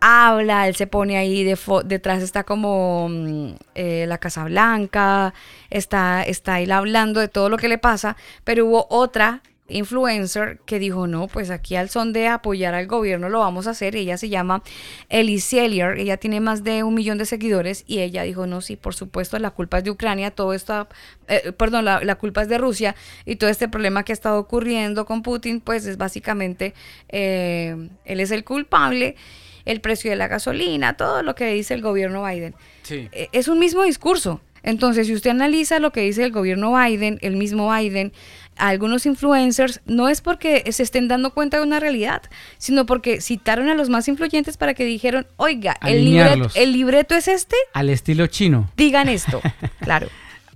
Habla, 0.00 0.66
él 0.66 0.76
se 0.76 0.86
pone 0.86 1.18
ahí, 1.18 1.44
detrás 1.84 2.22
está 2.22 2.44
como 2.44 3.08
mm, 3.10 3.50
eh, 3.74 4.06
la 4.08 4.18
Casa 4.18 4.44
Blanca, 4.44 5.34
está, 5.68 6.22
está 6.22 6.60
él 6.60 6.72
hablando 6.72 7.20
de 7.20 7.28
todo 7.28 7.48
lo 7.50 7.58
que 7.58 7.68
le 7.68 7.78
pasa, 7.78 8.16
pero 8.44 8.66
hubo 8.66 8.86
otra 8.88 9.42
influencer 9.70 10.58
que 10.66 10.78
dijo, 10.78 11.06
no, 11.06 11.28
pues 11.28 11.50
aquí 11.50 11.76
al 11.76 11.88
son 11.88 12.12
de 12.12 12.28
apoyar 12.28 12.74
al 12.74 12.86
gobierno 12.86 13.28
lo 13.28 13.40
vamos 13.40 13.66
a 13.66 13.70
hacer. 13.70 13.96
Ella 13.96 14.18
se 14.18 14.28
llama 14.28 14.62
Elise 15.08 15.64
Ellier, 15.64 15.98
ella 15.98 16.16
tiene 16.16 16.40
más 16.40 16.64
de 16.64 16.82
un 16.82 16.94
millón 16.94 17.18
de 17.18 17.26
seguidores 17.26 17.84
y 17.86 18.00
ella 18.00 18.22
dijo, 18.24 18.46
no, 18.46 18.60
sí, 18.60 18.76
por 18.76 18.94
supuesto, 18.94 19.38
la 19.38 19.50
culpa 19.50 19.78
es 19.78 19.84
de 19.84 19.90
Ucrania, 19.90 20.30
todo 20.30 20.52
esto, 20.52 20.88
eh, 21.28 21.52
perdón, 21.52 21.84
la, 21.84 22.14
culpa 22.16 22.42
es 22.42 22.48
de 22.48 22.58
Rusia 22.58 22.94
y 23.24 23.36
todo 23.36 23.48
este 23.48 23.68
problema 23.68 24.02
que 24.02 24.12
ha 24.12 24.14
estado 24.14 24.38
ocurriendo 24.38 25.06
con 25.06 25.22
Putin, 25.22 25.60
pues 25.60 25.86
es 25.86 25.96
básicamente, 25.96 26.74
eh, 27.08 27.88
él 28.04 28.20
es 28.20 28.30
el 28.30 28.44
culpable 28.44 29.16
el 29.64 29.80
precio 29.80 30.10
de 30.10 30.16
la 30.16 30.28
gasolina, 30.28 30.96
todo 30.96 31.22
lo 31.22 31.34
que 31.34 31.52
dice 31.52 31.74
el 31.74 31.82
gobierno 31.82 32.24
Biden. 32.24 32.54
Sí. 32.82 33.08
Eh, 33.12 33.28
es 33.32 33.48
un 33.48 33.58
mismo 33.58 33.82
discurso. 33.82 34.40
Entonces, 34.62 35.06
si 35.06 35.14
usted 35.14 35.30
analiza 35.30 35.78
lo 35.78 35.90
que 35.90 36.02
dice 36.02 36.24
el 36.24 36.32
gobierno 36.32 36.74
Biden, 36.76 37.18
el 37.22 37.36
mismo 37.36 37.74
Biden, 37.74 38.12
algunos 38.56 39.06
influencers, 39.06 39.80
no 39.86 40.08
es 40.08 40.20
porque 40.20 40.70
se 40.70 40.82
estén 40.82 41.08
dando 41.08 41.32
cuenta 41.32 41.56
de 41.56 41.62
una 41.62 41.80
realidad, 41.80 42.22
sino 42.58 42.86
porque 42.86 43.20
citaron 43.20 43.68
a 43.68 43.74
los 43.74 43.88
más 43.88 44.06
influyentes 44.08 44.56
para 44.56 44.74
que 44.74 44.84
dijeron, 44.84 45.26
oiga, 45.36 45.76
el 45.82 46.04
libreto, 46.04 46.50
el 46.54 46.72
libreto 46.72 47.14
es 47.14 47.28
este. 47.28 47.56
Al 47.72 47.88
estilo 47.88 48.26
chino. 48.26 48.70
Digan 48.76 49.08
esto, 49.08 49.40
claro. 49.80 50.08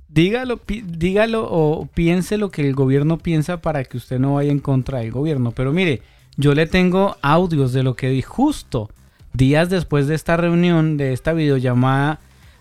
Dígalo, 0.09 0.61
dígalo 0.67 1.49
o 1.51 1.87
piense 1.87 2.39
lo 2.39 2.51
que 2.51 2.63
el 2.63 2.75
gobierno 2.75 3.19
piensa 3.19 3.61
para 3.61 3.83
que 3.85 3.97
usted 3.97 4.21
no 4.21 4.35
vaya 4.35 4.53
en 4.53 4.61
contra 4.61 5.01
del 5.01 5.11
gobierno. 5.11 5.51
Pero 5.51 5.73
mire, 5.73 6.03
yo 6.37 6.55
le 6.55 6.67
tengo 6.67 7.17
audios 7.23 7.73
de 7.73 7.83
lo 7.83 7.97
que 7.97 8.09
di 8.09 8.23
justo 8.23 8.91
días 9.33 9.71
después 9.71 10.07
de 10.07 10.15
esta 10.15 10.37
reunión, 10.37 10.97
de 10.97 11.13
esta 11.13 11.33
videollamada 11.33 12.21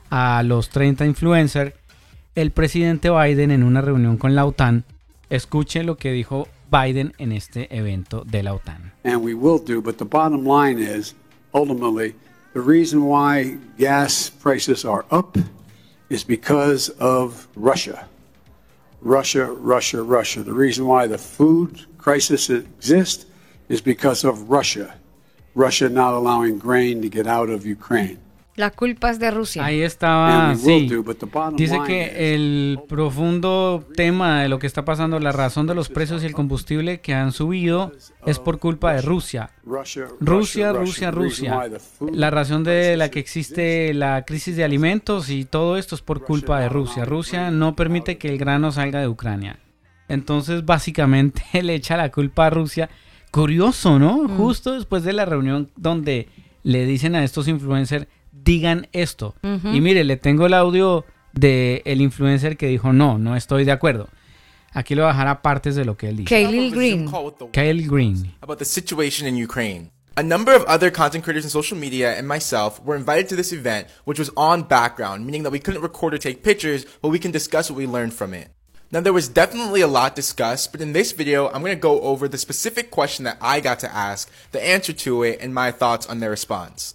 a 0.09 0.43
los 0.43 0.69
30 0.69 1.05
influencers, 1.05 1.73
el 2.35 2.51
presidente 2.51 3.09
Biden 3.09 3.51
en 3.51 3.63
una 3.63 3.81
reunión 3.81 4.17
con 4.17 4.35
la 4.35 4.45
OTAN 4.45 4.85
Escuche 5.33 5.83
lo 5.83 5.97
que 5.97 6.11
dijo 6.11 6.47
Biden 6.69 7.13
en 7.17 7.31
este 7.31 7.75
evento 7.75 8.23
de 8.23 8.43
la 8.43 8.53
OTAN. 8.53 8.91
And 9.03 9.23
we 9.23 9.33
will 9.33 9.57
do, 9.57 9.81
but 9.81 9.97
the 9.97 10.05
bottom 10.05 10.45
line 10.45 10.79
is 10.79 11.15
ultimately 11.55 12.13
the 12.53 12.61
reason 12.61 13.05
why 13.07 13.57
gas 13.79 14.29
prices 14.29 14.85
are 14.85 15.05
up 15.09 15.35
is 16.09 16.23
because 16.23 16.91
of 16.99 17.47
Russia. 17.55 18.07
Russia, 19.01 19.49
Russia, 19.51 20.03
Russia. 20.03 20.43
The 20.43 20.53
reason 20.53 20.85
why 20.85 21.07
the 21.07 21.17
food 21.17 21.87
crisis 21.97 22.51
exists 22.51 23.25
is 23.73 23.83
because 23.83 24.25
of 24.25 24.49
Russia. 24.49 24.95
Russia 25.55 25.89
not 25.89 26.13
allowing 26.13 26.57
grain 26.59 27.01
to 27.01 27.09
get 27.09 27.27
out 27.27 27.49
of 27.49 27.65
Ukraine. 27.65 28.19
La 28.55 28.69
culpa 28.69 29.09
es 29.09 29.17
de 29.17 29.31
Rusia. 29.31 29.65
Ahí 29.65 29.81
estaba, 29.81 30.53
sí. 30.55 30.87
Dice 31.55 31.79
que 31.87 32.35
el 32.35 32.79
profundo 32.87 33.83
tema 33.95 34.43
de 34.43 34.49
lo 34.49 34.59
que 34.59 34.67
está 34.67 34.85
pasando, 34.85 35.19
la 35.19 35.31
razón 35.31 35.65
de 35.65 35.73
los 35.73 35.89
precios 35.89 36.21
y 36.21 36.27
el 36.27 36.33
combustible 36.33 37.01
que 37.01 37.15
han 37.15 37.31
subido 37.31 37.91
es 38.27 38.37
por 38.37 38.59
culpa 38.59 38.93
de 38.93 39.01
Rusia. 39.01 39.49
Rusia, 39.65 40.71
Rusia, 40.71 41.09
Rusia. 41.09 41.63
La 42.11 42.29
razón 42.29 42.63
de 42.63 42.95
la 42.95 43.09
que 43.09 43.19
existe 43.19 43.91
la 43.95 44.23
crisis 44.23 44.55
de 44.55 44.63
alimentos 44.63 45.31
y 45.31 45.45
todo 45.45 45.75
esto 45.75 45.95
es 45.95 46.03
por 46.03 46.23
culpa 46.23 46.59
de 46.59 46.69
Rusia. 46.69 47.05
Rusia 47.05 47.49
no 47.49 47.75
permite 47.75 48.19
que 48.19 48.29
el 48.29 48.37
grano 48.37 48.71
salga 48.71 48.99
de 48.99 49.07
Ucrania. 49.07 49.57
Entonces, 50.07 50.63
básicamente, 50.63 51.41
le 51.63 51.73
echa 51.73 51.97
la 51.97 52.11
culpa 52.11 52.47
a 52.47 52.49
Rusia. 52.51 52.89
Curioso, 53.33 53.97
¿no? 53.97 54.25
Mm. 54.25 54.37
Justo 54.37 54.73
después 54.73 55.03
de 55.03 55.11
la 55.11 55.25
reunión 55.25 55.71
donde 55.75 56.29
le 56.61 56.85
dicen 56.85 57.15
a 57.15 57.23
estos 57.23 57.47
influencers 57.47 58.05
digan 58.31 58.87
esto. 58.93 59.33
Y 59.41 59.81
mire, 59.81 60.03
le 60.03 60.17
tengo 60.17 60.45
el 60.45 60.53
audio 60.53 61.03
de 61.33 61.81
el 61.85 62.01
influencer 62.01 62.57
que 62.57 62.67
dijo, 62.67 62.93
no, 62.93 63.17
no 63.17 63.35
estoy 63.35 63.65
de 63.65 63.71
acuerdo. 63.71 64.07
Aquí 64.71 64.93
le 64.93 65.01
voy 65.01 65.09
a 65.09 65.13
dejar 65.13 65.27
a 65.29 65.41
partes 65.41 65.75
de 65.75 65.83
lo 65.83 65.97
que 65.97 66.09
él 66.09 66.17
dijo. 66.17 66.29
Kaylee 66.29 66.69
Green. 66.69 67.09
Kaylee 67.51 67.87
Green. 67.87 68.35
About 68.41 68.59
the 68.59 68.65
situation 68.65 69.27
in 69.27 69.43
Ukraine. 69.43 69.89
A 70.15 70.21
number 70.21 70.55
of 70.55 70.63
other 70.67 70.91
content 70.91 71.23
creators 71.23 71.43
in 71.43 71.49
social 71.49 71.75
media 71.75 72.15
and 72.15 72.27
myself 72.27 72.79
were 72.85 72.95
invited 72.95 73.27
to 73.29 73.35
this 73.35 73.51
event, 73.51 73.87
which 74.05 74.19
was 74.19 74.29
on 74.37 74.61
background, 74.61 75.25
meaning 75.25 75.41
that 75.41 75.51
we 75.51 75.59
couldn't 75.59 75.81
record 75.81 76.13
or 76.13 76.19
take 76.19 76.43
pictures, 76.43 76.85
but 77.01 77.09
we 77.09 77.17
can 77.17 77.31
discuss 77.31 77.71
what 77.71 77.77
we 77.77 77.87
learned 77.87 78.13
from 78.13 78.35
it. 78.35 78.49
Now, 78.93 79.01
there 79.01 79.11
was 79.11 79.27
definitely 79.27 79.81
a 79.81 79.87
lot 79.87 80.15
discussed, 80.15 80.71
but 80.71 80.79
in 80.79 80.93
this 80.93 81.13
video, 81.13 81.47
I'm 81.47 81.63
going 81.63 81.75
to 81.75 81.81
go 81.81 81.99
over 82.01 82.27
the 82.27 82.37
specific 82.37 82.91
question 82.91 83.25
that 83.25 83.39
I 83.41 83.59
got 83.59 83.79
to 83.79 83.91
ask, 83.91 84.29
the 84.51 84.63
answer 84.63 84.93
to 84.93 85.23
it, 85.23 85.39
and 85.41 85.51
my 85.51 85.71
thoughts 85.71 86.05
on 86.05 86.19
their 86.19 86.29
response. 86.29 86.93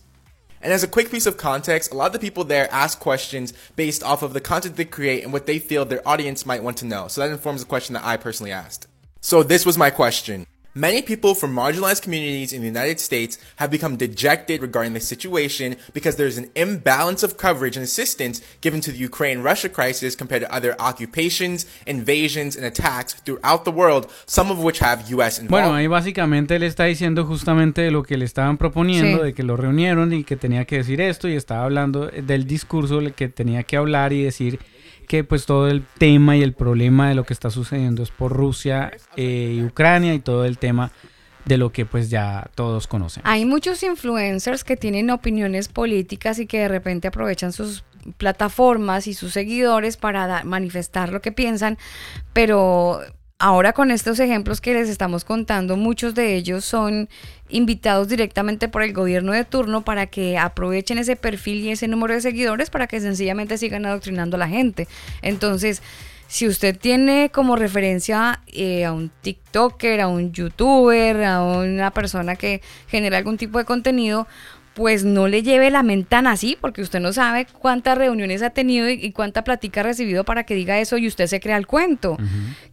And 0.62 0.72
as 0.72 0.84
a 0.84 0.88
quick 0.88 1.10
piece 1.10 1.26
of 1.26 1.36
context, 1.36 1.90
a 1.90 1.96
lot 1.96 2.06
of 2.06 2.12
the 2.12 2.20
people 2.20 2.44
there 2.44 2.72
ask 2.72 3.00
questions 3.00 3.52
based 3.74 4.04
off 4.04 4.22
of 4.22 4.32
the 4.32 4.40
content 4.40 4.76
they 4.76 4.84
create 4.84 5.24
and 5.24 5.32
what 5.32 5.46
they 5.46 5.58
feel 5.58 5.84
their 5.84 6.06
audience 6.06 6.46
might 6.46 6.62
want 6.62 6.76
to 6.76 6.86
know. 6.86 7.08
So 7.08 7.20
that 7.20 7.32
informs 7.32 7.62
the 7.62 7.68
question 7.68 7.94
that 7.94 8.04
I 8.04 8.16
personally 8.16 8.52
asked. 8.52 8.86
So 9.20 9.42
this 9.42 9.66
was 9.66 9.76
my 9.76 9.90
question. 9.90 10.46
Many 10.78 11.02
people 11.02 11.34
from 11.34 11.52
marginalized 11.52 12.02
communities 12.02 12.52
in 12.52 12.60
the 12.60 12.68
United 12.68 13.00
States 13.00 13.36
have 13.56 13.68
become 13.68 13.96
dejected 13.96 14.62
regarding 14.62 14.92
the 14.92 15.00
situation 15.00 15.74
because 15.92 16.14
there's 16.14 16.38
an 16.38 16.52
imbalance 16.54 17.24
of 17.24 17.36
coverage 17.36 17.76
and 17.76 17.82
assistance 17.82 18.40
given 18.60 18.80
to 18.82 18.92
the 18.92 18.98
Ukraine-Russia 18.98 19.70
crisis 19.70 20.14
compared 20.14 20.42
to 20.42 20.54
other 20.54 20.76
occupations, 20.78 21.66
invasions, 21.84 22.54
and 22.54 22.64
attacks 22.64 23.12
throughout 23.24 23.64
the 23.64 23.72
world, 23.72 24.06
some 24.26 24.52
of 24.52 24.62
which 24.62 24.78
have 24.78 25.00
US 25.10 25.40
involvement. 25.40 25.50
Bueno, 25.50 25.74
ahí 25.74 25.88
básicamente 25.88 26.60
le 26.60 26.66
está 26.68 26.84
diciendo 26.84 27.24
justamente 27.24 27.90
lo 27.90 28.04
que 28.04 28.16
le 28.16 28.24
estaban 28.24 28.56
proponiendo, 28.56 29.18
Sí. 29.18 29.24
de 29.24 29.34
que 29.34 29.42
lo 29.42 29.56
reunieron 29.56 30.12
y 30.12 30.22
que 30.22 30.36
tenía 30.36 30.64
que 30.64 30.76
decir 30.76 31.00
esto 31.00 31.26
y 31.28 31.34
estaba 31.34 31.64
hablando 31.64 32.06
del 32.06 32.46
discurso 32.46 33.00
que 33.16 33.28
tenía 33.28 33.64
que 33.64 33.76
hablar 33.76 34.12
y 34.12 34.22
decir 34.22 34.60
que 35.08 35.24
pues 35.24 35.46
todo 35.46 35.68
el 35.68 35.84
tema 35.98 36.36
y 36.36 36.42
el 36.42 36.52
problema 36.52 37.08
de 37.08 37.14
lo 37.14 37.24
que 37.24 37.32
está 37.32 37.50
sucediendo 37.50 38.02
es 38.02 38.10
por 38.10 38.32
Rusia 38.32 38.92
eh, 39.16 39.54
y 39.56 39.64
Ucrania 39.64 40.14
y 40.14 40.20
todo 40.20 40.44
el 40.44 40.58
tema 40.58 40.92
de 41.46 41.56
lo 41.56 41.72
que 41.72 41.86
pues 41.86 42.10
ya 42.10 42.50
todos 42.54 42.86
conocen. 42.86 43.22
Hay 43.26 43.46
muchos 43.46 43.82
influencers 43.82 44.64
que 44.64 44.76
tienen 44.76 45.10
opiniones 45.10 45.68
políticas 45.68 46.38
y 46.38 46.46
que 46.46 46.58
de 46.60 46.68
repente 46.68 47.08
aprovechan 47.08 47.52
sus 47.52 47.84
plataformas 48.18 49.06
y 49.06 49.14
sus 49.14 49.32
seguidores 49.32 49.96
para 49.96 50.44
manifestar 50.44 51.10
lo 51.10 51.20
que 51.20 51.32
piensan, 51.32 51.78
pero 52.32 53.00
ahora 53.38 53.72
con 53.72 53.90
estos 53.92 54.18
ejemplos 54.18 54.60
que 54.60 54.74
les 54.74 54.88
estamos 54.88 55.24
contando, 55.24 55.76
muchos 55.76 56.14
de 56.14 56.34
ellos 56.34 56.64
son 56.64 57.08
invitados 57.48 58.08
directamente 58.08 58.68
por 58.68 58.82
el 58.82 58.92
gobierno 58.92 59.32
de 59.32 59.44
turno 59.44 59.84
para 59.84 60.06
que 60.06 60.36
aprovechen 60.36 60.98
ese 60.98 61.14
perfil 61.14 61.60
y 61.60 61.70
ese 61.70 61.86
número 61.86 62.14
de 62.14 62.20
seguidores 62.20 62.68
para 62.68 62.88
que 62.88 63.00
sencillamente 63.00 63.56
sigan 63.56 63.86
adoctrinando 63.86 64.36
a 64.36 64.40
la 64.40 64.48
gente. 64.48 64.88
Entonces, 65.22 65.82
si 66.26 66.46
usted 66.46 66.76
tiene 66.76 67.30
como 67.32 67.56
referencia 67.56 68.42
eh, 68.48 68.84
a 68.84 68.92
un 68.92 69.10
TikToker, 69.22 70.00
a 70.00 70.08
un 70.08 70.32
YouTuber, 70.32 71.24
a 71.24 71.42
una 71.42 71.90
persona 71.92 72.36
que 72.36 72.60
genera 72.88 73.16
algún 73.18 73.38
tipo 73.38 73.58
de 73.58 73.64
contenido, 73.64 74.26
pues 74.78 75.04
no 75.04 75.26
le 75.26 75.42
lleve 75.42 75.72
la 75.72 75.82
mentana 75.82 76.30
así, 76.30 76.56
porque 76.60 76.82
usted 76.82 77.00
no 77.00 77.12
sabe 77.12 77.48
cuántas 77.60 77.98
reuniones 77.98 78.42
ha 78.42 78.50
tenido 78.50 78.88
y, 78.88 78.92
y 78.92 79.10
cuánta 79.10 79.42
platica 79.42 79.80
ha 79.80 79.82
recibido 79.82 80.22
para 80.22 80.44
que 80.44 80.54
diga 80.54 80.78
eso 80.78 80.98
y 80.98 81.08
usted 81.08 81.26
se 81.26 81.40
crea 81.40 81.56
el 81.56 81.66
cuento, 81.66 82.16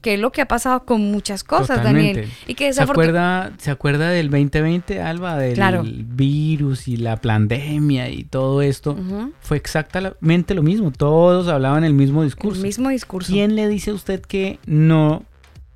que 0.02 0.14
es 0.14 0.20
lo 0.20 0.32
que 0.32 0.42
ha 0.44 0.48
pasado 0.48 0.86
con 0.86 1.02
muchas 1.02 1.44
cosas, 1.44 1.84
Daniel. 1.84 2.10
Totalmente. 2.16 2.38
Y 2.46 2.54
que 2.54 2.72
¿Se 2.74 2.84
acuerda, 2.84 3.54
¿Se 3.58 3.72
acuerda 3.72 4.12
del 4.12 4.30
2020, 4.30 5.02
Alba? 5.02 5.40
Del 5.40 5.56
Claro. 5.56 5.84
virus 5.84 6.88
y 6.88 6.98
la 6.98 7.16
pandemia 7.18 8.08
y 8.12 8.24
todo 8.24 8.62
esto. 8.62 8.96
Fue 9.40 9.58
exactamente 9.58 10.54
lo 10.54 10.62
mismo. 10.62 10.92
Todos 10.92 11.48
hablaban 11.48 11.84
el 11.86 11.96
mismo 11.96 12.24
discurso. 12.24 12.60
el 12.60 12.68
mismo 12.68 12.90
discurso. 12.90 13.34
¿Quién 13.34 13.56
le 13.56 13.68
dice 13.68 13.90
a 13.90 13.96
usted 13.96 14.22
que 14.22 14.60
no 14.68 15.24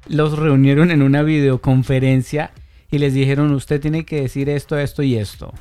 los 0.07 0.37
reunieron 0.37 0.91
en 0.91 1.01
una 1.01 1.23
videoconferencia 1.23 2.51
y 2.91 2.99
les 2.99 3.15
dijeron 3.15 3.51
usted 3.51 3.81
tiene 3.81 4.05
que 4.05 4.21
decir 4.21 4.47
esto, 4.47 4.77
esto 4.77 5.01
y 5.01 5.15
esto? 5.15 5.55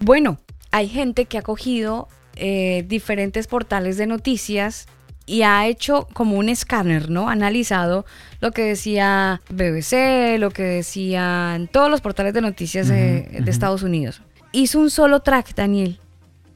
Bueno, 0.00 0.38
hay 0.70 0.88
gente 0.88 1.24
que 1.26 1.38
ha 1.38 1.42
cogido 1.42 2.08
eh, 2.36 2.84
diferentes 2.86 3.46
portales 3.46 3.96
de 3.96 4.06
noticias 4.06 4.86
y 5.24 5.42
ha 5.42 5.66
hecho 5.66 6.06
como 6.12 6.36
un 6.38 6.48
escáner, 6.48 7.10
¿no? 7.10 7.28
Ha 7.28 7.32
analizado 7.32 8.04
lo 8.40 8.52
que 8.52 8.62
decía 8.62 9.40
BBC, 9.50 10.38
lo 10.38 10.50
que 10.50 10.62
decían 10.62 11.66
todos 11.68 11.90
los 11.90 12.00
portales 12.00 12.32
de 12.34 12.42
noticias 12.42 12.88
eh, 12.90 13.28
de. 13.40 13.50
Estados 13.50 13.82
Unidos. 13.82 14.22
Hizo 14.52 14.78
un 14.78 14.90
solo 14.90 15.20
track, 15.20 15.54
Daniel. 15.54 15.98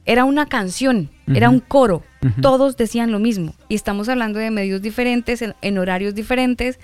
Era 0.05 0.23
una 0.23 0.45
canción, 0.47 1.09
era 1.27 1.49
un 1.49 1.59
coro. 1.59 2.03
Todos 2.41 2.77
decían 2.77 3.11
lo 3.11 3.19
mismo. 3.19 3.53
Y 3.69 3.75
estamos 3.75 4.07
hablando 4.09 4.39
de 4.39 4.49
medios 4.51 4.81
diferentes, 4.81 5.41
en- 5.41 5.55
en 5.61 5.77
horarios 5.77 6.15
diferentes, 6.15 6.79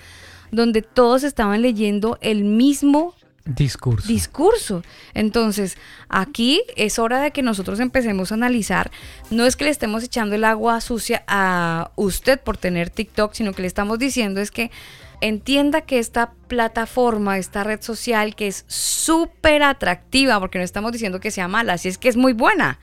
donde 0.52 0.82
todos 0.82 1.22
estaban 1.24 1.62
leyendo 1.62 2.18
el 2.20 2.44
mismo 2.44 3.14
Discurso. 3.48 4.06
discurso. 4.06 4.82
Entonces, 5.14 5.78
aquí 6.10 6.62
es 6.76 6.98
hora 6.98 7.20
de 7.20 7.30
que 7.30 7.42
nosotros 7.42 7.80
empecemos 7.80 8.30
a 8.30 8.34
analizar. 8.34 8.90
No 9.30 9.46
es 9.46 9.56
que 9.56 9.64
le 9.64 9.70
estemos 9.70 10.04
echando 10.04 10.34
el 10.34 10.44
agua 10.44 10.82
sucia 10.82 11.24
a 11.26 11.90
usted 11.96 12.38
por 12.38 12.58
tener 12.58 12.90
TikTok, 12.90 13.32
sino 13.32 13.54
que 13.54 13.62
le 13.62 13.68
estamos 13.68 13.98
diciendo 13.98 14.42
es 14.42 14.50
que 14.50 14.70
entienda 15.22 15.80
que 15.80 15.98
esta 15.98 16.32
plataforma, 16.46 17.38
esta 17.38 17.64
red 17.64 17.80
social 17.80 18.36
que 18.36 18.48
es 18.48 18.64
súper 18.68 19.62
atractiva, 19.62 20.38
porque 20.40 20.58
no 20.58 20.64
estamos 20.64 20.92
diciendo 20.92 21.18
que 21.18 21.30
sea 21.30 21.48
mala, 21.48 21.78
si 21.78 21.88
es 21.88 21.96
que 21.96 22.08
es 22.08 22.16
muy 22.16 22.34
buena. 22.34 22.78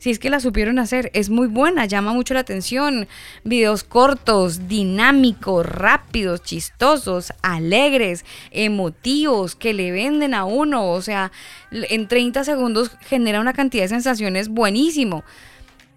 Si 0.00 0.10
es 0.10 0.18
que 0.18 0.30
la 0.30 0.40
supieron 0.40 0.78
hacer, 0.78 1.10
es 1.12 1.28
muy 1.28 1.46
buena, 1.46 1.84
llama 1.84 2.14
mucho 2.14 2.32
la 2.32 2.40
atención. 2.40 3.06
Videos 3.44 3.84
cortos, 3.84 4.66
dinámicos, 4.66 5.66
rápidos, 5.66 6.42
chistosos, 6.42 7.34
alegres, 7.42 8.24
emotivos, 8.50 9.56
que 9.56 9.74
le 9.74 9.92
venden 9.92 10.32
a 10.32 10.46
uno. 10.46 10.90
O 10.90 11.02
sea, 11.02 11.32
en 11.70 12.08
30 12.08 12.44
segundos 12.44 12.92
genera 13.02 13.42
una 13.42 13.52
cantidad 13.52 13.84
de 13.84 13.88
sensaciones 13.88 14.48
buenísimo. 14.48 15.22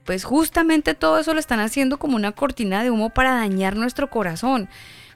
Pues 0.04 0.26
justamente 0.26 0.95
todo 0.95 1.18
eso 1.18 1.34
lo 1.34 1.39
están 1.39 1.62
haciendo 1.62 1.97
como 1.97 2.18
una 2.18 2.34
cortina 2.34 2.84
de 2.84 2.91
humo 2.91 3.10
para 3.10 3.36
dañar 3.36 3.78
nuestro 3.78 4.10
corazón. 4.10 4.68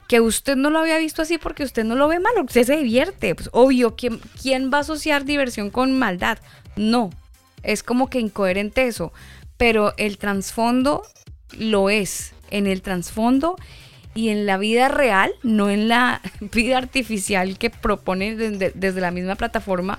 Que 0.08 0.22
usted 0.22 0.56
no 0.56 0.70
lo 0.70 0.78
había 0.78 0.96
visto 0.96 1.20
así 1.20 1.36
porque 1.36 1.62
usted 1.62 1.84
no 1.84 1.94
lo 1.94 2.08
ve 2.08 2.20
malo, 2.20 2.42
usted 2.42 2.64
se 2.64 2.78
divierte. 2.78 3.34
Pues 3.34 3.50
obvio, 3.52 3.96
¿quién, 3.96 4.18
¿quién 4.40 4.70
va 4.72 4.78
a 4.78 4.80
asociar 4.80 5.26
diversión 5.26 5.68
con 5.68 5.98
maldad? 5.98 6.38
No, 6.74 7.10
es 7.62 7.82
como 7.82 8.08
que 8.10 8.20
incoherente 8.20 8.86
eso, 8.86 9.12
pero 9.56 9.94
el 9.96 10.18
trasfondo 10.18 11.02
lo 11.58 11.90
es. 11.90 12.32
En 12.50 12.66
el 12.66 12.80
trasfondo 12.80 13.56
y 14.14 14.30
en 14.30 14.46
la 14.46 14.56
vida 14.56 14.88
real, 14.88 15.30
no 15.42 15.68
en 15.68 15.88
la 15.88 16.20
vida 16.40 16.78
artificial 16.78 17.58
que 17.58 17.70
propone 17.70 18.36
desde, 18.36 18.72
desde 18.74 19.00
la 19.00 19.10
misma 19.10 19.34
plataforma, 19.34 19.98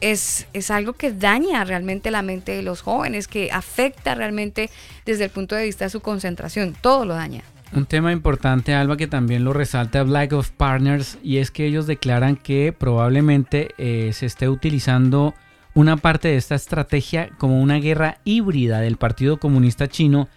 es, 0.00 0.46
es 0.52 0.70
algo 0.70 0.92
que 0.92 1.12
daña 1.12 1.64
realmente 1.64 2.10
la 2.10 2.22
mente 2.22 2.52
de 2.52 2.62
los 2.62 2.82
jóvenes, 2.82 3.26
que 3.26 3.50
afecta 3.50 4.14
realmente 4.14 4.70
desde 5.06 5.24
el 5.24 5.30
punto 5.30 5.54
de 5.54 5.64
vista 5.64 5.86
de 5.86 5.90
su 5.90 6.00
concentración, 6.00 6.74
todo 6.80 7.04
lo 7.04 7.14
daña. 7.14 7.42
Un 7.72 7.86
tema 7.86 8.12
importante, 8.12 8.74
Alba, 8.74 8.96
que 8.96 9.08
también 9.08 9.42
lo 9.42 9.52
resalta 9.52 10.02
Black 10.04 10.32
of 10.32 10.50
Partners, 10.50 11.18
y 11.22 11.38
es 11.38 11.50
que 11.50 11.66
ellos 11.66 11.86
declaran 11.86 12.36
que 12.36 12.72
probablemente 12.72 13.74
eh, 13.78 14.10
se 14.12 14.26
esté 14.26 14.48
utilizando 14.48 15.34
una 15.74 15.96
parte 15.96 16.28
de 16.28 16.36
esta 16.36 16.54
estrategia 16.54 17.30
como 17.38 17.60
una 17.60 17.78
guerra 17.78 18.18
híbrida 18.24 18.80
del 18.80 18.96
Partido 18.96 19.38
Comunista 19.38 19.88
Chino. 19.88 20.28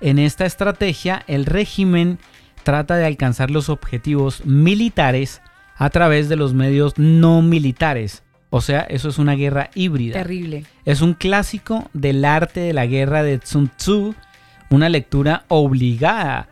En 0.00 0.18
esta 0.18 0.44
estrategia, 0.46 1.22
el 1.26 1.46
régimen 1.46 2.18
trata 2.64 2.96
de 2.96 3.06
alcanzar 3.06 3.50
los 3.50 3.68
objetivos 3.68 4.44
militares 4.44 5.40
a 5.76 5.90
través 5.90 6.28
de 6.28 6.36
los 6.36 6.54
medios 6.54 6.94
no 6.96 7.42
militares. 7.42 8.22
O 8.50 8.60
sea, 8.60 8.80
eso 8.82 9.08
es 9.08 9.18
una 9.18 9.34
guerra 9.34 9.70
híbrida. 9.74 10.14
Terrible. 10.14 10.64
Es 10.84 11.00
un 11.00 11.14
clásico 11.14 11.88
del 11.92 12.24
arte 12.24 12.60
de 12.60 12.72
la 12.72 12.86
guerra 12.86 13.22
de 13.22 13.40
Sun 13.42 13.70
Tzu, 13.76 14.14
una 14.70 14.88
lectura 14.88 15.44
obligada 15.48 16.48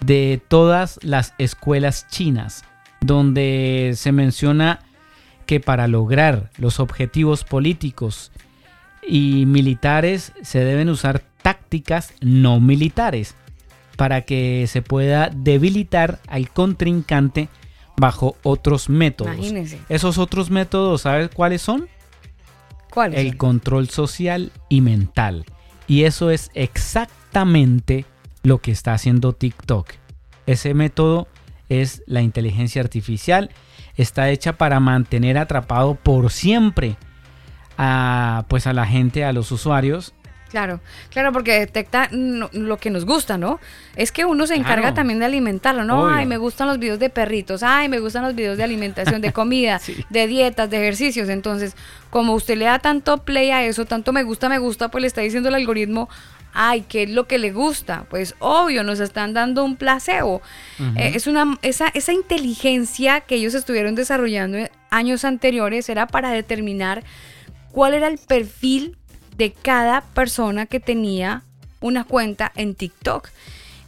de 0.00 0.40
todas 0.48 0.98
las 1.02 1.34
escuelas 1.38 2.06
chinas, 2.08 2.64
donde 3.00 3.92
se 3.96 4.12
menciona 4.12 4.80
que 5.50 5.58
para 5.58 5.88
lograr 5.88 6.48
los 6.58 6.78
objetivos 6.78 7.42
políticos 7.42 8.30
y 9.04 9.46
militares 9.46 10.32
se 10.42 10.60
deben 10.60 10.88
usar 10.88 11.24
tácticas 11.42 12.14
no 12.20 12.60
militares 12.60 13.34
para 13.96 14.20
que 14.20 14.66
se 14.68 14.80
pueda 14.80 15.28
debilitar 15.34 16.20
al 16.28 16.50
contrincante 16.50 17.48
bajo 17.96 18.36
otros 18.44 18.88
métodos. 18.88 19.52
Esos 19.88 20.18
otros 20.18 20.50
métodos, 20.50 21.00
¿sabes 21.00 21.30
cuáles 21.34 21.62
son? 21.62 21.88
¿Cuál? 22.88 23.14
el 23.14 23.36
control 23.36 23.88
social 23.88 24.52
y 24.68 24.82
mental. 24.82 25.46
Y 25.88 26.04
eso 26.04 26.30
es 26.30 26.52
exactamente 26.54 28.04
lo 28.44 28.58
que 28.58 28.70
está 28.70 28.94
haciendo 28.94 29.32
TikTok. 29.32 29.94
Ese 30.46 30.74
método 30.74 31.26
es 31.68 32.04
la 32.06 32.22
inteligencia 32.22 32.80
artificial. 32.82 33.50
Está 33.96 34.30
hecha 34.30 34.54
para 34.54 34.80
mantener 34.80 35.36
atrapado 35.38 35.94
por 35.94 36.30
siempre 36.30 36.96
a, 37.78 38.44
pues 38.48 38.66
a 38.66 38.72
la 38.72 38.86
gente, 38.86 39.24
a 39.24 39.32
los 39.32 39.50
usuarios. 39.52 40.14
Claro, 40.50 40.80
claro, 41.10 41.32
porque 41.32 41.60
detecta 41.60 42.08
lo 42.10 42.76
que 42.78 42.90
nos 42.90 43.04
gusta, 43.06 43.38
¿no? 43.38 43.60
Es 43.94 44.10
que 44.10 44.24
uno 44.24 44.48
se 44.48 44.56
encarga 44.56 44.80
Claro. 44.82 44.94
también 44.94 45.20
de 45.20 45.24
alimentarlo, 45.26 45.84
¿no? 45.84 46.02
Obvio. 46.02 46.16
Ay, 46.16 46.26
me 46.26 46.38
gustan 46.38 46.66
los 46.66 46.80
videos 46.80 46.98
de 46.98 47.08
perritos, 47.08 47.62
ay, 47.62 47.88
me 47.88 48.00
gustan 48.00 48.24
los 48.24 48.34
videos 48.34 48.58
de 48.58 48.64
alimentación, 48.64 49.20
de 49.20 49.32
comida, 49.32 49.78
Sí. 49.78 50.04
de 50.10 50.26
dietas, 50.26 50.68
de 50.68 50.78
ejercicios. 50.78 51.28
Entonces, 51.28 51.76
como 52.10 52.34
usted 52.34 52.56
le 52.58 52.64
da 52.64 52.80
tanto 52.80 53.18
play 53.18 53.52
a 53.52 53.62
eso, 53.64 53.84
tanto 53.84 54.12
me 54.12 54.24
gusta, 54.24 54.48
me 54.48 54.58
gusta, 54.58 54.88
pues 54.88 55.02
le 55.02 55.06
está 55.06 55.20
diciendo 55.20 55.50
el 55.50 55.54
algoritmo, 55.54 56.08
ay, 56.52 56.82
¿qué 56.82 57.04
es 57.04 57.10
lo 57.10 57.26
que 57.26 57.38
le 57.38 57.52
gusta? 57.52 58.06
Pues 58.10 58.34
obvio, 58.38 58.82
nos 58.82 59.00
están 59.00 59.34
dando 59.34 59.64
un 59.64 59.76
placebo. 59.76 60.42
Eh, 60.96 61.12
es 61.14 61.26
una, 61.26 61.58
esa, 61.62 61.88
esa 61.88 62.12
inteligencia 62.12 63.20
que 63.20 63.36
ellos 63.36 63.54
estuvieron 63.54 63.94
desarrollando 63.94 64.58
en 64.58 64.70
años 64.90 65.24
anteriores 65.24 65.88
era 65.88 66.06
para 66.06 66.30
determinar 66.30 67.04
cuál 67.70 67.94
era 67.94 68.08
el 68.08 68.18
perfil 68.18 68.96
de 69.36 69.52
cada 69.52 70.02
persona 70.02 70.66
que 70.66 70.80
tenía 70.80 71.42
una 71.80 72.04
cuenta 72.04 72.52
en 72.56 72.74
TikTok. 72.74 73.28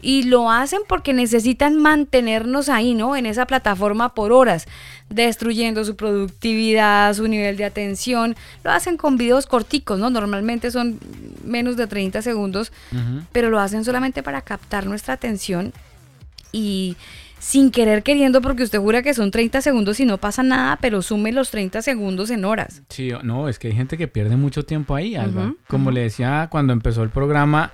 Y 0.02 0.24
lo 0.24 0.50
hacen 0.50 0.80
porque 0.88 1.12
necesitan 1.12 1.76
mantenernos 1.80 2.68
ahí, 2.68 2.94
¿no? 2.94 3.16
En 3.16 3.24
esa 3.24 3.46
plataforma 3.46 4.14
por 4.14 4.32
horas, 4.32 4.66
destruyendo 5.08 5.84
su 5.84 5.94
productividad, 5.94 7.14
su 7.14 7.28
nivel 7.28 7.56
de 7.56 7.64
atención. 7.64 8.34
Lo 8.64 8.72
hacen 8.72 8.96
con 8.96 9.16
videos 9.16 9.46
corticos, 9.46 10.00
¿no? 10.00 10.10
Normalmente 10.10 10.72
son 10.72 10.98
menos 11.44 11.76
de 11.76 11.86
30 11.86 12.20
segundos, 12.20 12.72
pero 13.30 13.48
lo 13.48 13.60
hacen 13.60 13.84
solamente 13.84 14.22
para 14.24 14.42
captar 14.42 14.86
nuestra 14.86 15.14
atención 15.14 15.72
y 16.50 16.96
sin 17.38 17.72
querer 17.72 18.04
queriendo, 18.04 18.40
porque 18.40 18.62
usted 18.62 18.78
jura 18.78 19.02
que 19.02 19.14
son 19.14 19.32
30 19.32 19.62
segundos 19.62 19.98
y 19.98 20.04
no 20.04 20.18
pasa 20.18 20.44
nada, 20.44 20.78
pero 20.80 21.02
sume 21.02 21.32
los 21.32 21.50
30 21.50 21.82
segundos 21.82 22.30
en 22.30 22.44
horas. 22.44 22.82
Sí, 22.88 23.10
no, 23.24 23.48
es 23.48 23.58
que 23.58 23.68
hay 23.68 23.74
gente 23.74 23.98
que 23.98 24.06
pierde 24.06 24.36
mucho 24.36 24.64
tiempo 24.64 24.94
ahí, 24.94 25.16
Alba. 25.16 25.54
Como 25.66 25.90
le 25.90 26.02
decía 26.02 26.46
cuando 26.50 26.72
empezó 26.72 27.02
el 27.02 27.10
programa, 27.10 27.72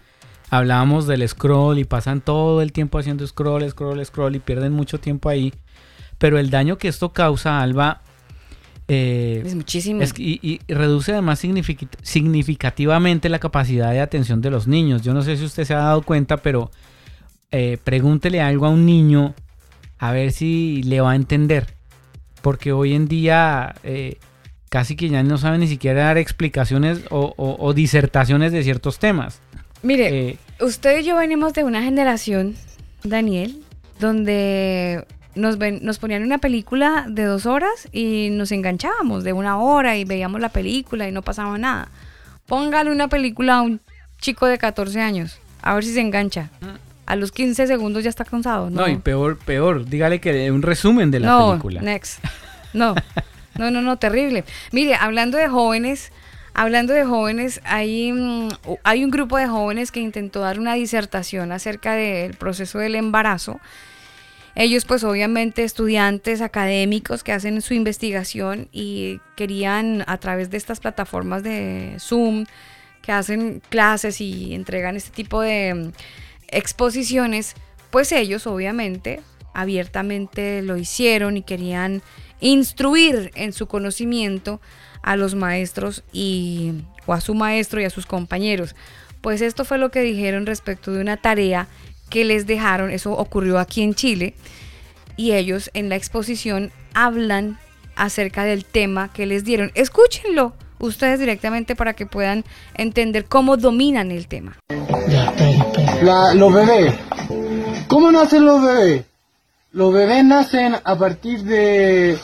hablábamos 0.50 1.06
del 1.06 1.26
scroll 1.28 1.78
y 1.78 1.84
pasan 1.84 2.20
todo 2.20 2.62
el 2.62 2.72
tiempo 2.72 2.98
haciendo 2.98 3.26
scroll, 3.26 3.68
scroll, 3.68 4.04
scroll 4.04 4.36
y 4.36 4.40
pierden 4.40 4.72
mucho 4.72 4.98
tiempo 4.98 5.28
ahí. 5.28 5.52
Pero 6.18 6.38
el 6.38 6.50
daño 6.50 6.78
que 6.78 6.88
esto 6.88 7.12
causa, 7.12 7.60
Alba, 7.62 8.02
eh, 8.88 9.42
es 9.44 9.54
muchísimo. 9.54 10.02
y, 10.16 10.60
reduce 10.66 11.12
además 11.12 11.44
significativamente 12.02 13.28
la 13.28 13.38
capacidad 13.38 13.92
de 13.92 14.00
atención 14.00 14.40
de 14.40 14.50
los 14.50 14.66
niños. 14.66 15.02
Yo 15.02 15.12
no 15.14 15.22
sé 15.22 15.36
si 15.36 15.44
usted 15.44 15.64
se 15.64 15.74
ha 15.74 15.78
dado 15.78 16.02
cuenta, 16.02 16.38
pero 16.38 16.70
eh, 17.50 17.78
pregúntele 17.84 18.40
algo 18.40 18.66
a 18.66 18.70
un 18.70 18.86
niño 18.86 19.34
a 19.98 20.12
ver 20.12 20.32
si 20.32 20.82
le 20.84 21.00
va 21.00 21.12
a 21.12 21.16
entender. 21.16 21.74
Porque 22.40 22.72
hoy 22.72 22.94
en 22.94 23.08
día 23.08 23.74
eh, 23.82 24.18
casi 24.68 24.96
que 24.96 25.08
ya 25.08 25.22
no 25.22 25.38
saben 25.38 25.60
ni 25.60 25.68
siquiera 25.68 26.04
dar 26.04 26.18
explicaciones 26.18 27.02
o, 27.10 27.72
disertaciones 27.74 28.52
de 28.52 28.62
ciertos 28.62 28.98
temas. 28.98 29.40
Mire, 29.82 30.30
eh, 30.30 30.38
usted 30.60 31.00
y 31.00 31.04
yo 31.04 31.16
venimos 31.16 31.52
de 31.52 31.64
una 31.64 31.82
generación, 31.82 32.56
Daniel, 33.04 33.62
donde 34.00 35.04
nos, 35.34 35.58
ven, 35.58 35.80
nos 35.82 35.98
ponían 35.98 36.22
una 36.22 36.38
película 36.38 37.06
de 37.08 37.24
dos 37.24 37.46
horas 37.46 37.88
y 37.92 38.28
nos 38.30 38.52
enganchábamos 38.52 39.24
de 39.24 39.32
una 39.32 39.58
hora 39.58 39.96
y 39.96 40.04
veíamos 40.04 40.40
la 40.40 40.48
película 40.48 41.08
y 41.08 41.12
no 41.12 41.22
pasaba 41.22 41.56
nada. 41.58 41.88
Póngale 42.46 42.90
una 42.90 43.08
película 43.08 43.58
a 43.58 43.62
un 43.62 43.80
chico 44.20 44.46
de 44.46 44.58
14 44.58 45.00
años, 45.00 45.38
a 45.62 45.74
ver 45.74 45.84
si 45.84 45.94
se 45.94 46.00
engancha. 46.00 46.50
A 47.06 47.16
los 47.16 47.32
15 47.32 47.66
segundos 47.66 48.04
ya 48.04 48.10
está 48.10 48.24
cansado. 48.24 48.68
No, 48.68 48.86
y 48.86 48.96
peor, 48.96 49.38
peor, 49.38 49.86
dígale 49.86 50.20
que 50.20 50.50
un 50.50 50.62
resumen 50.62 51.10
de 51.10 51.20
la 51.20 51.28
no, 51.28 51.50
película. 51.50 51.80
Next. 51.80 52.22
No, 52.74 52.94
no, 53.56 53.70
no, 53.70 53.80
no, 53.80 53.96
terrible. 53.96 54.44
Mire, 54.72 54.94
hablando 54.94 55.38
de 55.38 55.48
jóvenes, 55.48 56.12
hablando 56.58 56.92
de 56.92 57.04
jóvenes, 57.04 57.60
hay, 57.62 58.12
mm, 58.12 58.48
hay 58.82 59.04
un 59.04 59.12
grupo 59.12 59.36
de 59.38 59.46
jóvenes 59.46 59.92
que 59.92 60.00
intentó 60.00 60.40
dar 60.40 60.58
una 60.58 60.74
disertación 60.74 61.52
acerca 61.52 61.92
del 61.94 62.34
proceso 62.34 62.80
del 62.80 62.96
embarazo. 62.96 63.60
Ellos 64.56 64.84
pues 64.84 65.04
obviamente 65.04 65.62
estudiantes 65.62 66.40
académicos 66.40 67.22
que 67.22 67.30
hacen 67.30 67.62
su 67.62 67.74
investigación 67.74 68.68
y 68.72 69.20
querían 69.36 70.02
a 70.08 70.18
través 70.18 70.50
de 70.50 70.56
estas 70.56 70.80
plataformas 70.80 71.44
de 71.44 71.94
Zoom 72.00 72.44
que 73.02 73.12
hacen 73.12 73.62
clases 73.68 74.20
y 74.20 74.52
entregan 74.52 74.96
este 74.96 75.10
tipo 75.10 75.40
de 75.40 75.92
exposiciones, 76.48 77.54
pues 77.90 78.10
ellos 78.10 78.48
obviamente 78.48 79.20
abiertamente 79.54 80.62
lo 80.62 80.76
hicieron 80.76 81.36
y 81.36 81.42
querían 81.42 82.02
instruir 82.40 83.30
en 83.36 83.52
su 83.52 83.68
conocimiento 83.68 84.60
a 85.08 85.16
los 85.16 85.34
maestros 85.34 86.04
y 86.12 86.72
o 87.06 87.14
a 87.14 87.22
su 87.22 87.32
maestro 87.34 87.80
y 87.80 87.86
a 87.86 87.90
sus 87.90 88.04
compañeros. 88.04 88.76
Pues 89.22 89.40
esto 89.40 89.64
fue 89.64 89.78
lo 89.78 89.90
que 89.90 90.02
dijeron 90.02 90.44
respecto 90.44 90.92
de 90.92 91.00
una 91.00 91.16
tarea 91.16 91.66
que 92.10 92.26
les 92.26 92.46
dejaron, 92.46 92.90
eso 92.90 93.12
ocurrió 93.12 93.58
aquí 93.58 93.82
en 93.82 93.94
Chile, 93.94 94.34
y 95.16 95.32
ellos 95.32 95.70
en 95.72 95.88
la 95.88 95.96
exposición 95.96 96.72
hablan 96.92 97.58
acerca 97.96 98.44
del 98.44 98.66
tema 98.66 99.10
que 99.10 99.24
les 99.24 99.44
dieron. 99.44 99.72
Escúchenlo 99.74 100.52
ustedes 100.78 101.18
directamente 101.18 101.74
para 101.74 101.94
que 101.94 102.04
puedan 102.04 102.44
entender 102.74 103.24
cómo 103.24 103.56
dominan 103.56 104.10
el 104.10 104.28
tema. 104.28 104.58
los 106.34 106.52
bebés. 106.52 106.94
¿Cómo 107.88 108.12
nacen 108.12 108.44
los 108.44 108.62
bebés? 108.62 109.04
Los 109.72 109.94
bebés 109.94 110.22
nacen 110.22 110.76
a 110.84 110.98
partir 110.98 111.44
de, 111.44 112.18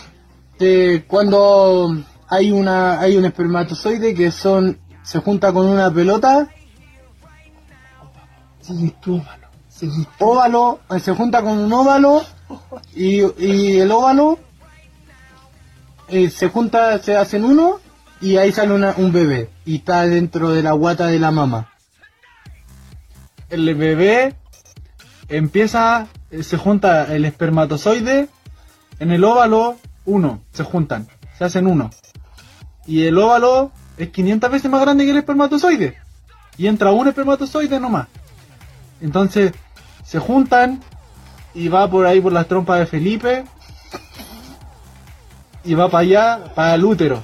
de 0.59 1.05
cuando 1.09 2.05
hay 2.35 2.51
una 2.51 3.01
hay 3.01 3.17
un 3.17 3.25
espermatozoide 3.25 4.15
que 4.15 4.31
son 4.31 4.79
se 5.03 5.19
junta 5.21 5.53
con 5.53 5.67
una 5.67 5.93
pelota. 5.93 6.49
Óvalo, 10.19 10.81
eh, 10.91 11.01
se 11.01 11.15
junta 11.15 11.43
con 11.43 11.59
un 11.59 11.73
óvalo 11.73 12.25
y, 12.95 13.21
y 13.39 13.79
el 13.79 13.91
óvalo 13.91 14.39
eh, 16.09 16.31
se 16.31 16.49
junta, 16.49 16.99
se 16.99 17.17
hacen 17.17 17.45
uno 17.45 17.81
y 18.21 18.37
ahí 18.37 18.53
sale 18.53 18.73
un 18.73 19.13
bebé 19.13 19.51
y 19.65 19.77
está 19.77 20.07
dentro 20.07 20.51
de 20.51 20.63
la 20.63 20.73
guata 20.73 21.07
de 21.07 21.19
la 21.19 21.31
mamá. 21.31 21.69
El 23.51 23.75
bebé 23.75 24.35
empieza, 25.29 26.07
eh, 26.31 26.43
se 26.43 26.57
junta 26.57 27.15
el 27.15 27.25
espermatozoide 27.25 28.29
en 28.99 29.11
el 29.11 29.25
óvalo, 29.25 29.77
uno, 30.07 30.41
se 30.53 30.65
juntan, 30.65 31.09
se 31.37 31.45
hacen 31.45 31.67
uno. 31.67 31.91
Y 32.87 33.05
el 33.05 33.19
óvalo 33.19 33.71
es 33.97 34.11
500 34.11 34.51
veces 34.51 34.71
más 34.71 34.81
grande 34.81 35.05
que 35.05 35.11
el 35.11 35.19
espermatozoide. 35.19 35.99
Y 36.57 36.67
entra 36.67 36.93
un 36.93 37.09
espermatozoide 37.09 37.81
nomás. 37.81 38.09
Entonces 39.01 39.53
se 40.05 40.19
juntan 40.19 40.81
y 41.55 41.69
va 41.69 41.89
por 41.91 42.07
ahí 42.07 42.21
por 42.21 42.33
las 42.33 42.47
trompas 42.47 42.81
de 42.81 42.87
Felipe 42.87 43.45
y 45.65 45.75
va 45.75 45.89
para 45.89 46.03
allá, 46.03 46.45
para 46.55 46.75
el 46.75 46.85
útero. 46.85 47.23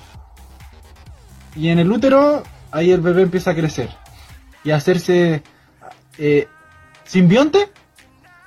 Y 1.54 1.68
en 1.68 1.78
el 1.78 1.90
útero, 1.90 2.42
ahí 2.70 2.90
el 2.90 3.00
bebé 3.00 3.22
empieza 3.22 3.50
a 3.50 3.54
crecer 3.54 3.90
y 4.64 4.70
a 4.70 4.76
hacerse 4.76 5.42
eh, 6.18 6.48
simbionte, 7.04 7.70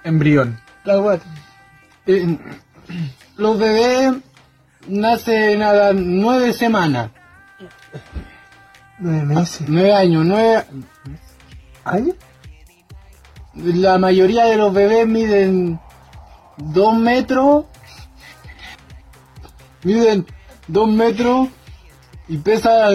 embrión. 0.04 0.60
Eh, 2.06 2.38
los 3.38 3.60
bebés 3.60 4.16
nacen 4.88 5.62
a 5.62 5.74
las 5.74 5.96
nueve 5.96 6.54
semanas. 6.54 7.12
Nueve 9.00 9.26
meses. 9.26 9.68
Nueve 9.68 9.94
años, 9.94 10.26
nueve 10.26 10.66
años. 11.84 12.16
La 13.56 13.98
mayoría 13.98 14.46
de 14.46 14.58
los 14.58 14.74
bebés 14.74 15.08
miden 15.08 15.80
dos 16.58 16.98
metros. 16.98 17.66
Miden 19.84 20.26
dos 20.68 20.90
metros 20.90 21.50
y 22.28 22.38
pesa 22.38 22.90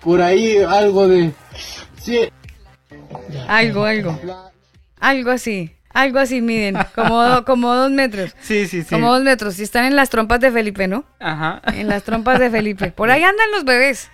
por 0.00 0.22
ahí 0.22 0.56
algo 0.58 1.06
de... 1.08 1.32
Sí. 2.00 2.28
Algo, 3.46 3.84
algo. 3.84 4.18
Algo 4.98 5.30
así. 5.30 5.70
Algo 5.94 6.18
así 6.18 6.40
miden, 6.40 6.76
como, 6.94 7.44
como 7.46 7.74
dos 7.74 7.90
metros. 7.90 8.34
Sí, 8.40 8.66
sí, 8.66 8.82
sí. 8.82 8.88
Como 8.90 9.12
dos 9.12 9.22
metros. 9.22 9.58
Y 9.58 9.62
están 9.62 9.84
en 9.84 9.96
las 9.96 10.10
trompas 10.10 10.40
de 10.40 10.50
Felipe, 10.50 10.88
¿no? 10.88 11.04
Ajá. 11.20 11.60
En 11.74 11.88
las 11.88 12.02
trompas 12.02 12.38
de 12.38 12.50
Felipe. 12.50 12.92
Por 12.92 13.10
ahí 13.10 13.22
andan 13.22 13.50
los 13.52 13.64
bebés. 13.64 14.10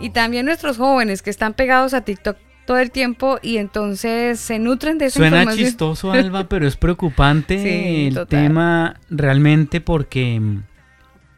Y 0.00 0.10
también 0.10 0.46
nuestros 0.46 0.76
jóvenes 0.76 1.22
que 1.22 1.30
están 1.30 1.54
pegados 1.54 1.94
a 1.94 2.02
TikTok 2.02 2.36
todo 2.66 2.78
el 2.78 2.90
tiempo 2.90 3.38
y 3.40 3.56
entonces 3.58 4.40
se 4.40 4.58
nutren 4.58 4.98
de 4.98 5.06
esa 5.06 5.20
Suena 5.20 5.46
chistoso, 5.54 6.10
Alba, 6.12 6.48
pero 6.48 6.66
es 6.66 6.76
preocupante 6.76 8.08
el 8.08 8.26
tema 8.26 8.96
realmente 9.08 9.80
porque 9.80 10.42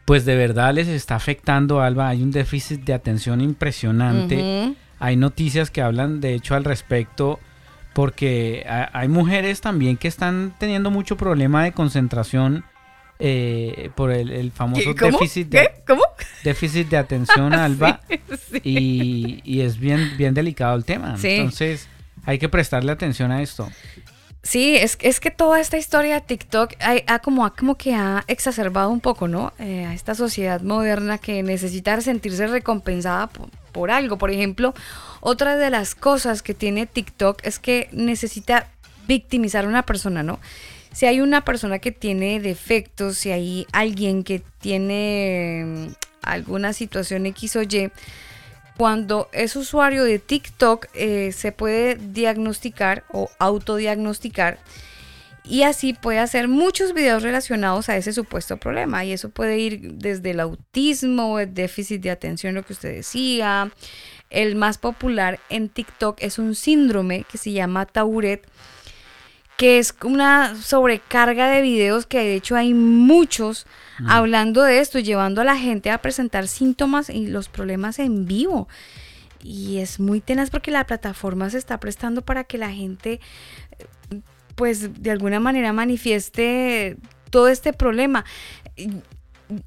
pues 0.07 0.25
de 0.25 0.37
verdad 0.37 0.73
les 0.73 0.89
está 0.89 1.17
afectando, 1.17 1.83
Alba. 1.83 2.09
Hay 2.09 2.23
un 2.23 2.31
déficit 2.31 2.83
de 2.83 2.95
atención 2.95 3.43
impresionante. 3.43 4.75
Hay 4.99 5.17
noticias 5.17 5.71
que 5.71 5.83
hablan, 5.83 6.21
de 6.21 6.35
hecho, 6.35 6.55
al 6.55 6.65
respecto, 6.65 7.39
porque 7.99 8.65
hay 8.93 9.09
mujeres 9.09 9.61
también 9.61 9.97
que 9.97 10.07
están 10.07 10.55
teniendo 10.57 10.89
mucho 10.89 11.17
problema 11.17 11.65
de 11.65 11.73
concentración 11.73 12.65
eh, 13.19 13.91
por 13.97 14.13
el, 14.13 14.53
famoso 14.53 14.95
déficit 14.95 15.49
de, 15.49 15.69
¿Cómo? 15.85 16.03
déficit 16.45 16.89
de 16.91 16.97
atención, 16.97 17.53
Alba. 17.55 18.01
Y, 18.63 19.61
es 19.63 19.81
bien, 19.81 20.13
bien 20.17 20.33
delicado 20.33 20.77
el 20.77 20.85
tema. 20.85 21.17
Entonces, 21.21 21.89
hay 22.25 22.39
que 22.39 22.49
prestarle 22.49 22.93
atención 22.93 23.33
a 23.33 23.43
esto. 23.43 23.69
Sí, 24.45 24.77
es, 24.77 24.97
es 25.01 25.19
que 25.19 25.33
toda 25.33 25.59
esta 25.59 25.77
historia 25.77 26.15
de 26.15 26.21
TikTok 26.21 26.75
ha, 27.05 27.19
como, 27.19 27.53
como 27.53 27.75
que 27.75 27.97
ha 27.97 28.23
exacerbado 28.29 28.91
un 28.91 29.01
poco, 29.01 29.27
¿no? 29.27 29.53
Eh, 29.59 29.87
a 29.87 29.93
esta 29.93 30.15
sociedad 30.15 30.61
moderna 30.61 31.19
que 31.19 31.43
necesita 31.43 32.01
sentirse 32.01 32.47
recompensada 32.47 33.27
por, 33.27 33.49
algo. 33.87 34.19
Por 34.19 34.31
ejemplo, 34.31 34.75
otra 35.21 35.57
de 35.57 35.71
las 35.71 35.95
cosas 35.95 36.43
que 36.43 36.55
tiene 36.55 36.87
TikTok 36.87 37.41
es 37.45 37.59
que 37.59 37.89
necesita 37.93 38.69
victimizar 39.07 39.65
a 39.65 39.69
una 39.69 39.85
persona, 39.85 40.23
¿no? 40.23 40.39
Si 40.93 41.07
hay 41.07 41.21
una 41.21 41.45
persona 41.45 41.79
que 41.79 41.93
tiene 41.93 42.41
defectos, 42.41 43.19
si 43.19 43.31
hay 43.31 43.67
alguien 43.73 44.25
que 44.25 44.43
tiene 44.61 45.91
alguna 46.23 46.73
situación 46.73 47.27
X 47.27 47.57
o 47.57 47.63
Y, 47.63 47.91
cuando 48.77 49.29
es 49.33 49.57
usuario 49.57 50.05
de 50.05 50.19
TikTok 50.19 50.87
eh, 50.95 51.33
se 51.33 51.53
puede 51.53 51.97
diagnosticar 51.97 53.05
o 53.13 53.29
autodiagnosticar 53.39 54.59
y 55.49 55.63
así 55.63 55.95
puede 55.95 56.19
hacer 56.19 56.47
muchos 56.47 56.93
videos 56.93 57.23
relacionados 57.23 57.89
a 57.89 57.97
ese 57.97 58.13
supuesto 58.13 58.59
problema. 58.59 59.05
Y 59.05 59.13
eso 59.13 59.31
puede 59.31 59.59
ir 59.59 59.95
desde 59.95 60.33
el 60.33 60.41
autismo, 60.41 61.39
el 61.39 61.55
déficit 61.55 62.03
de 62.03 62.11
atención, 62.11 62.55
lo 62.55 62.63
que 62.65 62.75
usted 62.75 62.95
decía. 62.95 63.71
El 64.29 64.57
más 64.57 64.77
popular 64.77 65.41
en 65.49 65.71
TikTok 65.71 66.19
es 66.21 66.39
un 66.39 66.55
síndrome 66.55 67.25
que 67.25 67.39
se 67.39 67.53
llama 67.53 67.87
Tourette, 67.87 68.47
que 69.57 69.79
es 69.79 69.95
una 70.05 70.55
sobrecarga 70.55 71.49
de 71.49 71.63
videos 71.63 72.05
que 72.05 72.19
de 72.19 72.35
hecho 72.35 72.55
hay 72.55 72.75
muchos 72.75 73.67
mm. 74.01 74.11
hablando 74.11 74.63
de 74.63 74.81
esto, 74.81 74.99
llevando 74.99 75.41
a 75.41 75.45
la 75.45 75.57
gente 75.57 75.91
a 75.91 76.03
presentar 76.03 76.47
síntomas 76.47 77.09
y 77.09 77.27
los 77.27 77.49
problemas 77.49 77.99
en 77.99 78.27
vivo. 78.27 78.69
Y 79.43 79.79
es 79.79 79.99
muy 79.99 80.21
tenaz 80.21 80.51
porque 80.51 80.71
la 80.71 80.87
plataforma 80.87 81.49
se 81.49 81.57
está 81.57 81.81
prestando 81.81 82.21
para 82.21 82.45
que 82.45 82.59
la 82.59 82.71
gente 82.71 83.21
pues 84.59 85.01
de 85.01 85.11
alguna 85.13 85.39
manera 85.39 85.73
manifieste 85.73 86.97
todo 87.31 87.47
este 87.47 87.73
problema. 87.73 88.25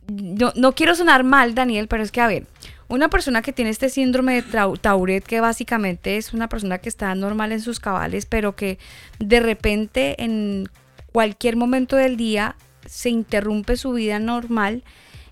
No, 0.09 0.51
no 0.55 0.75
quiero 0.75 0.95
sonar 0.95 1.23
mal, 1.23 1.55
Daniel, 1.55 1.87
pero 1.87 2.03
es 2.03 2.11
que, 2.11 2.19
a 2.19 2.27
ver, 2.27 2.45
una 2.89 3.09
persona 3.09 3.41
que 3.41 3.53
tiene 3.53 3.71
este 3.71 3.87
síndrome 3.87 4.41
de 4.41 4.77
Tauret, 4.81 5.23
que 5.23 5.39
básicamente 5.39 6.17
es 6.17 6.33
una 6.33 6.49
persona 6.49 6.79
que 6.79 6.89
está 6.89 7.15
normal 7.15 7.53
en 7.53 7.61
sus 7.61 7.79
cabales, 7.79 8.25
pero 8.25 8.53
que 8.53 8.79
de 9.17 9.39
repente 9.39 10.21
en 10.21 10.67
cualquier 11.13 11.55
momento 11.55 11.95
del 11.95 12.17
día 12.17 12.57
se 12.85 13.09
interrumpe 13.09 13.77
su 13.77 13.93
vida 13.93 14.19
normal 14.19 14.83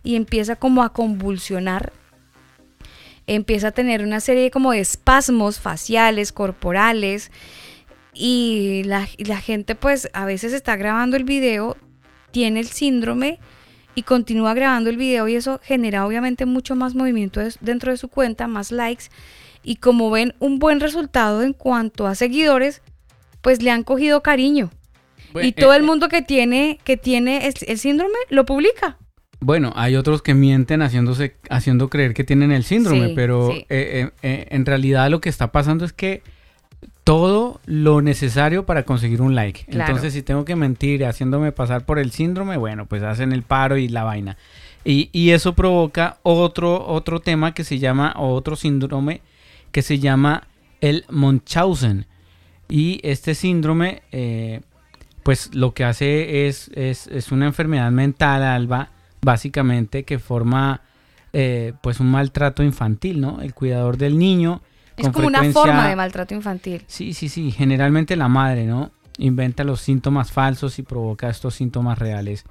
y 0.03 0.15
empieza 0.15 0.55
como 0.55 0.83
a 0.83 0.93
convulsionar, 0.93 1.91
empieza 3.27 3.67
a 3.67 3.71
tener 3.71 4.03
una 4.03 4.21
serie 4.21 4.51
como 4.51 4.71
de 4.71 4.79
espasmos 4.79 5.59
faciales, 5.59 6.31
corporales, 6.31 7.29
y 8.21 8.83
la, 8.83 9.05
gente 9.05 9.75
pues 9.75 10.09
a 10.11 10.25
veces 10.25 10.51
está 10.51 10.75
grabando 10.75 11.15
el 11.15 11.23
video, 11.23 11.77
tiene 12.31 12.59
el 12.59 12.67
síndrome 12.67 13.39
y 13.95 14.03
continúa 14.03 14.53
grabando 14.53 14.89
el 14.89 14.97
video 14.97 15.29
y 15.29 15.35
eso 15.35 15.61
genera 15.63 16.05
obviamente 16.05 16.45
mucho 16.45 16.75
más 16.75 16.95
movimiento 16.95 17.39
dentro 17.61 17.91
de 17.91 17.97
su 17.97 18.09
cuenta, 18.09 18.47
más 18.47 18.73
likes 18.73 19.05
y 19.63 19.77
como 19.77 20.11
ven 20.11 20.35
un 20.39 20.59
buen 20.59 20.81
resultado 20.81 21.43
en 21.43 21.53
cuanto 21.53 22.07
a 22.07 22.15
seguidores, 22.15 22.81
pues 23.41 23.63
le 23.63 23.71
han 23.71 23.83
cogido 23.83 24.21
cariño. 24.21 24.69
y 25.41 25.53
todo 25.53 25.73
el 25.73 25.83
eh, 25.83 25.85
mundo 25.85 26.09
que 26.09 26.21
tiene, 26.21 26.77
que 26.83 26.97
tiene 26.97 27.47
el, 27.47 27.77
síndrome 27.77 28.17
lo 28.29 28.45
publica. 28.45 28.97
Bueno, 29.39 29.71
hay 29.77 29.95
otros 29.95 30.21
que 30.21 30.33
mienten 30.33 30.81
haciéndose, 30.81 31.37
haciendo 31.49 31.89
creer 31.89 32.13
que 32.13 32.25
tienen 32.25 32.51
el 32.51 32.65
síndrome, 32.65 33.13
pero 33.15 33.53
eh, 33.53 34.09
eh, 34.21 34.47
en 34.49 34.65
realidad 34.65 35.09
lo 35.09 35.21
que 35.21 35.29
está 35.29 35.53
pasando 35.53 35.85
es 35.85 35.93
que 35.93 36.21
todo 37.03 37.59
lo 37.65 38.01
necesario 38.01 38.65
para 38.65 38.83
conseguir 38.83 39.21
un 39.21 39.33
like. 39.33 39.65
Entonces, 39.67 40.13
si 40.13 40.21
tengo 40.21 40.45
que 40.45 40.55
mentir 40.55 41.05
haciéndome 41.05 41.51
pasar 41.51 41.85
por 41.85 41.97
el 41.97 42.11
síndrome, 42.11 42.57
bueno, 42.57 42.85
pues 42.85 43.01
hacen 43.01 43.31
el 43.31 43.43
paro 43.43 43.77
y 43.77 43.87
la 43.87 44.03
vaina. 44.03 44.37
Y, 44.85 45.31
eso 45.31 45.53
provoca 45.53 46.17
otro, 46.23 46.87
otro 46.87 47.19
tema 47.19 47.53
que 47.53 47.63
se 47.63 47.79
llama, 47.79 48.13
otro 48.15 48.55
síndrome 48.55 49.21
que 49.71 49.81
se 49.81 49.99
llama 49.99 50.47
el 50.81 51.05
Munchausen. 51.09 52.05
Y 52.67 52.99
este 53.03 53.35
síndrome, 53.35 54.03
eh, 54.11 54.61
pues 55.23 55.53
lo 55.53 55.73
que 55.73 55.83
hace 55.83 56.47
es, 56.47 56.69
es, 56.75 57.31
una 57.31 57.47
enfermedad 57.47 57.91
mental, 57.91 58.43
Alba, 58.43 58.91
básicamente, 59.21 60.03
que 60.03 60.19
forma 60.19 60.81
eh, 61.33 61.73
pues 61.81 61.99
un 61.99 62.11
maltrato 62.11 62.63
infantil, 62.63 63.19
¿no? 63.19 63.41
El 63.41 63.53
cuidador 63.53 63.97
del 63.97 64.17
niño 64.17 64.61
es 64.99 65.09
como 65.09 65.27
una 65.27 65.43
forma 65.51 65.87
de 65.87 65.95
maltrato 65.95 66.33
infantil. 66.33 66.83
Sí, 66.87 67.13
sí, 67.13 67.29
sí. 67.29 67.51
Generalmente 67.51 68.15
la 68.15 68.27
madre, 68.27 68.65
¿no? 68.65 68.91
Inventa 69.17 69.63
los 69.63 69.81
síntomas 69.81 70.31
falsos 70.31 70.79
y 70.79 70.83
provoca 70.83 71.29
estos 71.29 71.55
síntomas 71.55 71.99
reales 71.99 72.45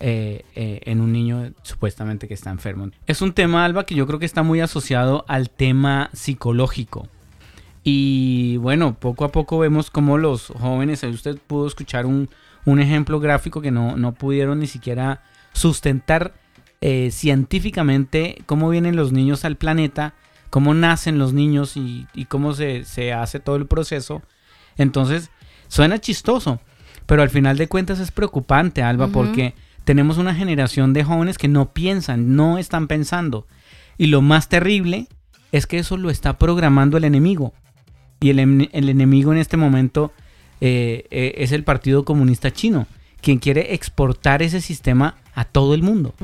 eh, 0.00 0.44
eh, 0.54 0.80
en 0.84 1.00
un 1.00 1.12
niño 1.12 1.52
supuestamente 1.62 2.28
que 2.28 2.34
está 2.34 2.50
enfermo. 2.50 2.90
Es 3.06 3.20
un 3.20 3.32
tema, 3.32 3.64
Alba, 3.64 3.84
que 3.84 3.96
yo 3.96 4.06
creo 4.06 4.20
que 4.20 4.26
está 4.26 4.44
muy 4.44 4.60
asociado 4.60 5.24
al 5.26 5.50
tema 5.50 6.10
psicológico. 6.12 7.08
Y 7.82 8.58
bueno, 8.58 8.94
poco 8.94 9.24
a 9.24 9.32
poco 9.32 9.58
vemos 9.58 9.90
cómo 9.90 10.18
los 10.18 10.48
jóvenes, 10.48 11.02
usted 11.02 11.38
pudo 11.46 11.66
escuchar 11.66 12.06
un, 12.06 12.28
ejemplo 12.78 13.18
gráfico 13.18 13.60
que 13.60 13.70
no, 13.70 13.96
no, 13.96 14.12
pudieron 14.12 14.60
ni 14.60 14.66
siquiera 14.66 15.22
sustentar 15.52 16.34
eh, 16.80 17.08
científicamente 17.10 18.42
cómo 18.46 18.68
vienen 18.68 18.94
los 18.94 19.10
niños 19.10 19.44
al 19.44 19.56
planeta 19.56 20.14
cómo 20.50 20.74
nacen 20.74 21.18
los 21.18 21.32
niños 21.32 21.76
y, 21.76 22.06
cómo 22.28 22.54
se, 22.54 23.12
hace 23.12 23.40
todo 23.40 23.56
el 23.56 23.66
proceso. 23.66 24.22
Entonces, 24.76 25.30
suena 25.68 25.98
chistoso, 25.98 26.60
pero 27.06 27.22
al 27.22 27.30
final 27.30 27.56
de 27.56 27.68
cuentas 27.68 28.00
es 28.00 28.10
preocupante, 28.10 28.82
Alba, 28.82 29.08
porque 29.08 29.54
tenemos 29.84 30.18
una 30.18 30.34
generación 30.34 30.92
de 30.92 31.04
jóvenes 31.04 31.38
que 31.38 31.48
no 31.48 31.72
piensan, 31.72 32.36
no 32.36 32.58
están 32.58 32.86
pensando. 32.86 33.46
Y 33.96 34.06
lo 34.06 34.22
más 34.22 34.48
terrible 34.48 35.06
es 35.52 35.66
que 35.66 35.78
eso 35.78 35.96
lo 35.96 36.10
está 36.10 36.38
programando 36.38 36.96
el 36.96 37.04
enemigo. 37.04 37.52
Y 38.20 38.30
el, 38.30 38.38
enemigo 38.72 39.32
en 39.32 39.38
este 39.38 39.56
momento 39.56 40.12
eh, 40.60 41.06
eh, 41.10 41.34
es 41.38 41.52
el 41.52 41.64
Partido 41.64 42.04
Comunista 42.04 42.50
Chino, 42.50 42.86
quien 43.20 43.38
quiere 43.38 43.74
exportar 43.74 44.42
ese 44.42 44.60
sistema 44.60 45.16
a 45.34 45.44
todo 45.44 45.74
el 45.74 45.82
mundo. 45.82 46.14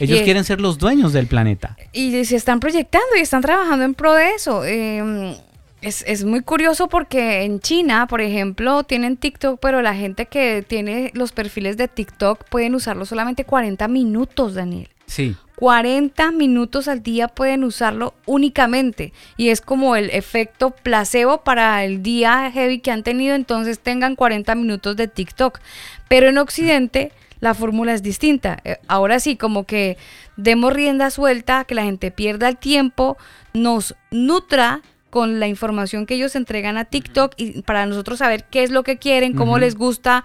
Ellos 0.00 0.22
quieren 0.22 0.44
ser 0.44 0.60
los 0.60 0.78
dueños 0.78 1.12
del 1.12 1.26
planeta. 1.26 1.76
Y 1.92 2.24
se 2.24 2.36
están 2.36 2.60
proyectando 2.60 3.16
y 3.16 3.20
están 3.20 3.42
trabajando 3.42 3.84
en 3.84 3.94
pro 3.94 4.14
de 4.14 4.30
eso. 4.30 4.64
Em, 4.64 5.34
es, 5.80 6.24
muy 6.24 6.40
curioso 6.40 6.88
porque 6.88 7.42
en 7.42 7.60
China, 7.60 8.06
por 8.06 8.20
ejemplo, 8.20 8.84
tienen 8.84 9.16
TikTok, 9.16 9.60
pero 9.60 9.82
la 9.82 9.94
gente 9.94 10.26
que 10.26 10.64
tiene 10.66 11.10
los 11.14 11.32
perfiles 11.32 11.76
de 11.76 11.88
TikTok 11.88 12.48
pueden 12.48 12.74
usarlo 12.74 13.04
solamente 13.04 13.44
40 13.44 13.86
minutos, 13.88 14.54
Daniel. 14.54 14.88
Sí. 15.06 15.36
40 15.56 16.32
minutos 16.32 16.88
al 16.88 17.02
día 17.02 17.28
pueden 17.28 17.62
usarlo 17.62 18.14
únicamente 18.26 19.12
y 19.36 19.50
es 19.50 19.60
como 19.60 19.94
el 19.94 20.10
efecto 20.10 20.70
placebo 20.70 21.44
para 21.44 21.84
el 21.84 22.02
día 22.02 22.50
heavy 22.50 22.80
que 22.80 22.90
han 22.90 23.04
tenido, 23.04 23.36
entonces 23.36 23.78
tengan 23.78 24.16
40 24.16 24.54
minutos 24.56 24.96
de 24.96 25.06
TikTok. 25.06 25.60
Pero 26.08 26.28
en 26.28 26.38
Occidente 26.38 27.12
la 27.40 27.54
fórmula 27.54 27.92
es 27.92 28.02
distinta. 28.02 28.58
Eh, 28.64 28.78
ahora 28.88 29.20
sí, 29.20 29.36
como 29.36 29.64
que 29.64 29.96
demos 30.36 30.72
rienda 30.72 31.10
suelta, 31.10 31.64
que 31.64 31.74
la 31.74 31.84
gente 31.84 32.10
pierda 32.10 32.48
el 32.48 32.56
tiempo, 32.56 33.16
nos 33.52 33.94
nutra 34.10 34.82
con 35.14 35.38
la 35.38 35.46
información 35.46 36.06
que 36.06 36.16
ellos 36.16 36.34
entregan 36.34 36.76
a 36.76 36.86
TikTok 36.86 37.34
y 37.36 37.62
para 37.62 37.86
nosotros 37.86 38.18
saber 38.18 38.46
qué 38.50 38.64
es 38.64 38.72
lo 38.72 38.82
que 38.82 38.98
quieren, 38.98 39.34
cómo 39.34 39.60
les 39.60 39.76
gusta, 39.76 40.24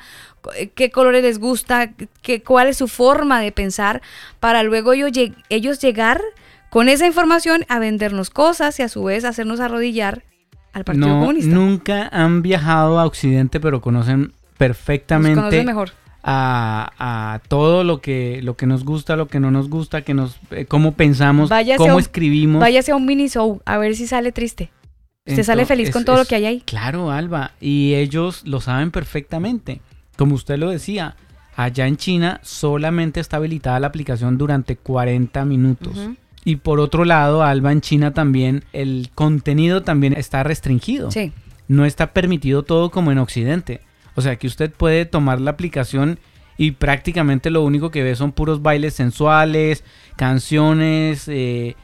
eh, 0.56 0.70
qué 0.70 0.90
colores 0.90 1.22
les 1.22 1.38
gusta, 1.38 1.92
qué, 2.24 2.42
cuál 2.42 2.70
es 2.70 2.78
su 2.78 2.88
forma 2.88 3.40
de 3.40 3.52
pensar, 3.52 4.02
para 4.40 4.64
luego 4.64 4.94
ellos, 4.94 5.12
ellos 5.50 5.80
llegar 5.80 6.20
con 6.72 6.90
esa 6.90 7.06
información 7.06 7.66
a 7.70 7.78
vendernos 7.78 8.32
cosas 8.32 8.80
y 8.80 8.82
a 8.82 8.90
su 8.90 9.04
vez 9.04 9.26
hacernos 9.26 9.60
arrodillar 9.60 10.24
al 10.74 10.86
Partido 10.86 11.08
no, 11.10 11.20
Comunista. 11.20 11.54
Nunca 11.54 12.10
han 12.12 12.42
viajado 12.42 12.98
a 12.98 13.06
Occidente, 13.06 13.60
pero 13.60 13.82
conocen 13.82 14.34
perfectamente 14.58 15.64
mejor 15.64 15.92
a, 16.24 17.42
todo 17.48 17.84
lo 17.84 18.02
que, 18.02 18.40
lo 18.42 18.58
que 18.58 18.66
nos 18.66 18.84
gusta, 18.84 19.16
lo 19.16 19.28
que 19.28 19.40
no 19.40 19.52
nos 19.52 19.70
gusta, 19.70 20.02
que 20.02 20.16
nos, 20.16 20.40
eh, 20.50 20.66
cómo 20.66 20.94
pensamos, 20.94 21.52
cómo 21.78 22.00
escribimos. 22.00 22.60
Váyase 22.60 22.92
a 22.92 22.96
un 22.96 23.06
mini 23.06 23.28
show 23.28 23.62
a 23.66 23.78
ver 23.78 23.96
si 23.96 24.08
sale 24.08 24.32
triste. 24.32 24.72
Usted 25.26 25.44
sale 25.44 25.66
feliz 25.66 25.92
con 25.92 26.06
todo 26.06 26.18
lo 26.18 26.26
que 26.26 26.36
hay 26.36 26.46
ahí. 26.46 26.62
Claro, 26.66 27.12
Alba. 27.12 27.52
Y 27.62 27.94
ellos 27.94 28.44
lo 28.46 28.62
saben 28.62 28.92
perfectamente. 28.92 29.82
Como 30.18 30.36
usted 30.36 30.58
lo 30.58 30.70
decía, 30.70 31.16
allá 31.56 31.88
en 31.88 31.98
China 31.98 32.40
solamente 32.44 33.20
está 33.20 33.38
habilitada 33.38 33.80
la 33.80 33.88
aplicación 33.88 34.38
durante 34.38 34.76
40 34.76 35.46
minutos. 35.46 35.98
Y 36.46 36.58
por 36.58 36.80
otro 36.80 37.06
lado, 37.06 37.44
Alba, 37.44 37.72
en 37.72 37.82
China 37.82 38.14
también 38.14 38.64
el 38.74 39.10
contenido 39.14 39.84
también 39.84 40.14
está 40.14 40.44
restringido. 40.44 41.12
Sí. 41.12 41.32
No 41.68 41.86
está 41.86 42.14
permitido 42.14 42.64
todo 42.64 42.90
como 42.90 43.12
en 43.12 43.20
Occidente. 43.20 43.82
O 44.16 44.22
sea 44.22 44.38
que 44.38 44.48
usted 44.48 44.72
puede 44.72 45.06
tomar 45.06 45.40
la 45.40 45.52
aplicación 45.52 46.20
y 46.58 46.72
prácticamente 46.72 47.50
lo 47.50 47.64
único 47.64 47.92
que 47.92 48.04
ve 48.04 48.16
son 48.16 48.32
puros 48.32 48.62
bailes 48.62 48.94
sensuales, 48.94 49.84
canciones, 50.18 51.28
eh, 51.28 51.76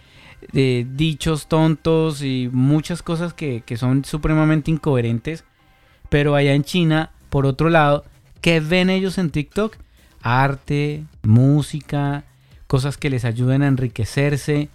dichos 0.51 1.47
tontos 1.47 2.21
y 2.21 2.49
muchas 2.51 3.01
cosas 3.01 3.33
que, 3.33 3.63
son 3.77 4.05
supremamente 4.05 4.71
incoherentes. 4.71 5.43
Pero 6.09 6.35
allá 6.35 6.53
en 6.53 6.63
China, 6.63 7.11
por 7.29 7.45
otro 7.45 7.69
lado, 7.69 8.05
¿qué 8.41 8.59
ven 8.59 8.89
ellos 8.89 9.17
en 9.17 9.31
TikTok? 9.31 9.75
Arte, 10.21 11.03
música, 11.23 12.23
cosas 12.67 12.97
que 12.97 13.09
les 13.09 13.25
ayuden 13.25 13.63
a 13.63 13.67
enriquecerse. 13.67 14.69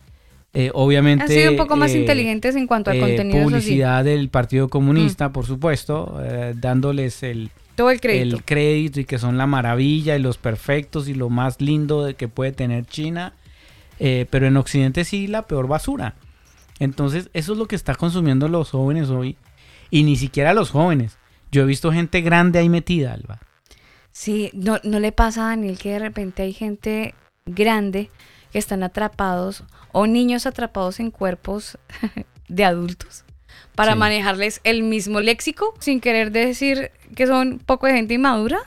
Eh, 0.52 0.70
obviamente. 0.74 1.24
Han 1.24 1.28
sido 1.28 1.50
un 1.52 1.56
poco 1.56 1.76
más 1.76 1.92
eh, 1.92 2.00
inteligentes 2.00 2.56
en 2.56 2.66
cuanto 2.66 2.90
al 2.90 2.96
eh, 2.96 3.00
contenido. 3.00 3.44
Publicidad 3.44 4.04
del 4.04 4.28
Partido 4.28 4.68
Comunista, 4.68 5.28
mm. 5.28 5.32
por 5.32 5.46
supuesto, 5.46 6.20
dándoles 6.56 7.22
el, 7.22 7.50
Todo 7.76 7.90
el 7.90 8.00
crédito. 8.00 8.36
el 8.36 8.44
crédito 8.44 9.00
y 9.00 9.04
que 9.04 9.18
son 9.18 9.38
la 9.38 9.46
maravilla 9.46 10.16
y 10.16 10.18
los 10.20 10.38
perfectos 10.38 11.08
y 11.08 11.14
lo 11.14 11.30
más 11.30 11.60
lindo 11.60 12.04
de 12.04 12.14
que 12.14 12.28
puede 12.28 12.52
tener 12.52 12.84
China. 12.86 13.34
Eh, 14.00 14.26
pero 14.30 14.46
en 14.48 14.56
Occidente 14.56 15.04
sí 15.04 15.28
la 15.28 15.46
peor 15.46 15.68
basura. 15.68 16.16
Entonces, 16.80 17.30
eso 17.34 17.52
es 17.52 17.58
lo 17.58 17.66
que 17.68 17.76
está 17.76 17.94
consumiendo 17.94 18.48
los 18.48 18.70
jóvenes 18.70 19.10
hoy. 19.10 19.36
Y 19.90 20.02
ni 20.02 20.16
siquiera 20.16 20.54
los 20.54 20.70
jóvenes. 20.70 21.18
Yo 21.52 21.62
he 21.62 21.66
visto 21.66 21.92
gente 21.92 22.20
grande 22.22 22.58
ahí 22.58 22.68
metida, 22.68 23.12
Alba. 23.12 23.38
Sí, 24.12 24.50
no, 24.54 24.78
no 24.82 24.98
le 24.98 25.12
pasa 25.12 25.42
a 25.44 25.48
Daniel 25.50 25.78
que 25.78 25.90
de 25.92 25.98
repente 25.98 26.42
hay 26.42 26.52
gente 26.52 27.14
grande 27.46 28.10
que 28.52 28.58
están 28.58 28.82
atrapados 28.82 29.62
o 29.92 30.06
niños 30.06 30.46
atrapados 30.46 30.98
en 31.00 31.10
cuerpos 31.10 31.78
de 32.48 32.64
adultos 32.64 33.24
para 33.74 33.92
Sí. 33.92 33.98
manejarles 33.98 34.60
el 34.64 34.82
mismo 34.82 35.20
léxico 35.20 35.74
sin 35.78 36.00
querer 36.00 36.32
decir 36.32 36.90
que 37.14 37.26
son 37.26 37.58
poco 37.64 37.86
de 37.86 37.94
gente 37.94 38.14
inmadura. 38.14 38.58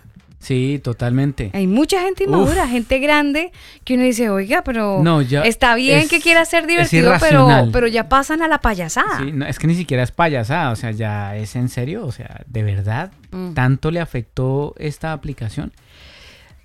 Sí, 0.44 0.80
totalmente. 0.84 1.52
Hay 1.54 1.68
mucha 1.68 2.02
gente 2.02 2.26
Uf. 2.26 2.30
inmadura, 2.30 2.68
gente 2.68 3.00
grande 3.00 3.52
que 3.86 3.94
uno 3.94 4.04
dice, 4.04 4.30
oiga, 4.30 4.62
pero 4.64 5.00
No, 5.02 5.22
ya 5.22 5.42
está 5.44 5.74
bien 5.76 6.00
es- 6.02 6.10
que 6.10 6.20
quiera 6.20 6.44
ser 6.44 6.68
divertido, 6.68 7.14
pero, 7.22 7.48
pero 7.72 7.88
ya 7.88 8.10
pasan 8.10 8.42
a 8.42 8.50
la 8.50 8.58
payasada. 8.60 9.20
Sí, 9.20 9.32
no, 9.32 9.46
es 9.46 9.58
que 9.58 9.68
ni 9.68 9.76
siquiera 9.76 10.04
es 10.04 10.12
payasada, 10.12 10.72
o 10.72 10.76
sea, 10.76 10.92
ya 10.92 11.38
es 11.38 11.56
en 11.56 11.70
serio, 11.70 12.06
o 12.06 12.12
sea, 12.12 12.42
de 12.46 12.62
verdad, 12.62 13.14
Mm. 13.32 13.54
tanto 13.54 13.90
le 13.90 14.02
afectó 14.02 14.76
esta 14.78 15.14
aplicación. 15.14 15.72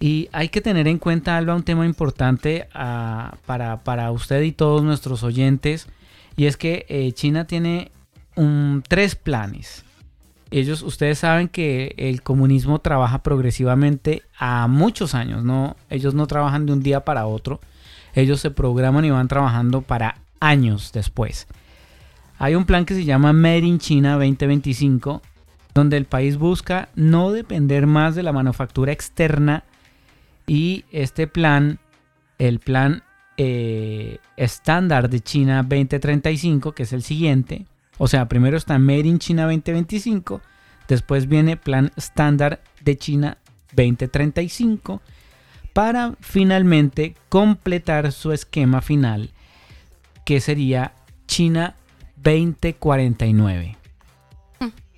Y 0.01 0.29
hay 0.33 0.49
que 0.49 0.61
tener 0.61 0.87
en 0.89 0.99
cuenta, 0.99 1.37
Alba, 1.37 1.55
un 1.55 1.63
tema 1.65 1.85
importante 1.87 2.69
ah, 2.75 3.37
para, 3.47 3.79
para 3.85 4.11
usted 4.13 4.43
y 4.43 4.53
todos 4.53 4.83
nuestros 4.83 5.23
oyentes, 5.23 5.87
y 6.37 6.47
es 6.47 6.57
que 6.57 6.85
eh, 6.89 7.13
China 7.13 7.47
tiene 7.47 7.91
un- 8.37 8.83
tres 8.89 9.15
planes. 9.15 9.85
Ellos, 10.51 10.83
ustedes 10.83 11.19
saben 11.19 11.49
que 11.49 11.95
el 11.99 12.23
comunismo 12.23 12.79
trabaja 12.81 13.23
progresivamente 13.23 14.23
a 14.39 14.67
muchos 14.67 15.15
años, 15.15 15.45
¿no? 15.45 15.77
Ellos 15.91 16.15
no 16.15 16.27
trabajan 16.27 16.65
de 16.65 16.73
un 16.73 16.83
día 16.83 17.05
para 17.05 17.27
otro, 17.27 17.61
ellos 18.15 18.41
se 18.41 18.51
programan 18.51 19.05
y 19.05 19.11
van 19.11 19.29
trabajando 19.29 19.83
para 19.83 20.17
años 20.41 20.93
después. 20.93 21.47
Hay 22.39 22.55
un 22.55 22.65
plan 22.65 22.85
que 22.85 22.95
se 22.95 23.05
llama 23.05 23.33
Made 23.33 23.59
in 23.59 23.79
China 23.79 24.15
2025, 24.15 25.23
donde 25.75 25.97
el 25.97 26.07
país 26.07 26.39
busca 26.39 26.89
no 26.95 27.31
depender 27.31 27.87
más 27.87 28.15
de 28.15 28.23
la 28.23 28.33
manufactura 28.33 28.93
externa 28.93 29.65
y 30.47 30.85
este 30.93 31.27
plan, 31.27 31.79
el 32.39 32.59
plan 32.59 33.03
eh, 33.37 34.19
estándar 34.37 35.11
de 35.11 35.21
China 35.21 35.63
2035, 35.63 36.73
que 36.73 36.85
es 36.85 36.93
el 36.93 37.03
siguiente, 37.03 37.67
o 37.99 38.09
sea, 38.09 38.29
primero 38.29 38.57
está 38.57 38.79
Made 38.79 39.01
in 39.07 39.19
China 39.19 39.43
2025, 39.45 40.41
después 40.89 41.29
viene 41.29 41.57
plan 41.57 41.91
estándar 41.97 42.61
de 42.81 42.97
China 42.97 43.39
2035, 43.75 45.03
para 45.73 46.15
finalmente 46.21 47.15
completar 47.29 48.11
su 48.13 48.33
esquema 48.33 48.81
final, 48.81 49.31
que 50.25 50.41
sería 50.41 50.93
China 51.27 51.75
2049. 52.17 53.77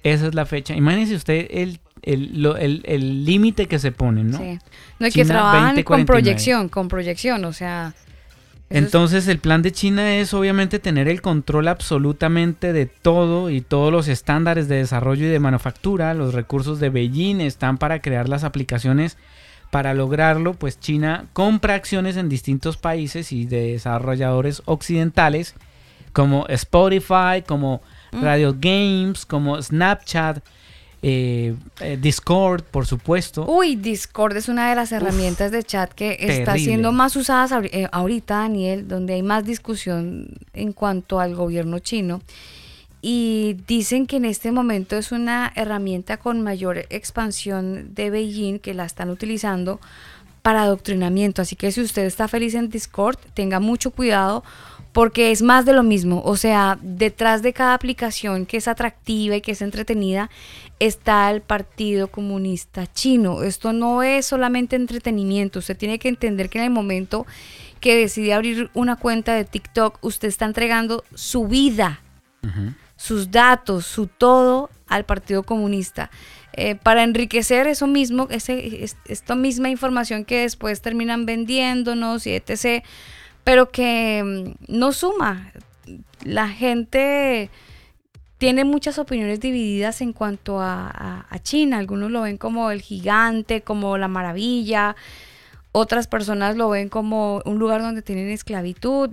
Esa 0.02 0.26
es 0.28 0.34
la 0.34 0.46
fecha. 0.46 0.74
Imagínese 0.74 1.14
usted 1.14 1.46
el 1.50 1.80
el 2.02 2.42
lo- 2.42 2.56
el- 2.56 2.80
el 2.86 3.26
límite 3.26 3.66
que 3.66 3.78
se 3.78 3.92
pone, 3.92 4.24
¿no? 4.24 4.38
Sí. 4.38 4.58
No 4.98 5.06
es 5.06 5.12
que 5.12 5.20
trabajan 5.26 5.60
con 5.62 5.74
2049. 5.74 6.06
proyección, 6.06 6.68
con 6.70 6.88
proyección, 6.88 7.44
o 7.44 7.52
sea. 7.52 7.92
Entonces 8.70 9.26
el 9.28 9.38
plan 9.38 9.62
de 9.62 9.72
China 9.72 10.16
es 10.16 10.32
obviamente 10.32 10.78
tener 10.78 11.08
el 11.08 11.20
control 11.20 11.68
absolutamente 11.68 12.72
de 12.72 12.86
todo 12.86 13.50
y 13.50 13.60
todos 13.60 13.92
los 13.92 14.08
estándares 14.08 14.68
de 14.68 14.76
desarrollo 14.76 15.26
y 15.26 15.28
de 15.28 15.40
manufactura. 15.40 16.14
Los 16.14 16.34
recursos 16.34 16.80
de 16.80 16.88
Beijing 16.88 17.40
están 17.40 17.78
para 17.78 18.00
crear 18.00 18.28
las 18.28 18.44
aplicaciones. 18.44 19.18
Para 19.70 19.94
lograrlo, 19.94 20.54
pues 20.54 20.80
China 20.80 21.26
compra 21.32 21.74
acciones 21.74 22.16
en 22.16 22.28
distintos 22.28 22.76
países 22.76 23.32
y 23.32 23.44
de 23.44 23.72
desarrolladores 23.72 24.62
occidentales 24.64 25.54
como 26.12 26.46
Spotify, 26.48 27.42
como 27.46 27.82
Mm. 28.12 28.22
Radio 28.22 28.56
Games, 28.58 29.24
como 29.26 29.60
Snapchat, 29.60 30.42
eh, 31.02 31.56
eh, 31.80 31.98
Discord, 32.00 32.62
por 32.64 32.86
supuesto. 32.86 33.46
Uy, 33.46 33.76
Discord 33.76 34.36
es 34.36 34.48
una 34.48 34.68
de 34.68 34.76
las 34.76 34.92
herramientas 34.92 35.50
de 35.50 35.62
chat 35.62 35.90
que 35.92 36.16
está 36.20 36.56
siendo 36.56 36.92
más 36.92 37.16
usadas 37.16 37.52
eh, 37.72 37.88
ahorita, 37.90 38.36
Daniel, 38.36 38.86
donde 38.86 39.14
hay 39.14 39.22
más 39.22 39.44
discusión 39.44 40.28
en 40.52 40.72
cuanto 40.72 41.18
al 41.18 41.34
gobierno 41.34 41.78
chino. 41.78 42.20
Y 43.02 43.56
dicen 43.66 44.06
que 44.06 44.16
en 44.16 44.26
este 44.26 44.52
momento 44.52 44.94
es 44.96 45.10
una 45.10 45.52
herramienta 45.56 46.18
con 46.18 46.42
mayor 46.42 46.84
expansión 46.90 47.94
de 47.94 48.10
Beijing 48.10 48.58
que 48.58 48.74
la 48.74 48.84
están 48.84 49.08
utilizando 49.08 49.80
para 50.42 50.62
adoctrinamiento. 50.62 51.40
Así 51.40 51.56
que 51.56 51.72
si 51.72 51.80
usted 51.80 52.04
está 52.04 52.28
feliz 52.28 52.54
en 52.54 52.68
Discord, 52.68 53.16
tenga 53.32 53.58
mucho 53.58 53.90
cuidado 53.90 54.44
porque 54.92 55.30
es 55.30 55.42
más 55.42 55.64
de 55.64 55.72
lo 55.72 55.82
mismo. 55.82 56.22
O 56.24 56.36
sea, 56.36 56.78
detrás 56.82 57.42
de 57.42 57.52
cada 57.52 57.74
aplicación 57.74 58.46
que 58.46 58.56
es 58.56 58.68
atractiva 58.68 59.36
y 59.36 59.40
que 59.40 59.52
es 59.52 59.62
entretenida 59.62 60.30
está 60.78 61.30
el 61.30 61.40
Partido 61.42 62.08
Comunista 62.08 62.86
Chino. 62.92 63.42
Esto 63.42 63.72
no 63.72 64.02
es 64.02 64.26
solamente 64.26 64.76
entretenimiento. 64.76 65.58
Usted 65.60 65.76
tiene 65.76 65.98
que 65.98 66.08
entender 66.08 66.48
que 66.50 66.58
en 66.58 66.64
el 66.64 66.70
momento 66.70 67.26
que 67.80 67.96
decide 67.96 68.34
abrir 68.34 68.70
una 68.74 68.96
cuenta 68.96 69.34
de 69.34 69.44
TikTok, 69.44 69.98
usted 70.02 70.28
está 70.28 70.44
entregando 70.44 71.04
su 71.14 71.46
vida 71.46 72.00
sus 72.96 73.30
datos, 73.30 73.86
su 73.86 74.06
todo 74.08 74.70
al 74.86 75.04
Partido 75.04 75.42
Comunista. 75.42 76.10
eh, 76.54 76.74
para 76.74 77.04
enriquecer 77.04 77.68
eso 77.68 77.86
mismo, 77.86 78.26
ese, 78.28 78.82
es- 78.84 78.96
esta 79.06 79.36
misma 79.36 79.68
información 79.70 80.24
que 80.24 80.40
después 80.40 80.82
terminan 80.82 81.24
vendiéndonos 81.24 82.26
y 82.26 82.32
etc. 82.34 82.82
Pero 83.44 83.70
que 83.70 84.54
mm, 84.68 84.72
no 84.76 84.92
suma. 84.92 85.52
La 86.24 86.48
gente 86.48 87.50
tiene 88.38 88.64
muchas 88.64 88.98
opiniones 88.98 89.40
divididas 89.40 90.00
en 90.00 90.12
cuanto 90.12 90.60
a, 90.60 90.86
a- 90.88 91.26
a 91.28 91.38
China. 91.40 91.78
Algunos 91.78 92.10
lo 92.10 92.22
ven 92.22 92.36
como 92.38 92.70
el 92.70 92.80
gigante, 92.82 93.62
como 93.62 93.98
la 93.98 94.08
maravilla. 94.08 94.96
Otras 95.72 96.06
personas 96.06 96.56
lo 96.56 96.68
ven 96.70 96.88
como 96.88 97.42
un 97.44 97.58
lugar 97.58 97.80
donde 97.82 98.02
tienen 98.02 98.28
esclavitud. 98.28 99.10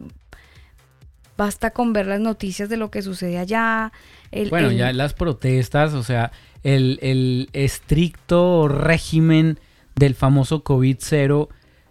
Basta 1.37 1.69
con 1.71 1.93
ver 1.93 2.07
las 2.07 2.19
noticias 2.19 2.67
de 2.67 2.77
lo 2.77 2.89
que 2.89 3.01
sucede 3.01 3.37
allá. 3.37 3.91
el- 4.31 4.49
Bueno, 4.49 4.69
el- 4.69 4.77
ya 4.77 4.91
las 4.93 5.13
protestas, 5.13 5.93
o 5.93 6.03
sea, 6.03 6.31
el, 6.63 6.97
el 7.01 7.49
estricto 7.53 8.67
régimen 8.67 9.59
del 9.95 10.15
famoso 10.15 10.63
COVID-0 10.63 11.47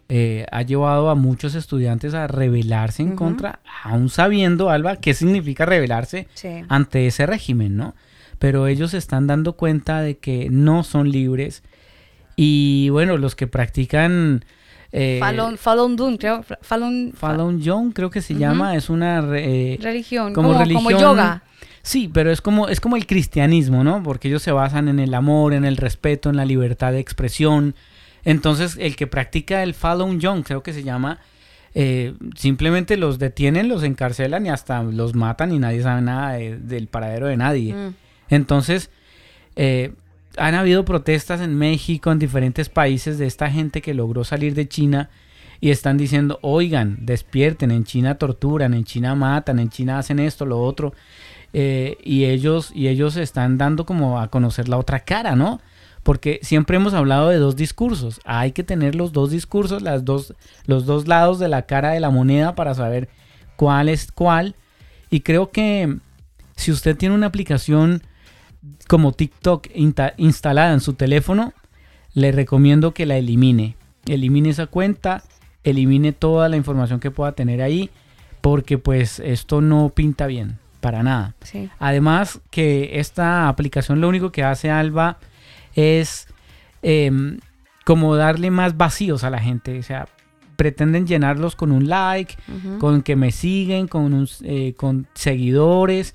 eh, 0.08 0.46
ha 0.52 0.62
llevado 0.62 1.10
a 1.10 1.14
muchos 1.14 1.54
estudiantes 1.54 2.14
a 2.14 2.26
rebelarse 2.28 3.02
en 3.02 3.16
contra, 3.16 3.58
aún 3.82 4.08
sabiendo, 4.08 4.70
Alba, 4.70 4.96
qué 4.96 5.14
significa 5.14 5.66
rebelarse 5.66 6.28
Sí. 6.34 6.48
ante 6.68 7.06
ese 7.06 7.26
régimen, 7.26 7.76
¿no? 7.76 7.94
Pero 8.38 8.66
ellos 8.66 8.92
se 8.92 8.98
están 8.98 9.26
dando 9.26 9.54
cuenta 9.54 10.00
de 10.02 10.18
que 10.18 10.48
no 10.50 10.84
son 10.84 11.10
libres 11.10 11.62
y 12.36 12.88
bueno, 12.90 13.16
los 13.16 13.34
que 13.34 13.46
practican... 13.46 14.44
eh, 14.92 15.18
Falun, 15.20 15.56
Falun 15.58 15.96
Dun, 15.96 16.16
creo. 16.18 16.42
Fa- 16.42 16.58
Falun, 16.60 17.12
fa- 17.14 17.28
Falun 17.28 17.60
Gong 17.64 17.92
creo 17.92 18.10
que 18.10 18.20
se 18.20 18.34
llama, 18.34 18.76
es 18.76 18.90
una... 18.90 19.20
eh, 19.36 19.78
religión, 19.80 20.34
como 20.34 20.48
como, 20.50 20.60
religión- 20.60 20.84
como 20.84 20.98
yoga. 21.00 21.42
Sí, 21.82 22.10
pero 22.12 22.30
es 22.32 22.40
como, 22.40 22.68
es 22.68 22.80
como 22.80 22.96
el 22.96 23.06
cristianismo, 23.06 23.84
¿no? 23.84 24.02
Porque 24.02 24.28
ellos 24.28 24.42
se 24.42 24.50
basan 24.52 24.88
en 24.88 24.98
el 24.98 25.14
amor, 25.14 25.54
en 25.54 25.64
el 25.64 25.76
respeto, 25.76 26.28
en 26.30 26.36
la 26.36 26.44
libertad 26.44 26.90
de 26.92 26.98
expresión. 26.98 27.74
Entonces, 28.26 28.76
el 28.78 28.94
que 28.96 29.06
practica 29.06 29.62
el 29.62 29.72
Falun 29.72 30.18
Gong, 30.20 30.42
creo 30.44 30.62
que 30.62 30.74
se 30.74 30.82
llama, 30.82 31.20
eh, 31.74 32.12
simplemente 32.36 32.96
los 32.98 33.18
detienen, 33.18 33.68
los 33.68 33.82
encarcelan 33.82 34.44
y 34.44 34.50
hasta 34.50 34.82
los 34.82 35.14
matan 35.14 35.52
y 35.52 35.58
nadie 35.58 35.82
sabe 35.82 36.02
nada 36.02 36.32
de- 36.32 36.58
del 36.58 36.88
paradero 36.88 37.28
de 37.28 37.36
nadie. 37.38 37.72
Mm. 37.72 37.94
Entonces, 38.30 38.90
eh, 39.54 39.92
han 40.36 40.54
habido 40.54 40.84
protestas 40.84 41.40
en 41.40 41.54
México, 41.56 42.12
en 42.12 42.18
diferentes 42.18 42.68
países 42.68 43.16
de 43.18 43.26
esta 43.26 43.50
gente 43.50 43.80
que 43.80 43.94
logró 43.94 44.24
salir 44.24 44.54
de 44.54 44.68
China 44.68 45.08
y 45.60 45.70
están 45.70 45.96
diciendo, 45.96 46.38
oigan, 46.42 46.98
despierten, 47.00 47.70
en 47.70 47.84
China 47.84 48.16
torturan, 48.16 48.74
en 48.74 48.84
China 48.84 49.14
matan, 49.14 49.58
en 49.60 49.70
China 49.70 49.98
hacen 49.98 50.18
esto, 50.18 50.44
lo 50.44 50.60
otro. 50.60 50.92
Eh, 51.52 51.96
y 52.02 52.24
ellos 52.24 52.70
y 52.74 52.88
ellos 52.88 53.16
están 53.16 53.56
dando 53.56 53.86
como 53.86 54.20
a 54.20 54.28
conocer 54.28 54.68
la 54.68 54.76
otra 54.76 55.00
cara, 55.00 55.36
¿no? 55.36 55.60
Porque 56.06 56.38
siempre 56.40 56.76
hemos 56.76 56.94
hablado 56.94 57.30
de 57.30 57.38
dos 57.38 57.56
discursos. 57.56 58.20
Hay 58.24 58.52
que 58.52 58.62
tener 58.62 58.94
los 58.94 59.12
dos 59.12 59.32
discursos, 59.32 59.82
las 59.82 60.04
dos, 60.04 60.34
los 60.66 60.86
dos 60.86 61.08
lados 61.08 61.40
de 61.40 61.48
la 61.48 61.62
cara 61.62 61.90
de 61.90 61.98
la 61.98 62.10
moneda 62.10 62.54
para 62.54 62.74
saber 62.74 63.08
cuál 63.56 63.88
es 63.88 64.12
cuál. 64.12 64.54
Y 65.10 65.22
creo 65.22 65.50
que 65.50 65.96
si 66.54 66.70
usted 66.70 66.96
tiene 66.96 67.12
una 67.16 67.26
aplicación 67.26 68.02
como 68.86 69.10
TikTok 69.10 69.66
instalada 69.74 70.72
en 70.74 70.80
su 70.80 70.92
teléfono, 70.92 71.52
le 72.14 72.30
recomiendo 72.30 72.94
que 72.94 73.04
la 73.04 73.16
elimine. 73.16 73.74
Elimine 74.06 74.50
esa 74.50 74.68
cuenta, 74.68 75.24
elimine 75.64 76.12
toda 76.12 76.48
la 76.48 76.56
información 76.56 77.00
que 77.00 77.10
pueda 77.10 77.32
tener 77.32 77.60
ahí, 77.62 77.90
porque 78.42 78.78
pues 78.78 79.18
esto 79.18 79.60
no 79.60 79.88
pinta 79.88 80.28
bien, 80.28 80.60
para 80.80 81.02
nada. 81.02 81.34
Sí. 81.42 81.68
Además 81.80 82.38
que 82.52 83.00
esta 83.00 83.48
aplicación 83.48 84.00
lo 84.00 84.08
único 84.08 84.30
que 84.30 84.44
hace 84.44 84.70
Alba 84.70 85.18
es 85.76 86.26
em, 86.82 87.38
como 87.84 88.16
darle 88.16 88.50
más 88.50 88.76
vacíos 88.76 89.22
a 89.22 89.30
la 89.30 89.38
gente. 89.38 89.78
O 89.78 89.82
sea, 89.82 90.08
pretenden 90.56 91.06
llenarlos 91.06 91.54
con 91.54 91.70
un 91.70 91.88
like, 91.88 92.34
con 92.80 93.02
que 93.02 93.14
me 93.14 93.30
siguen, 93.30 93.86
con, 93.86 94.26
eh, 94.42 94.74
con 94.76 95.06
seguidores, 95.14 96.14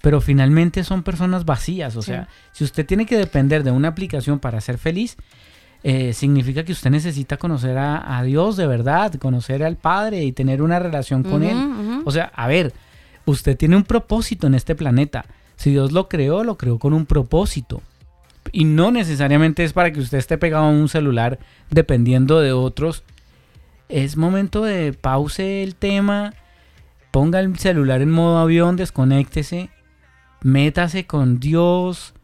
pero 0.00 0.20
finalmente 0.20 0.82
son 0.82 1.02
personas 1.02 1.44
vacías. 1.44 1.94
O 1.96 2.02
sea, 2.02 2.28
si 2.50 2.64
usted 2.64 2.84
tiene 2.84 3.06
que 3.06 3.16
depender 3.16 3.62
de 3.62 3.70
una 3.70 3.88
aplicación 3.88 4.40
para 4.40 4.60
ser 4.60 4.78
feliz, 4.78 5.16
eh, 5.84 6.12
significa 6.12 6.64
que 6.64 6.72
usted 6.72 6.90
necesita 6.90 7.36
conocer 7.36 7.76
a, 7.78 8.22
Dios 8.24 8.56
de 8.56 8.66
verdad, 8.66 9.14
conocer 9.14 9.62
al 9.62 9.76
Padre 9.76 10.24
y 10.24 10.32
tener 10.32 10.62
una 10.62 10.78
relación 10.78 11.22
con 11.22 11.42
Él. 11.42 12.02
O 12.04 12.10
sea, 12.10 12.32
a 12.34 12.46
ver, 12.48 12.72
usted 13.26 13.56
tiene 13.56 13.76
un 13.76 13.84
propósito 13.84 14.46
en 14.46 14.54
este 14.54 14.74
planeta. 14.74 15.26
Si 15.56 15.70
Dios 15.70 15.92
lo 15.92 16.08
creó, 16.08 16.44
lo 16.44 16.56
creó 16.56 16.78
con 16.78 16.92
un 16.92 17.06
propósito. 17.06 17.82
Y 18.52 18.64
no 18.64 18.90
necesariamente 18.90 19.64
es 19.64 19.72
para 19.72 19.92
que 19.92 20.00
usted 20.00 20.18
esté 20.18 20.36
pegado 20.36 20.64
a 20.64 20.70
un 20.70 20.88
celular 20.88 21.38
dependiendo 21.70 22.40
de 22.40 22.52
otros. 22.52 23.02
Es 23.88 24.16
momento 24.16 24.62
de 24.62 24.92
pause 24.92 25.62
el 25.62 25.74
tema, 25.74 26.34
ponga 27.10 27.40
el 27.40 27.58
celular 27.58 28.02
en 28.02 28.10
modo 28.10 28.38
avión, 28.38 28.76
desconéctese, 28.76 29.70
métase 30.42 31.06
con 31.06 31.40
Dios, 31.40 32.14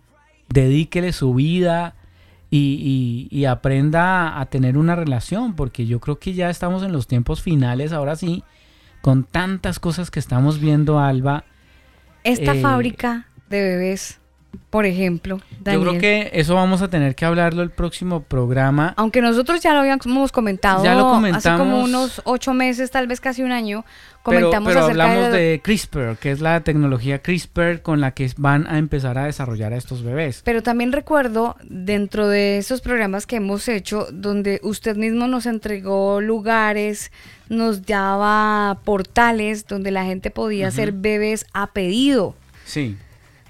dedíquele 0.49 1.13
su 1.13 1.35
vida 1.35 1.95
y, 2.51 3.29
y, 3.31 3.45
aprenda 3.45 4.41
a 4.41 4.47
tener 4.47 4.79
una 4.79 4.97
relación, 4.97 5.55
porque 5.55 5.87
yo 5.87 6.01
creo 6.01 6.19
que 6.19 6.33
ya 6.33 6.49
estamos 6.49 6.83
en 6.83 6.93
los 6.93 7.07
tiempos 7.07 7.43
finales, 7.43 7.93
ahora 7.93 8.17
sí, 8.17 8.43
con 9.03 9.25
tantas 9.25 9.79
cosas 9.79 10.11
que 10.11 10.19
estamos 10.19 10.59
viendo, 10.59 10.99
Alba. 10.99 11.45
Esta 12.25 12.55
eh, 12.55 12.63
fábrica 12.63 13.27
de 13.51 13.63
bebés 13.63 14.19
por 14.71 14.85
ejemplo. 14.85 15.41
Yo 15.65 15.81
creo 15.81 15.99
que 15.99 16.31
eso 16.35 16.55
vamos 16.55 16.83
a 16.83 16.89
tener 16.89 17.15
que 17.15 17.25
hablarlo 17.25 17.63
el 17.63 17.71
próximo 17.71 18.23
programa. 18.23 18.93
Aunque 18.97 19.23
nosotros 19.23 19.61
ya 19.61 19.73
lo 19.73 19.81
habíamos 19.81 20.31
comentado. 20.31 20.85
Ya 20.85 20.95
lo 20.95 21.09
comentamos. 21.09 21.47
Hace 21.47 21.59
como 21.59 21.83
unos 21.83 22.21
ocho 22.25 22.53
meses, 22.53 22.91
tal 22.91 23.07
vez 23.07 23.21
casi 23.21 23.43
un 23.43 23.53
año. 23.53 23.85
Comentamos 24.23 24.69
pero, 24.69 24.81
pero 24.87 24.91
hablamos 24.91 25.33
de... 25.33 25.61
CRISPR, 25.65 26.19
que 26.19 26.31
es 26.31 26.41
la 26.41 26.61
tecnología 26.61 27.21
CRISPR 27.21 27.81
con 27.81 28.03
la 28.03 28.11
que 28.11 28.31
van 28.37 28.67
a 28.67 28.77
empezar 28.77 29.17
a 29.17 29.25
desarrollar 29.25 29.73
a 29.73 29.77
estos 29.77 30.03
bebés. 30.03 30.43
Pero 30.45 30.63
también 30.63 30.93
recuerdo 30.93 31.57
dentro 31.63 32.29
de 32.29 32.59
esos 32.59 32.83
programas 32.83 33.27
que 33.27 33.37
hemos 33.37 33.69
hecho, 33.69 34.07
donde 34.13 34.61
usted 34.63 34.97
mismo 34.97 35.29
nos 35.29 35.47
entregó 35.47 36.21
lugares, 36.21 37.11
nos 37.49 37.87
daba 37.87 38.81
portales 38.85 39.67
donde 39.67 39.93
la 39.93 40.05
gente 40.05 40.31
podía 40.31 40.69
hacer 40.69 40.93
bebés 40.93 41.47
a 41.55 41.69
pedido. 41.69 42.35
Sí 42.67 42.99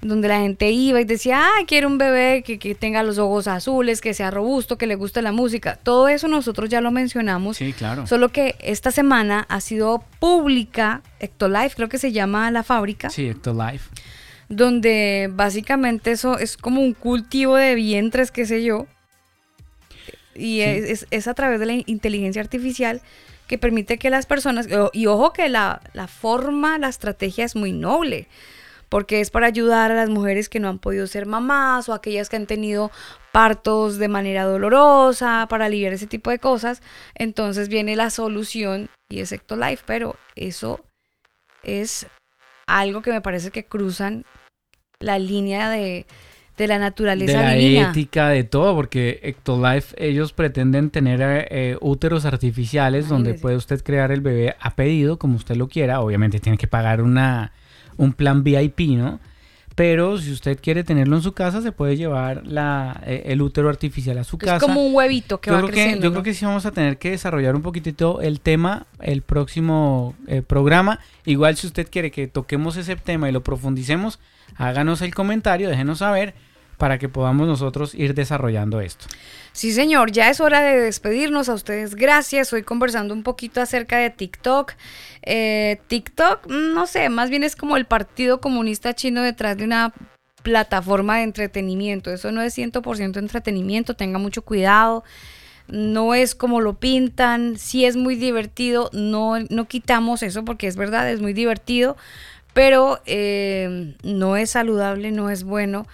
donde 0.01 0.27
la 0.29 0.39
gente 0.39 0.71
iba 0.71 1.01
y 1.01 1.03
decía, 1.03 1.41
ah, 1.43 1.63
quiero 1.67 1.87
un 1.87 1.97
bebé 1.97 2.43
que, 2.43 2.75
tenga 2.75 3.03
los 3.03 3.17
ojos 3.17 3.47
azules, 3.47 3.99
que 4.01 4.13
sea 4.13 4.31
robusto, 4.31 4.77
que 4.77 4.87
le 4.87 4.95
guste 4.95 5.21
la 5.21 5.31
música. 5.31 5.77
Todo 5.81 6.07
eso 6.07 6.27
nosotros 6.27 6.69
ya 6.69 6.81
lo 6.81 6.91
mencionamos. 6.91 7.57
Sí, 7.57 7.73
claro. 7.73 8.07
Solo 8.07 8.29
que 8.29 8.55
esta 8.59 8.91
semana 8.91 9.45
ha 9.49 9.59
sido 9.59 10.03
pública, 10.19 11.01
Ectolife, 11.19 11.75
creo 11.75 11.89
que 11.89 11.97
se 11.97 12.11
llama 12.11 12.49
la 12.51 12.63
fábrica. 12.63 13.09
Sí, 13.09 13.27
Ectolife. 13.27 13.89
Donde 14.47 15.29
básicamente 15.31 16.11
eso 16.11 16.37
es 16.39 16.55
como 16.57 16.81
un 16.81 16.93
cultivo 16.93 17.55
de 17.55 17.75
vientres, 17.75 18.31
qué 18.31 18.45
sé 18.45 18.63
yo. 18.63 18.87
Y 20.33 20.61
es, 20.61 21.27
a 21.27 21.33
través 21.33 21.59
de 21.59 21.65
la 21.65 21.73
inteligencia 21.85 22.41
artificial 22.41 23.01
que 23.47 23.57
permite 23.57 23.97
que 23.97 24.09
las 24.09 24.25
personas, 24.25 24.67
y 24.93 25.07
ojo 25.07 25.33
que 25.33 25.49
la, 25.49 25.81
la 25.93 26.07
forma, 26.07 26.77
la 26.77 26.87
estrategia 26.87 27.43
es 27.43 27.55
muy 27.55 27.73
noble 27.73 28.27
porque 28.89 29.21
es 29.21 29.29
para 29.29 29.47
ayudar 29.47 29.91
a 29.91 29.95
las 29.95 30.09
mujeres 30.09 30.49
que 30.49 30.59
no 30.59 30.67
han 30.67 30.79
podido 30.79 31.07
ser 31.07 31.27
mamás 31.27 31.87
o 31.87 31.93
aquellas 31.93 32.27
que 32.27 32.35
han 32.35 32.47
tenido 32.47 32.91
partos 33.31 33.97
de 33.97 34.07
manera 34.07 34.43
dolorosa, 34.43 35.45
para 35.49 35.65
aliviar 35.65 35.93
ese 35.93 36.07
tipo 36.07 36.31
de 36.31 36.39
cosas. 36.39 36.81
Entonces 37.13 37.69
viene 37.69 37.95
la 37.95 38.09
solución 38.09 38.89
y 39.07 39.19
es 39.19 39.31
Ectolife, 39.31 39.83
pero 39.85 40.15
eso 40.35 40.83
es 41.63 42.07
algo 42.67 43.01
que 43.01 43.11
me 43.11 43.21
parece 43.21 43.51
que 43.51 43.65
cruzan 43.65 44.25
la 44.99 45.19
línea 45.19 45.69
de, 45.69 46.05
la 46.57 46.77
naturaleza. 46.77 47.39
De 47.39 47.71
la 47.71 47.89
ética, 47.89 48.29
de 48.29 48.43
todo, 48.43 48.75
porque 48.75 49.19
Ectolife, 49.23 49.95
ellos 49.97 50.33
pretenden 50.33 50.89
tener 50.89 51.47
eh, 51.51 51.77
úteros 51.79 52.25
artificiales 52.25 53.07
donde 53.07 53.35
puede 53.35 53.55
usted 53.55 53.81
crear 53.83 54.11
el 54.11 54.21
bebé 54.21 54.55
a 54.59 54.75
pedido, 54.75 55.19
como 55.19 55.37
usted 55.37 55.55
lo 55.55 55.67
quiera. 55.67 56.01
Obviamente 56.01 56.39
tiene 56.39 56.57
que 56.57 56.67
pagar 56.67 57.01
una 57.01 57.53
un 57.99 58.13
plan 58.13 58.43
VIP, 58.43 58.79
¿no? 58.97 59.19
Pero 59.75 60.17
si 60.17 60.31
usted 60.33 60.59
quiere 60.61 60.83
tenerlo 60.83 61.15
en 61.15 61.21
su 61.21 61.31
casa, 61.33 61.61
se 61.61 61.71
puede 61.71 61.95
llevar 61.95 62.45
la, 62.45 63.01
eh, 63.05 63.23
el 63.27 63.41
útero 63.41 63.69
artificial 63.69 64.17
a 64.17 64.25
su 64.25 64.37
casa. 64.37 64.57
Es 64.57 64.61
como 64.61 64.85
un 64.85 64.93
huevito 64.93 65.39
que 65.39 65.51
yo 65.51 65.53
va 65.53 65.59
creo 65.61 65.71
creciendo. 65.71 66.01
Que, 66.01 66.03
yo 66.03 66.11
creo 66.11 66.23
que 66.23 66.33
sí 66.33 66.43
vamos 66.43 66.65
a 66.65 66.71
tener 66.71 66.97
que 66.97 67.11
desarrollar 67.11 67.55
un 67.55 67.61
poquitito 67.61 68.19
el 68.19 68.41
tema, 68.41 68.87
el 68.99 69.21
próximo 69.21 70.15
eh, 70.27 70.41
programa. 70.41 70.99
Igual 71.23 71.55
si 71.55 71.67
usted 71.67 71.87
quiere 71.89 72.11
que 72.11 72.27
toquemos 72.27 72.75
ese 72.75 72.97
tema 72.97 73.29
y 73.29 73.31
lo 73.31 73.41
profundicemos, 73.41 74.19
háganos 74.57 75.01
el 75.01 75.15
comentario, 75.15 75.69
déjenos 75.69 75.99
saber 75.99 76.33
para 76.79 76.97
que 76.97 77.09
podamos 77.09 77.45
nosotros 77.45 77.93
ir 77.93 78.15
desarrollando 78.15 78.79
esto. 78.79 79.05
Sí, 79.51 79.73
señor, 79.73 80.13
ya 80.13 80.29
es 80.29 80.39
hora 80.39 80.61
de 80.61 80.79
despedirnos 80.79 81.49
a 81.49 81.53
ustedes. 81.53 81.93
Gracias. 81.93 82.53
Hoy 82.53 82.63
conversando 82.63 83.13
un 83.13 83.21
poquito 83.21 83.61
acerca 83.61 83.97
de 83.97 84.09
TikTok. 84.09 84.71
Eh, 85.21 85.81
TikTok, 85.87 86.47
mm, 86.47 86.73
no 86.73 86.87
sé, 86.87 87.09
más 87.09 87.29
bien 87.29 87.43
es 87.43 87.57
como 87.57 87.75
el 87.75 87.85
Partido 87.85 88.39
Comunista 88.39 88.95
Chino 88.95 89.21
detrás 89.21 89.57
de 89.57 89.65
una 89.65 89.93
plataforma 90.41 91.17
de 91.17 91.23
entretenimiento. 91.23 92.11
Eso 92.11 92.31
no 92.31 92.41
es 92.41 92.57
100% 92.57 93.19
entretenimiento, 93.19 93.93
tenga 93.93 94.17
mucho 94.17 94.43
cuidado. 94.43 95.03
No 95.67 96.13
es 96.13 96.33
como 96.33 96.61
lo 96.61 96.75
pintan, 96.75 97.57
sí 97.57 97.83
es 97.83 97.97
muy 97.97 98.15
divertido, 98.15 98.89
no, 98.93 99.37
no 99.49 99.67
quitamos 99.67 100.23
eso 100.23 100.45
porque 100.45 100.67
es 100.67 100.77
verdad, 100.77 101.11
es 101.11 101.19
muy 101.21 101.33
divertido, 101.33 101.97
pero 102.53 103.01
eh, 103.05 103.93
no 104.01 104.37
es 104.37 104.51
saludable, 104.51 105.11
no 105.11 105.29
es 105.29 105.43
bueno 105.43 105.85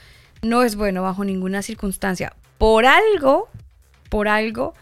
no 0.42 0.64
es 0.64 0.76
bueno 0.76 1.04
bajo 1.04 1.24
ninguna 1.26 1.62
circunstancia. 1.62 2.34
Por 2.58 2.86
algo, 2.86 3.50
por 4.10 4.28
algo, 4.28 4.74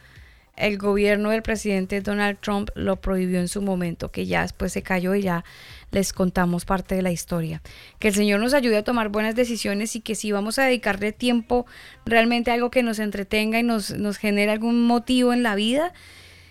el 0.55 0.77
gobierno 0.77 1.31
del 1.31 1.41
presidente 1.41 2.01
Donald 2.01 2.37
Trump 2.39 2.69
lo 2.75 2.97
prohibió 2.97 3.39
en 3.39 3.47
su 3.47 3.61
momento, 3.61 4.11
que 4.11 4.25
ya 4.25 4.43
después 4.43 4.71
se 4.71 4.83
cayó 4.83 5.15
y 5.15 5.23
ya 5.23 5.43
les 5.91 6.13
contamos 6.13 6.65
parte 6.65 6.95
de 6.95 7.01
la 7.01 7.11
historia. 7.11 7.61
Que 7.99 8.09
el 8.09 8.13
Señor 8.13 8.39
nos 8.39 8.53
ayude 8.53 8.77
a 8.77 8.83
tomar 8.83 9.09
buenas 9.09 9.35
decisiones 9.35 9.95
y 9.95 10.01
que 10.01 10.15
si 10.15 10.31
vamos 10.31 10.59
a 10.59 10.65
dedicarle 10.65 11.11
tiempo 11.11 11.65
realmente 12.05 12.51
a 12.51 12.53
algo 12.53 12.69
que 12.69 12.83
nos 12.83 12.99
entretenga 12.99 13.59
y 13.59 13.63
nos, 13.63 13.91
nos 13.91 14.17
genere 14.17 14.51
algún 14.51 14.85
motivo 14.85 15.33
en 15.33 15.41
la 15.41 15.55
vida, 15.55 15.93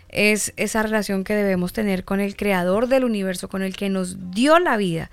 es 0.08 0.52
esa 0.56 0.82
relación 0.82 1.24
que 1.24 1.34
debemos 1.34 1.72
tener 1.72 2.04
con 2.04 2.20
el 2.20 2.36
creador 2.36 2.88
del 2.88 3.04
universo, 3.04 3.48
con 3.48 3.62
el 3.62 3.76
que 3.76 3.88
nos 3.88 4.30
dio 4.32 4.58
la 4.58 4.76
vida 4.76 5.10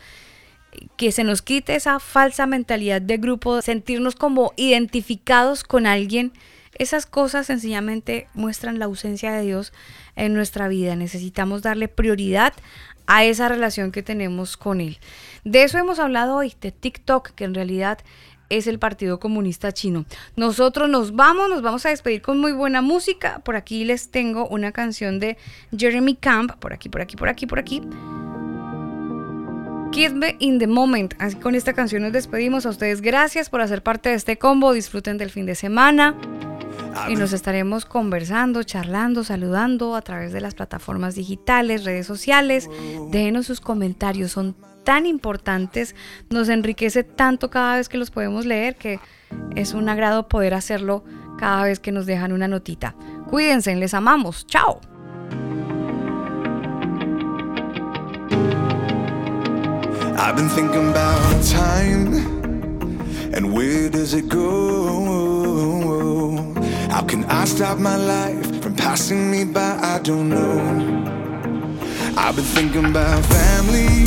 que 0.98 1.12
se 1.12 1.24
nos 1.24 1.42
quite 1.42 1.76
esa 1.76 2.00
falsa 2.00 2.46
mentalidad 2.46 3.02
de 3.02 3.18
grupo, 3.18 3.62
sentirnos 3.62 4.16
como 4.16 4.54
identificados 4.56 5.64
con 5.64 5.86
alguien. 5.86 6.32
Esas 6.76 7.06
cosas 7.06 7.48
sencillamente 7.48 8.28
muestran 8.34 8.80
la 8.80 8.86
ausencia 8.86 9.32
de 9.34 9.42
Dios 9.42 9.74
en 10.16 10.34
nuestra 10.34 10.68
vida. 10.68 10.96
Necesitamos 10.96 11.62
darle 11.62 11.88
prioridad 11.88 12.54
a 13.08 13.24
esa 13.24 13.50
relación 13.50 13.92
que 13.92 14.04
tenemos 14.04 14.56
con 14.56 14.82
Él. 14.82 15.00
De 15.44 15.64
eso 15.64 15.78
hemos 15.78 16.00
hablado 16.00 16.36
hoy, 16.36 16.54
de 16.62 16.72
TikTok, 16.72 17.32
que 17.32 17.44
en 17.44 17.56
realidad 17.56 17.98
es 18.50 18.68
el 18.68 18.80
Partido 18.80 19.20
Comunista 19.20 19.72
Chino. 19.72 20.06
Nosotros 20.36 20.90
nos 20.90 21.16
vamos, 21.16 21.50
nos 21.50 21.62
vamos 21.62 21.86
a 21.86 21.90
despedir 21.90 22.22
con 22.22 22.40
muy 22.40 22.52
buena 22.52 22.82
música. 22.82 23.40
Por 23.40 23.56
aquí 23.56 23.86
les 23.86 24.10
tengo 24.12 24.48
una 24.48 24.72
canción 24.72 25.20
de 25.20 25.38
Jeremy 25.76 26.16
Camp, 26.16 26.54
por 26.60 26.74
aquí, 26.74 26.90
por 26.90 27.02
aquí, 27.02 27.16
por 27.16 27.30
aquí, 27.30 27.48
por 27.48 27.60
aquí. 27.60 27.82
Kiss 29.92 30.14
Me 30.14 30.36
in 30.40 30.60
the 30.60 30.68
Moment. 30.68 31.16
Así 31.20 31.36
con 31.36 31.56
esta 31.56 31.74
canción 31.74 32.04
nos 32.04 32.14
despedimos. 32.14 32.66
A 32.66 32.70
ustedes 32.70 33.02
gracias 33.02 33.50
por 33.50 33.62
hacer 33.62 33.82
parte 33.82 34.10
de 34.10 34.16
este 34.16 34.38
combo. 34.38 34.74
Disfruten 34.74 35.18
del 35.18 35.30
fin 35.30 35.46
de 35.46 35.56
semana. 35.56 36.16
Y 37.08 37.16
nos 37.16 37.34
estaremos 37.34 37.86
conversando, 37.86 38.64
charlando, 38.64 39.24
saludando 39.24 39.96
a 39.96 40.02
través 40.02 40.34
de 40.34 40.42
las 40.42 40.56
plataformas 40.56 41.16
digitales, 41.16 41.86
redes 41.86 42.06
sociales. 42.06 42.70
Déjenos 43.12 43.48
sus 43.48 43.62
comentarios, 43.62 44.32
son 44.32 44.56
tan 44.84 45.06
importantes, 45.06 45.96
nos 46.30 46.50
enriquece 46.50 47.04
tanto 47.04 47.50
cada 47.50 47.78
vez 47.78 47.90
que 47.90 47.98
los 47.98 48.12
podemos 48.12 48.46
leer 48.46 48.76
que 48.76 49.00
es 49.56 49.74
un 49.74 49.88
agrado 49.88 50.28
poder 50.28 50.54
hacerlo 50.54 51.04
cada 51.38 51.64
vez 51.64 51.80
que 51.80 51.92
nos 51.92 52.06
dejan 52.06 52.32
una 52.32 52.48
notita. 52.48 52.96
Cuídense, 53.30 53.76
les 53.76 53.94
amamos. 53.94 54.48
Chao. 54.48 54.82
I've 60.22 60.36
been 60.36 60.50
thinking 60.50 60.90
about 60.90 61.44
time 61.46 62.14
and 63.34 63.54
where 63.54 63.90
does 63.90 64.14
it 64.14 64.28
go? 64.28 64.44
How 66.90 67.04
can 67.04 67.24
I 67.24 67.46
stop 67.46 67.78
my 67.78 67.96
life 67.96 68.62
from 68.62 68.76
passing 68.76 69.32
me 69.32 69.46
by? 69.46 69.80
I 69.82 70.00
don't 70.00 70.28
know. 70.28 70.60
I've 72.18 72.36
been 72.36 72.44
thinking 72.44 72.84
about 72.88 73.24
family, 73.28 74.04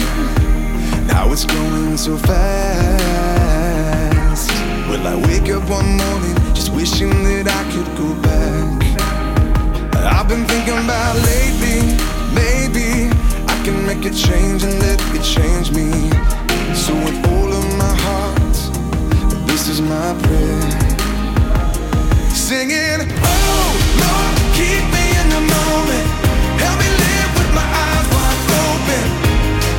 now 1.07 1.33
it's 1.33 1.47
going 1.47 1.97
so 1.97 2.19
fast. 2.19 2.51
Will 4.91 5.07
I 5.07 5.17
wake 5.27 5.49
up 5.51 5.67
one 5.71 5.97
morning 5.97 6.37
just 6.53 6.75
wishing 6.75 7.25
that 7.25 7.49
I 7.49 7.65
could 7.73 7.89
go 7.97 8.15
back? 8.21 8.83
I've 10.13 10.29
been 10.29 10.45
thinking 10.45 10.77
about 10.77 11.17
lately 11.17 11.97
make 13.95 14.07
a 14.07 14.15
change 14.15 14.63
and 14.65 14.79
let 14.81 14.99
it 15.15 15.23
change 15.23 15.71
me. 15.71 15.91
So 16.75 16.95
with 17.05 17.19
all 17.29 17.51
of 17.53 17.67
my 17.77 17.95
heart, 18.07 18.57
this 19.47 19.69
is 19.69 19.81
my 19.83 20.11
prayer. 20.25 20.71
Singing, 22.31 23.01
oh 23.33 23.69
Lord, 24.03 24.35
keep 24.57 24.85
me 24.97 25.05
in 25.21 25.29
the 25.37 25.43
moment. 25.57 26.07
Help 26.63 26.77
me 26.83 26.89
live 27.05 27.31
with 27.39 27.51
my 27.59 27.69
eyes 27.85 28.07
wide 28.15 28.41
open. 28.65 29.05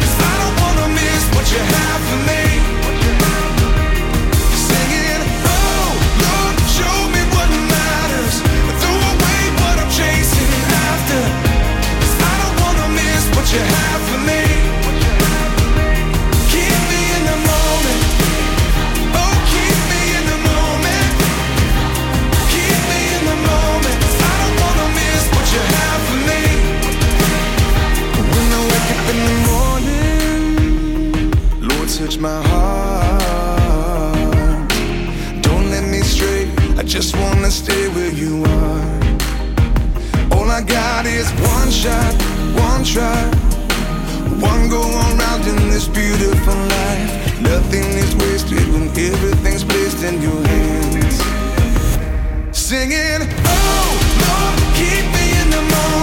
Cause 0.02 0.18
I 0.32 0.34
don't 0.42 0.56
wanna 0.62 0.88
miss 1.00 1.24
what 1.34 1.48
you 1.54 1.62
have 1.76 2.02
for 2.10 2.20
me. 2.30 2.44
you 13.54 13.60
yeah. 13.60 13.66
have 13.66 13.93
my 32.24 32.42
heart. 32.52 34.16
Don't 35.42 35.70
let 35.70 35.84
me 35.84 36.00
stray. 36.00 36.50
I 36.78 36.84
just 36.84 37.18
wanna 37.18 37.52
stay 37.52 37.90
where 37.90 38.14
you 38.14 38.46
are. 38.46 38.86
All 40.32 40.50
I 40.50 40.62
got 40.62 41.06
is 41.06 41.30
one 41.56 41.70
shot, 41.70 42.14
one 42.68 42.86
try, 42.86 43.24
one 44.40 44.70
go 44.70 44.82
around 45.02 45.44
in 45.52 45.58
this 45.70 45.90
beautiful 45.90 46.56
life. 46.78 47.12
Nothing 47.42 47.88
is 48.04 48.16
wasted 48.16 48.66
when 48.72 48.88
everything's 49.12 49.66
placed 49.66 50.02
in 50.04 50.22
your 50.22 50.42
hands. 50.48 51.16
Singing, 52.54 53.22
oh 53.54 53.90
Lord, 54.24 54.58
keep 54.80 55.06
me 55.16 55.26
in 55.42 55.50
the 55.58 55.64
moment. 55.74 56.03